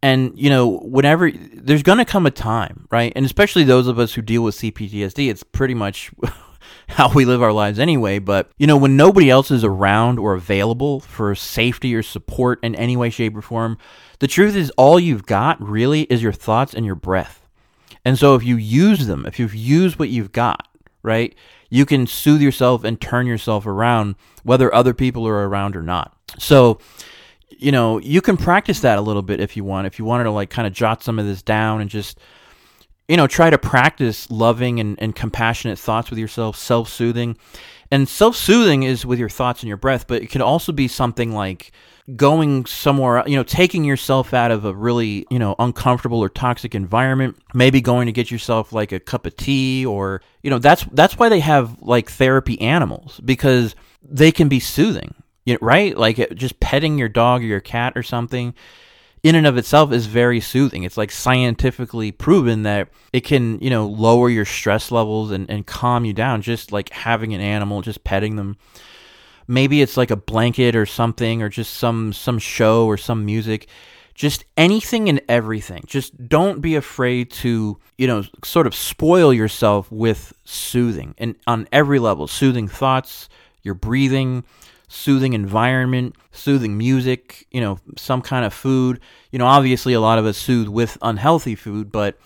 And 0.03 0.33
you 0.35 0.49
know, 0.49 0.79
whenever 0.79 1.31
there's 1.31 1.83
going 1.83 1.99
to 1.99 2.05
come 2.05 2.27
a 2.27 2.31
time, 2.31 2.87
right? 2.91 3.13
And 3.15 3.25
especially 3.25 3.65
those 3.65 3.87
of 3.87 3.99
us 3.99 4.15
who 4.15 4.23
deal 4.23 4.43
with 4.43 4.57
CPTSD, 4.57 5.31
it's 5.31 5.43
pretty 5.43 5.75
much 5.75 6.11
how 6.89 7.13
we 7.13 7.25
live 7.25 7.43
our 7.43 7.53
lives 7.53 7.79
anyway. 7.79 8.19
But 8.19 8.51
you 8.59 8.67
know, 8.67 8.77
when 8.77 8.97
nobody 8.97 9.29
else 9.29 9.51
is 9.51 9.65
around 9.65 10.19
or 10.19 10.35
available 10.35 11.01
for 11.01 11.35
safety 11.35 11.95
or 11.95 12.03
support 12.03 12.59
in 12.63 12.75
any 12.75 12.97
way, 12.97 13.11
shape, 13.11 13.37
or 13.37 13.43
form, 13.43 13.77
the 14.21 14.29
truth 14.29 14.57
is 14.57 14.71
all 14.77 14.99
you've 14.99 15.27
got 15.27 15.61
really 15.61 16.03
is 16.03 16.23
your 16.23 16.33
thoughts 16.33 16.75
and 16.75 16.87
your 16.87 16.95
breath. 16.95 17.47
And 18.05 18.19
so 18.19 18.35
if 18.35 18.43
you 18.43 18.57
use 18.57 19.07
them, 19.07 19.27
if 19.27 19.39
you've 19.39 19.55
used 19.55 19.99
what 19.99 20.09
you've 20.09 20.33
got, 20.33 20.67
right? 21.03 21.35
you 21.71 21.87
can 21.87 22.07
soothe 22.07 22.43
yourself 22.43 22.85
and 22.85 23.01
turn 23.01 23.27
yourself 23.27 23.65
around 23.65 24.17
whether 24.43 24.75
other 24.75 24.93
people 24.93 25.27
are 25.27 25.49
around 25.49 25.77
or 25.77 25.83
not. 25.83 26.15
So, 26.39 26.79
you 27.51 27.73
know, 27.73 27.99
you 27.99 28.21
can 28.21 28.37
practice 28.37 28.81
that 28.81 28.99
a 28.99 29.03
little 29.03 29.23
bit 29.23 29.41
if 29.41 29.57
you 29.57 29.65
want. 29.65 29.87
If 29.87 29.99
you 29.99 30.05
wanted 30.05 30.25
to 30.25 30.31
like 30.31 30.51
kind 30.51 30.67
of 30.67 30.73
jot 30.73 31.03
some 31.03 31.19
of 31.19 31.27
this 31.27 31.43
down 31.43 31.81
and 31.81 31.91
just 31.91 32.19
you 33.11 33.17
know, 33.17 33.27
try 33.27 33.51
to 33.51 33.59
practice 33.59 34.31
loving 34.31 34.79
and, 34.79 34.97
and 35.03 35.17
compassionate 35.17 35.81
thoughts 35.81 36.11
with 36.11 36.19
yourself, 36.21 36.57
self 36.57 36.89
soothing. 36.89 37.37
And 37.91 38.09
self 38.09 38.37
soothing 38.37 38.85
is 38.85 39.05
with 39.05 39.19
your 39.19 39.29
thoughts 39.29 39.63
and 39.63 39.69
your 39.69 39.77
breath, 39.77 40.07
but 40.07 40.23
it 40.23 40.31
can 40.31 40.41
also 40.41 40.71
be 40.71 40.87
something 40.87 41.35
like 41.35 41.73
going 42.15 42.67
somewhere, 42.67 43.25
you 43.27 43.35
know, 43.35 43.43
taking 43.43 43.83
yourself 43.83 44.33
out 44.33 44.53
of 44.53 44.65
a 44.65 44.73
really, 44.73 45.27
you 45.29 45.41
know, 45.41 45.57
uncomfortable 45.59 46.21
or 46.21 46.29
toxic 46.29 46.73
environment, 46.73 47.37
maybe 47.53 47.81
going 47.81 48.07
to 48.07 48.13
get 48.13 48.31
yourself 48.31 48.73
like 48.73 48.93
a 48.93 49.01
cup 49.01 49.27
of 49.27 49.37
tea 49.37 49.85
or, 49.85 50.23
you 50.45 50.51
know, 50.51 50.61
that's 50.61 50.85
that's 50.93 51.19
why 51.19 51.29
they 51.29 51.41
have 51.41 51.83
like 51.83 52.09
therapy 52.13 52.61
animals 52.61 53.21
because 53.25 53.75
they 54.05 54.31
can 54.31 54.49
be 54.49 54.61
soothing, 54.61 55.17
you 55.51 55.57
know, 55.57 55.67
right? 55.67 55.97
Like 55.97 56.35
just 56.35 56.61
petting 56.61 56.97
your 56.97 57.09
dog 57.09 57.43
or 57.43 57.47
your 57.47 57.61
cat 57.61 57.95
or 57.97 58.05
something 58.05 58.55
in 59.23 59.35
and 59.35 59.47
of 59.47 59.57
itself 59.57 59.93
is 59.93 60.07
very 60.07 60.41
soothing. 60.41 60.85
It's 60.85 60.97
like 60.97 61.11
scientifically 61.11 62.13
proven 62.13 62.63
that 62.63 62.89
it 63.13 63.21
can, 63.21 63.59
you 63.59 63.69
know, 63.69 63.87
lower 63.87 64.31
your 64.31 64.45
stress 64.45 64.91
levels 64.91 65.31
and, 65.31 65.51
and 65.51 65.67
calm 65.67 66.05
you 66.05 66.13
down. 66.13 66.41
Just 66.41 66.73
like 66.73 66.89
having 66.91 67.35
an 67.35 67.41
animal, 67.41 67.83
just 67.83 68.05
petting 68.05 68.37
them. 68.37 68.57
Maybe 69.47 69.83
it's 69.83 69.97
like 69.97 70.11
a 70.11 70.17
blanket 70.17 70.77
or 70.77 70.87
something 70.87 71.43
or 71.43 71.49
just 71.49 71.75
some 71.75 72.13
some 72.13 72.39
show 72.39 72.87
or 72.87 72.97
some 72.97 73.27
music. 73.27 73.69
Just 74.15 74.45
anything 74.57 75.09
and 75.09 75.21
everything. 75.29 75.83
Just 75.87 76.29
don't 76.29 76.61
be 76.61 76.77
afraid 76.77 77.31
to 77.33 77.79
you 77.99 78.07
know 78.07 78.23
sort 78.45 78.69
of 78.69 78.75
spoil 78.75 79.35
yourself 79.35 79.91
with 79.91 80.33
soothing 80.45 81.15
and 81.19 81.35
on 81.47 81.67
every 81.73 81.99
level. 81.99 82.29
Soothing 82.29 82.69
thoughts 82.69 83.29
your 83.63 83.75
breathing 83.75 84.45
soothing 84.93 85.33
environment 85.33 86.17
soothing 86.33 86.77
music 86.77 87.47
you 87.51 87.61
know 87.61 87.79
some 87.97 88.21
kind 88.21 88.45
of 88.45 88.53
food 88.53 88.99
you 89.31 89.39
know 89.39 89.47
obviously 89.47 89.93
a 89.93 90.01
lot 90.01 90.19
of 90.19 90.27
us 90.27 90.37
soothe 90.37 90.69
with 90.69 90.99
unhealthy 91.01 91.55
food 91.55 91.93
but 91.93 92.19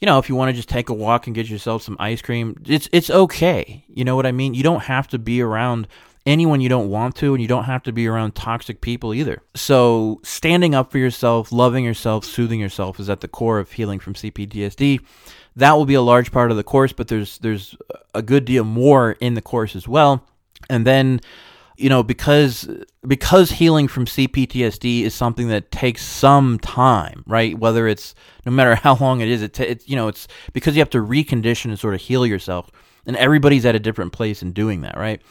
you 0.00 0.06
know 0.06 0.18
if 0.18 0.28
you 0.28 0.34
want 0.34 0.48
to 0.48 0.52
just 0.52 0.68
take 0.68 0.88
a 0.88 0.94
walk 0.94 1.26
and 1.26 1.36
get 1.36 1.48
yourself 1.48 1.82
some 1.82 1.96
ice 2.00 2.20
cream 2.20 2.60
it's 2.66 2.88
it's 2.92 3.10
okay 3.10 3.84
you 3.88 4.04
know 4.04 4.16
what 4.16 4.26
i 4.26 4.32
mean 4.32 4.54
you 4.54 4.62
don't 4.62 4.82
have 4.82 5.06
to 5.06 5.18
be 5.18 5.40
around 5.40 5.86
anyone 6.26 6.60
you 6.60 6.68
don't 6.68 6.90
want 6.90 7.16
to, 7.16 7.34
and 7.34 7.40
you 7.40 7.48
don't 7.48 7.64
have 7.64 7.82
to 7.84 7.92
be 7.92 8.06
around 8.06 8.34
toxic 8.34 8.80
people 8.80 9.14
either. 9.14 9.42
So, 9.54 10.20
standing 10.22 10.74
up 10.74 10.90
for 10.90 10.98
yourself, 10.98 11.52
loving 11.52 11.84
yourself, 11.84 12.24
soothing 12.24 12.60
yourself 12.60 13.00
is 13.00 13.08
at 13.08 13.20
the 13.20 13.28
core 13.28 13.58
of 13.58 13.72
healing 13.72 13.98
from 13.98 14.14
CPTSD. 14.14 15.00
That 15.56 15.72
will 15.72 15.86
be 15.86 15.94
a 15.94 16.02
large 16.02 16.30
part 16.30 16.50
of 16.50 16.56
the 16.56 16.62
course, 16.62 16.92
but 16.92 17.08
there's 17.08 17.38
there's 17.38 17.76
a 18.14 18.22
good 18.22 18.44
deal 18.44 18.64
more 18.64 19.12
in 19.20 19.34
the 19.34 19.42
course 19.42 19.74
as 19.74 19.88
well. 19.88 20.24
And 20.68 20.86
then, 20.86 21.20
you 21.80 21.88
know, 21.88 22.02
because 22.02 22.68
because 23.06 23.50
healing 23.52 23.88
from 23.88 24.06
CPTSD 24.06 25.02
is 25.02 25.14
something 25.14 25.48
that 25.48 25.70
takes 25.70 26.02
some 26.04 26.58
time, 26.58 27.24
right? 27.26 27.58
Whether 27.58 27.88
it's 27.88 28.14
no 28.46 28.52
matter 28.52 28.74
how 28.84 28.96
long 28.96 29.20
it 29.20 29.28
is, 29.28 29.42
it, 29.42 29.54
t- 29.54 29.64
it's 29.64 29.88
you 29.88 29.96
know, 29.96 30.08
it's 30.08 30.28
because 30.52 30.76
you 30.76 30.80
have 30.80 30.90
to 30.90 30.98
recondition 30.98 31.66
and 31.66 31.78
sort 31.78 31.94
of 31.94 32.00
heal 32.00 32.26
yourself, 32.26 32.70
and 33.06 33.16
everybody's 33.16 33.66
at 33.66 33.74
a 33.74 33.80
different 33.80 34.12
place 34.12 34.42
in 34.42 34.52
doing 34.52 34.82
that, 34.82 34.96
right? 34.96 35.22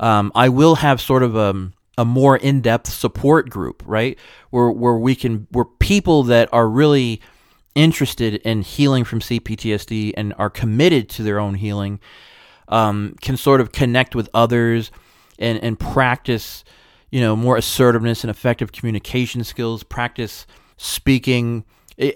um, 0.00 0.32
I 0.34 0.48
will 0.48 0.76
have 0.76 1.00
sort 1.00 1.22
of 1.22 1.36
a, 1.36 1.70
a 1.96 2.04
more 2.04 2.36
in 2.36 2.60
depth 2.60 2.88
support 2.88 3.50
group, 3.50 3.82
right? 3.86 4.18
Where 4.50 4.70
where 4.70 4.96
we 4.96 5.14
can 5.14 5.46
where 5.50 5.64
people 5.64 6.22
that 6.24 6.48
are 6.52 6.68
really 6.68 7.20
interested 7.74 8.36
in 8.36 8.62
healing 8.62 9.04
from 9.04 9.20
CPTSD 9.20 10.12
and 10.16 10.34
are 10.38 10.50
committed 10.50 11.08
to 11.10 11.22
their 11.22 11.38
own 11.38 11.54
healing 11.54 12.00
um, 12.68 13.14
can 13.20 13.36
sort 13.36 13.60
of 13.60 13.72
connect 13.72 14.14
with 14.14 14.28
others 14.34 14.90
and 15.38 15.62
and 15.62 15.78
practice 15.78 16.64
you 17.10 17.20
know 17.20 17.36
more 17.36 17.56
assertiveness 17.56 18.24
and 18.24 18.30
effective 18.30 18.72
communication 18.72 19.44
skills 19.44 19.82
practice 19.82 20.46
speaking. 20.76 21.64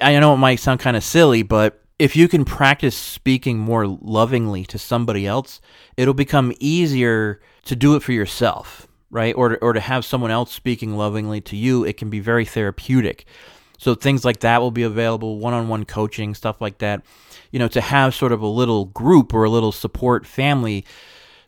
I 0.01 0.19
know 0.21 0.35
it 0.35 0.39
might 0.39 0.61
sound 0.61 0.81
kind 0.81 0.97
of 0.97 1.03
silly, 1.03 1.43
but 1.43 1.83
if 1.99 2.17
you 2.17 2.29
can 2.29 2.45
practice 2.45 2.97
speaking 2.97 3.59
more 3.59 3.87
lovingly 3.87 4.65
to 4.67 4.79
somebody 4.79 5.27
else, 5.27 5.61
it'll 5.97 6.15
become 6.15 6.53
easier 6.59 7.41
to 7.65 7.77
do 7.77 7.95
it 7.95 8.03
for 8.03 8.13
yourself, 8.13 8.89
right? 9.11 9.35
Or 9.37 9.51
to, 9.51 9.57
or 9.59 9.73
to 9.73 9.81
have 9.81 10.05
someone 10.05 10.31
else 10.31 10.53
speaking 10.53 10.97
lovingly 10.97 11.41
to 11.43 11.57
you, 11.57 11.85
it 11.85 11.97
can 11.97 12.11
be 12.11 12.21
very 12.21 12.45
therapeutic. 12.45 13.25
So 13.79 13.95
things 13.95 14.25
like 14.25 14.41
that 14.41 14.61
will 14.61 14.71
be 14.71 14.85
available, 14.85 15.39
one-on-one 15.39 15.85
coaching, 15.85 16.35
stuff 16.35 16.61
like 16.61 16.79
that. 16.79 17.03
You 17.51 17.59
know, 17.59 17.69
to 17.69 17.81
have 17.81 18.15
sort 18.15 18.33
of 18.33 18.41
a 18.41 18.47
little 18.47 18.87
group 18.87 19.35
or 19.35 19.45
a 19.45 19.51
little 19.51 19.73
support 19.73 20.27
family 20.27 20.85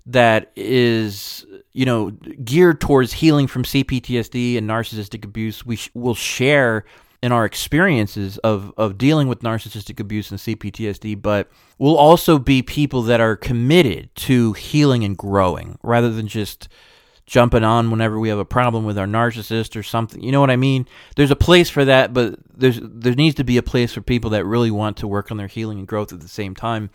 that 0.06 0.52
is, 0.54 1.46
you 1.74 1.84
know, 1.84 2.10
geared 2.10 2.80
towards 2.80 3.12
healing 3.12 3.46
from 3.46 3.64
CPTSD 3.64 4.56
and 4.56 4.70
narcissistic 4.70 5.24
abuse. 5.24 5.66
We 5.66 5.76
sh- 5.76 5.90
will 5.92 6.14
share 6.14 6.84
in 7.20 7.32
our 7.32 7.44
experiences 7.44 8.38
of, 8.38 8.72
of 8.76 8.96
dealing 8.96 9.28
with 9.28 9.40
narcissistic 9.40 9.98
abuse 9.98 10.30
and 10.30 10.38
CPTSD, 10.38 11.20
but 11.20 11.50
we'll 11.78 11.96
also 11.96 12.38
be 12.38 12.62
people 12.62 13.02
that 13.02 13.20
are 13.20 13.34
committed 13.34 14.14
to 14.14 14.52
healing 14.52 15.04
and 15.04 15.16
growing 15.18 15.78
rather 15.82 16.10
than 16.10 16.28
just 16.28 16.68
jumping 17.26 17.64
on 17.64 17.90
whenever 17.90 18.20
we 18.20 18.28
have 18.28 18.38
a 18.38 18.44
problem 18.44 18.84
with 18.84 18.98
our 18.98 19.06
narcissist 19.06 19.74
or 19.74 19.82
something. 19.82 20.22
You 20.22 20.30
know 20.30 20.40
what 20.40 20.50
I 20.50 20.56
mean? 20.56 20.86
There's 21.16 21.30
a 21.30 21.36
place 21.36 21.70
for 21.70 21.84
that, 21.86 22.12
but 22.12 22.38
there's 22.54 22.78
there 22.82 23.14
needs 23.14 23.36
to 23.36 23.44
be 23.44 23.56
a 23.56 23.62
place 23.62 23.94
for 23.94 24.02
people 24.02 24.30
that 24.30 24.44
really 24.44 24.70
want 24.70 24.98
to 24.98 25.08
work 25.08 25.30
on 25.30 25.38
their 25.38 25.46
healing 25.46 25.78
and 25.78 25.88
growth 25.88 26.12
at 26.12 26.20
the 26.20 26.28
same 26.28 26.54
time 26.54 26.90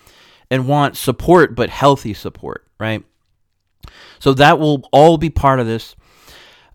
and 0.51 0.67
want 0.67 0.95
support 0.95 1.55
but 1.55 1.69
healthy 1.69 2.13
support, 2.13 2.65
right? 2.79 3.03
So 4.19 4.33
that 4.35 4.59
will 4.59 4.87
all 4.91 5.17
be 5.17 5.29
part 5.29 5.59
of 5.59 5.65
this. 5.65 5.95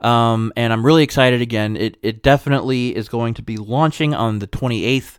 Um, 0.01 0.53
and 0.57 0.73
I'm 0.73 0.85
really 0.85 1.03
excited 1.03 1.41
again. 1.41 1.77
It, 1.77 1.97
it 2.03 2.23
definitely 2.23 2.95
is 2.95 3.09
going 3.09 3.35
to 3.35 3.43
be 3.43 3.57
launching 3.57 4.13
on 4.15 4.39
the 4.39 4.47
28th. 4.47 5.19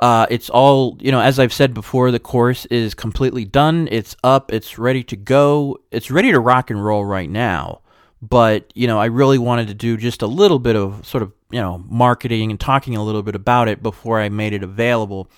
Uh, 0.00 0.26
it's 0.30 0.48
all, 0.48 0.96
you 1.00 1.10
know, 1.10 1.20
as 1.20 1.40
I've 1.40 1.52
said 1.52 1.74
before, 1.74 2.12
the 2.12 2.20
course 2.20 2.64
is 2.66 2.94
completely 2.94 3.44
done. 3.44 3.88
It's 3.90 4.14
up, 4.22 4.52
it's 4.52 4.78
ready 4.78 5.02
to 5.04 5.16
go. 5.16 5.78
It's 5.90 6.10
ready 6.10 6.30
to 6.30 6.38
rock 6.38 6.70
and 6.70 6.84
roll 6.84 7.04
right 7.04 7.28
now. 7.28 7.80
But, 8.22 8.70
you 8.74 8.86
know, 8.86 8.98
I 8.98 9.06
really 9.06 9.38
wanted 9.38 9.68
to 9.68 9.74
do 9.74 9.96
just 9.96 10.22
a 10.22 10.26
little 10.26 10.58
bit 10.60 10.76
of 10.76 11.04
sort 11.04 11.22
of, 11.22 11.32
you 11.50 11.60
know, 11.60 11.84
marketing 11.88 12.50
and 12.50 12.60
talking 12.60 12.94
a 12.94 13.02
little 13.02 13.22
bit 13.22 13.34
about 13.34 13.66
it 13.66 13.82
before 13.82 14.20
I 14.20 14.28
made 14.28 14.52
it 14.52 14.62
available. 14.62 15.28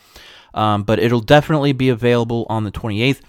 Um, 0.52 0.82
but 0.82 0.98
it'll 0.98 1.20
definitely 1.20 1.72
be 1.72 1.88
available 1.88 2.46
on 2.50 2.64
the 2.64 2.72
28th. 2.72 3.20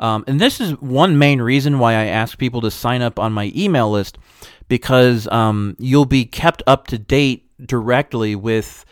Um, 0.00 0.24
and 0.26 0.40
this 0.40 0.60
is 0.60 0.72
one 0.80 1.18
main 1.18 1.40
reason 1.40 1.78
why 1.78 1.92
I 1.92 2.04
ask 2.06 2.38
people 2.38 2.60
to 2.62 2.70
sign 2.70 3.02
up 3.02 3.18
on 3.18 3.32
my 3.32 3.52
email 3.54 3.90
list 3.90 4.18
because 4.68 5.26
um, 5.28 5.76
you'll 5.78 6.04
be 6.04 6.24
kept 6.24 6.62
up 6.66 6.86
to 6.88 6.98
date 6.98 7.44
directly 7.64 8.36
with 8.36 8.84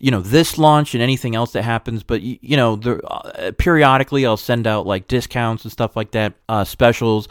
you 0.00 0.10
know 0.10 0.20
this 0.20 0.58
launch 0.58 0.94
and 0.94 1.02
anything 1.02 1.34
else 1.34 1.52
that 1.52 1.62
happens. 1.62 2.02
But 2.02 2.22
you, 2.22 2.38
you 2.40 2.56
know 2.56 2.74
uh, 2.74 3.52
periodically 3.58 4.26
i'll 4.26 4.36
send 4.36 4.66
out 4.66 4.86
like 4.86 5.08
discounts 5.08 5.64
and 5.64 5.72
stuff 5.72 5.96
like 5.96 6.12
that 6.12 6.34
uh, 6.48 6.64
specials. 6.64 7.28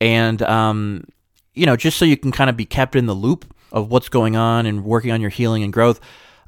And 0.00 0.40
um, 0.42 1.04
you 1.54 1.66
know 1.66 1.76
just 1.76 1.98
so 1.98 2.04
you 2.04 2.16
can 2.16 2.32
kind 2.32 2.50
of 2.50 2.56
be 2.56 2.66
kept 2.66 2.96
in 2.96 3.06
the 3.06 3.14
loop 3.14 3.52
of 3.72 3.90
what's 3.90 4.08
going 4.08 4.34
on 4.34 4.66
and 4.66 4.84
working 4.84 5.12
on 5.12 5.20
your 5.20 5.30
healing 5.30 5.62
and 5.62 5.72
growth. 5.72 6.00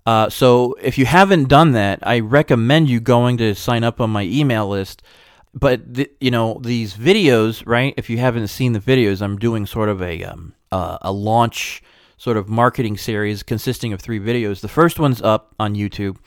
Uh, 0.04 0.28
so 0.28 0.74
if 0.82 0.98
you 0.98 1.06
haven't 1.06 1.48
done 1.48 1.70
that 1.70 2.00
i 2.02 2.18
recommend 2.18 2.90
you 2.90 2.98
going 2.98 3.36
to 3.36 3.54
sign 3.54 3.84
up 3.84 4.00
on 4.00 4.10
my 4.10 4.22
email 4.22 4.68
list 4.68 5.00
but 5.54 5.80
you 6.20 6.30
know 6.30 6.58
these 6.62 6.94
videos 6.94 7.62
right 7.66 7.94
if 7.96 8.08
you 8.08 8.18
haven't 8.18 8.48
seen 8.48 8.72
the 8.72 8.80
videos 8.80 9.20
i'm 9.20 9.38
doing 9.38 9.66
sort 9.66 9.88
of 9.88 10.00
a 10.00 10.24
um, 10.24 10.54
uh, 10.72 10.98
a 11.02 11.12
launch 11.12 11.82
sort 12.22 12.36
of 12.36 12.48
marketing 12.48 12.96
series 12.96 13.42
consisting 13.42 13.92
of 13.92 14.00
three 14.00 14.20
videos. 14.20 14.60
The 14.60 14.68
first 14.68 15.00
one's 15.00 15.20
up 15.20 15.56
on 15.58 15.74
YouTube. 15.74 16.18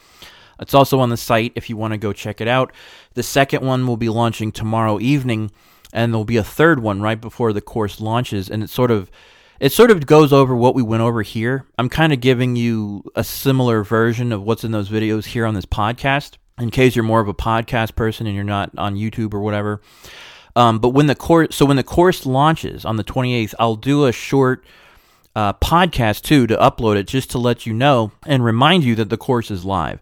It's 0.59 0.73
also 0.73 0.99
on 0.99 1.09
the 1.09 1.15
site 1.15 1.53
if 1.55 1.69
you 1.69 1.77
want 1.77 1.93
to 1.93 1.97
go 1.97 2.11
check 2.11 2.41
it 2.41 2.49
out. 2.49 2.73
The 3.13 3.23
second 3.23 3.65
one 3.65 3.87
will 3.87 3.95
be 3.95 4.09
launching 4.09 4.51
tomorrow 4.51 4.99
evening, 4.99 5.51
and 5.93 6.11
there'll 6.11 6.25
be 6.25 6.35
a 6.35 6.43
third 6.43 6.81
one 6.81 7.01
right 7.01 7.19
before 7.19 7.53
the 7.53 7.61
course 7.61 8.01
launches. 8.01 8.49
And 8.49 8.61
it 8.61 8.69
sort 8.69 8.91
of 8.91 9.09
it 9.61 9.71
sort 9.71 9.89
of 9.89 10.05
goes 10.05 10.33
over 10.33 10.53
what 10.53 10.75
we 10.75 10.83
went 10.83 11.01
over 11.01 11.21
here. 11.21 11.65
I'm 11.77 11.87
kind 11.87 12.11
of 12.11 12.19
giving 12.19 12.57
you 12.57 13.05
a 13.15 13.23
similar 13.23 13.81
version 13.85 14.33
of 14.33 14.43
what's 14.43 14.65
in 14.65 14.71
those 14.71 14.89
videos 14.89 15.23
here 15.23 15.45
on 15.45 15.53
this 15.53 15.65
podcast, 15.65 16.35
in 16.59 16.71
case 16.71 16.95
you're 16.95 17.03
more 17.03 17.19
of 17.19 17.27
a 17.27 17.33
podcast 17.33 17.95
person 17.95 18.27
and 18.27 18.35
you're 18.35 18.43
not 18.43 18.71
on 18.77 18.95
YouTube 18.95 19.33
or 19.33 19.41
whatever. 19.41 19.81
Um, 20.55 20.79
but 20.79 20.89
when 20.89 21.07
the 21.07 21.15
course, 21.15 21.55
so 21.55 21.65
when 21.65 21.75
the 21.75 21.83
course 21.83 22.25
launches 22.25 22.85
on 22.85 22.95
the 22.95 23.03
28th, 23.03 23.53
I'll 23.59 23.75
do 23.75 24.05
a 24.05 24.11
short 24.11 24.63
uh, 25.35 25.53
podcast 25.53 26.21
too 26.21 26.47
to 26.47 26.55
upload 26.55 26.95
it 26.95 27.07
just 27.07 27.29
to 27.31 27.37
let 27.37 27.65
you 27.65 27.73
know 27.73 28.11
and 28.25 28.43
remind 28.43 28.83
you 28.83 28.95
that 28.95 29.09
the 29.09 29.17
course 29.17 29.51
is 29.51 29.65
live. 29.65 29.99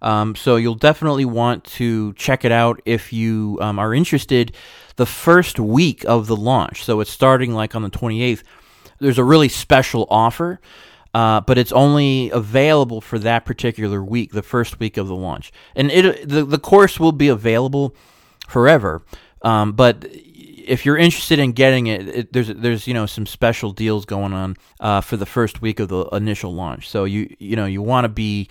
Um, 0.00 0.34
so 0.34 0.56
you'll 0.56 0.74
definitely 0.74 1.24
want 1.24 1.64
to 1.64 2.12
check 2.14 2.44
it 2.44 2.52
out 2.52 2.80
if 2.84 3.12
you 3.12 3.58
um, 3.60 3.78
are 3.78 3.94
interested. 3.94 4.54
The 4.96 5.06
first 5.06 5.58
week 5.58 6.04
of 6.04 6.26
the 6.26 6.36
launch, 6.36 6.84
so 6.84 7.00
it's 7.00 7.10
starting 7.10 7.52
like 7.52 7.74
on 7.74 7.82
the 7.82 7.90
28th. 7.90 8.42
There's 9.00 9.18
a 9.18 9.24
really 9.24 9.48
special 9.48 10.06
offer, 10.08 10.60
uh, 11.14 11.40
but 11.40 11.56
it's 11.56 11.72
only 11.72 12.28
available 12.30 13.00
for 13.00 13.18
that 13.20 13.44
particular 13.44 14.02
week, 14.02 14.32
the 14.32 14.42
first 14.42 14.80
week 14.80 14.96
of 14.96 15.06
the 15.06 15.14
launch, 15.14 15.52
and 15.76 15.90
it 15.90 16.28
the 16.28 16.44
the 16.44 16.58
course 16.58 16.98
will 16.98 17.12
be 17.12 17.28
available 17.28 17.94
forever. 18.48 19.02
Um, 19.42 19.72
but 19.72 20.06
if 20.66 20.84
you're 20.84 20.96
interested 20.96 21.38
in 21.38 21.52
getting 21.52 21.86
it, 21.86 22.08
it, 22.08 22.32
there's 22.32 22.48
there's 22.48 22.86
you 22.88 22.94
know 22.94 23.06
some 23.06 23.26
special 23.26 23.70
deals 23.70 24.04
going 24.04 24.32
on 24.32 24.56
uh, 24.80 25.00
for 25.00 25.16
the 25.16 25.26
first 25.26 25.62
week 25.62 25.78
of 25.78 25.88
the 25.88 26.04
initial 26.06 26.52
launch. 26.52 26.88
So 26.88 27.04
you 27.04 27.34
you 27.38 27.54
know 27.54 27.66
you 27.66 27.80
want 27.80 28.04
to 28.06 28.08
be 28.08 28.48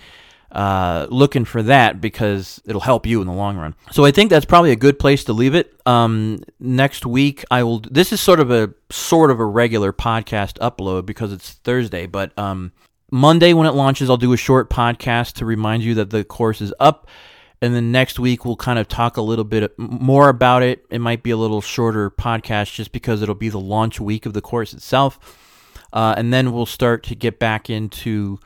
uh, 0.54 1.06
looking 1.10 1.44
for 1.44 1.62
that 1.64 2.00
because 2.00 2.62
it'll 2.64 2.80
help 2.80 3.06
you 3.06 3.20
in 3.20 3.26
the 3.26 3.32
long 3.32 3.56
run. 3.56 3.74
So 3.90 4.04
I 4.04 4.12
think 4.12 4.30
that's 4.30 4.46
probably 4.46 4.70
a 4.70 4.76
good 4.76 4.98
place 4.98 5.24
to 5.24 5.32
leave 5.32 5.54
it. 5.54 5.74
Um, 5.84 6.42
next 6.60 7.04
week 7.04 7.44
I 7.50 7.62
will. 7.64 7.80
This 7.80 8.12
is 8.12 8.20
sort 8.20 8.40
of 8.40 8.50
a 8.50 8.72
sort 8.90 9.30
of 9.30 9.40
a 9.40 9.44
regular 9.44 9.92
podcast 9.92 10.58
upload 10.58 11.06
because 11.06 11.32
it's 11.32 11.52
Thursday, 11.52 12.06
but 12.06 12.36
um, 12.38 12.72
Monday 13.10 13.52
when 13.52 13.66
it 13.66 13.72
launches, 13.72 14.08
I'll 14.08 14.16
do 14.16 14.32
a 14.32 14.36
short 14.36 14.70
podcast 14.70 15.34
to 15.34 15.44
remind 15.44 15.82
you 15.82 15.94
that 15.94 16.10
the 16.10 16.24
course 16.24 16.60
is 16.60 16.72
up 16.78 17.08
and 17.60 17.74
then 17.74 17.90
next 17.90 18.18
week 18.18 18.44
we'll 18.44 18.56
kind 18.56 18.78
of 18.78 18.88
talk 18.88 19.16
a 19.16 19.22
little 19.22 19.44
bit 19.44 19.72
more 19.78 20.28
about 20.28 20.62
it. 20.62 20.84
It 20.90 21.00
might 21.00 21.22
be 21.22 21.30
a 21.30 21.36
little 21.36 21.62
shorter 21.62 22.10
podcast 22.10 22.74
just 22.74 22.92
because 22.92 23.22
it'll 23.22 23.34
be 23.34 23.48
the 23.48 23.58
launch 23.58 23.98
week 23.98 24.26
of 24.26 24.34
the 24.34 24.42
course 24.42 24.74
itself, 24.74 25.18
uh, 25.92 26.14
and 26.16 26.32
then 26.32 26.52
we'll 26.52 26.66
start 26.66 27.02
to 27.04 27.14
get 27.14 27.38
back 27.38 27.70
into 27.70 28.38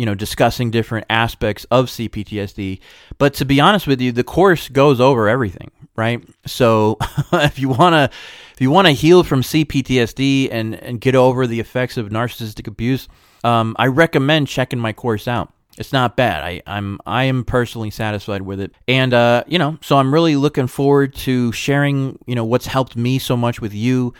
you 0.00 0.06
know 0.06 0.14
discussing 0.14 0.70
different 0.70 1.06
aspects 1.10 1.66
of 1.70 1.86
CPTSD. 1.86 2.80
But 3.18 3.34
to 3.34 3.44
be 3.44 3.60
honest 3.60 3.86
with 3.86 4.00
you, 4.00 4.12
the 4.12 4.24
course 4.24 4.70
goes 4.70 4.98
over 4.98 5.28
everything, 5.28 5.70
right? 5.94 6.26
So 6.46 6.96
if 7.34 7.58
you 7.58 7.68
wanna 7.68 8.08
if 8.54 8.60
you 8.62 8.70
want 8.70 8.86
to 8.86 8.92
heal 8.92 9.22
from 9.24 9.42
CPTSD 9.42 10.48
and 10.50 10.74
and 10.74 11.02
get 11.02 11.14
over 11.14 11.46
the 11.46 11.60
effects 11.60 11.98
of 11.98 12.08
narcissistic 12.08 12.66
abuse, 12.66 13.08
um, 13.44 13.76
I 13.78 13.88
recommend 13.88 14.48
checking 14.48 14.78
my 14.78 14.94
course 14.94 15.28
out 15.28 15.52
it's 15.78 15.92
not 15.92 16.16
bad. 16.16 16.42
I, 16.42 16.62
I'm 16.66 17.00
I 17.06 17.24
am 17.24 17.44
personally 17.44 17.90
satisfied 17.90 18.42
with 18.42 18.60
it, 18.60 18.72
and 18.88 19.14
uh, 19.14 19.44
you 19.46 19.58
know, 19.58 19.78
so 19.80 19.96
I'm 19.96 20.12
really 20.12 20.36
looking 20.36 20.66
forward 20.66 21.14
to 21.16 21.52
sharing 21.52 22.18
you 22.26 22.34
know 22.34 22.44
what's 22.44 22.66
helped 22.66 22.96
me 22.96 23.18
so 23.18 23.36
much 23.36 23.60
with 23.60 23.74
you. 23.74 24.12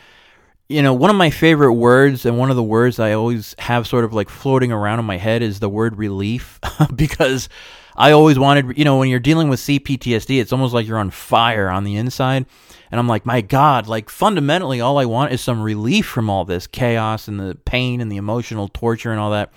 You 0.70 0.82
know, 0.82 0.94
one 0.94 1.10
of 1.10 1.16
my 1.16 1.30
favorite 1.30 1.74
words, 1.74 2.24
and 2.24 2.38
one 2.38 2.50
of 2.50 2.56
the 2.56 2.62
words 2.62 2.98
I 2.98 3.12
always 3.12 3.54
have 3.58 3.86
sort 3.86 4.04
of 4.04 4.12
like 4.12 4.28
floating 4.28 4.70
around 4.70 5.00
in 5.00 5.04
my 5.04 5.16
head 5.16 5.42
is 5.42 5.58
the 5.58 5.68
word 5.68 5.96
relief, 5.96 6.60
because 6.94 7.48
I 7.96 8.12
always 8.12 8.38
wanted, 8.38 8.78
you 8.78 8.84
know, 8.84 8.98
when 8.98 9.08
you're 9.08 9.18
dealing 9.18 9.48
with 9.48 9.60
CPTSD, 9.60 10.40
it's 10.40 10.52
almost 10.52 10.72
like 10.72 10.86
you're 10.86 10.98
on 10.98 11.10
fire 11.10 11.68
on 11.68 11.84
the 11.84 11.96
inside. 11.96 12.46
And 12.90 12.98
I'm 12.98 13.08
like, 13.08 13.26
my 13.26 13.40
God, 13.40 13.88
like 13.88 14.08
fundamentally, 14.08 14.80
all 14.80 14.98
I 14.98 15.06
want 15.06 15.32
is 15.32 15.40
some 15.40 15.60
relief 15.60 16.06
from 16.06 16.30
all 16.30 16.44
this 16.44 16.66
chaos 16.66 17.28
and 17.28 17.38
the 17.40 17.56
pain 17.64 18.00
and 18.00 18.10
the 18.10 18.16
emotional 18.16 18.68
torture 18.68 19.10
and 19.10 19.20
all 19.20 19.30
that 19.32 19.52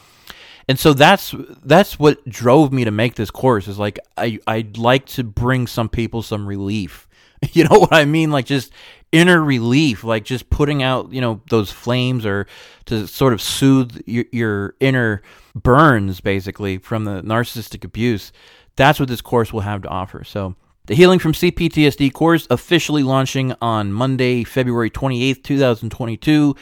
and 0.67 0.79
so 0.79 0.93
that's 0.93 1.35
that's 1.63 1.99
what 1.99 2.23
drove 2.27 2.71
me 2.71 2.85
to 2.85 2.91
make 2.91 3.15
this 3.15 3.31
course 3.31 3.67
is 3.67 3.77
like 3.77 3.99
I 4.17 4.39
I'd 4.47 4.77
like 4.77 5.05
to 5.07 5.23
bring 5.23 5.67
some 5.67 5.89
people 5.89 6.21
some 6.21 6.47
relief. 6.47 7.07
You 7.53 7.65
know 7.65 7.79
what 7.79 7.93
I 7.93 8.05
mean? 8.05 8.31
Like 8.31 8.45
just 8.45 8.71
inner 9.11 9.43
relief, 9.43 10.03
like 10.03 10.23
just 10.25 10.49
putting 10.49 10.81
out, 10.81 11.11
you 11.13 11.21
know, 11.21 11.41
those 11.49 11.71
flames 11.71 12.25
or 12.25 12.47
to 12.85 13.07
sort 13.07 13.33
of 13.33 13.41
soothe 13.41 14.01
your, 14.05 14.25
your 14.31 14.75
inner 14.79 15.21
burns 15.55 16.19
basically 16.19 16.79
from 16.79 17.05
the 17.05 17.21
narcissistic 17.21 17.83
abuse. 17.83 18.31
That's 18.75 18.99
what 18.99 19.09
this 19.09 19.21
course 19.21 19.53
will 19.53 19.61
have 19.61 19.83
to 19.83 19.87
offer. 19.87 20.23
So 20.23 20.55
the 20.85 20.95
Healing 20.95 21.19
from 21.19 21.31
CPTSD 21.33 22.11
course 22.11 22.47
officially 22.49 23.03
launching 23.03 23.53
on 23.61 23.93
Monday, 23.93 24.43
February 24.43 24.89
28th, 24.89 25.43
2022. 25.43 26.55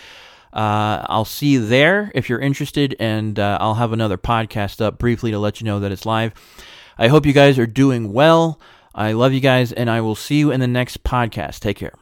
Uh, 0.53 1.05
I'll 1.07 1.25
see 1.25 1.47
you 1.47 1.65
there 1.65 2.11
if 2.13 2.29
you're 2.29 2.39
interested, 2.39 2.95
and 2.99 3.39
uh, 3.39 3.57
I'll 3.61 3.75
have 3.75 3.93
another 3.93 4.17
podcast 4.17 4.82
up 4.82 4.99
briefly 4.99 5.32
to 5.32 5.39
let 5.39 5.61
you 5.61 5.65
know 5.65 5.79
that 5.79 5.91
it's 5.91 6.05
live. 6.05 6.34
I 6.97 7.07
hope 7.07 7.25
you 7.25 7.34
guys 7.34 7.57
are 7.57 7.65
doing 7.65 8.11
well. 8.13 8.59
I 8.93 9.13
love 9.13 9.33
you 9.33 9.39
guys, 9.39 9.71
and 9.71 9.89
I 9.89 10.01
will 10.01 10.15
see 10.15 10.39
you 10.39 10.51
in 10.51 10.59
the 10.59 10.67
next 10.67 11.03
podcast. 11.03 11.59
Take 11.59 11.77
care. 11.77 11.93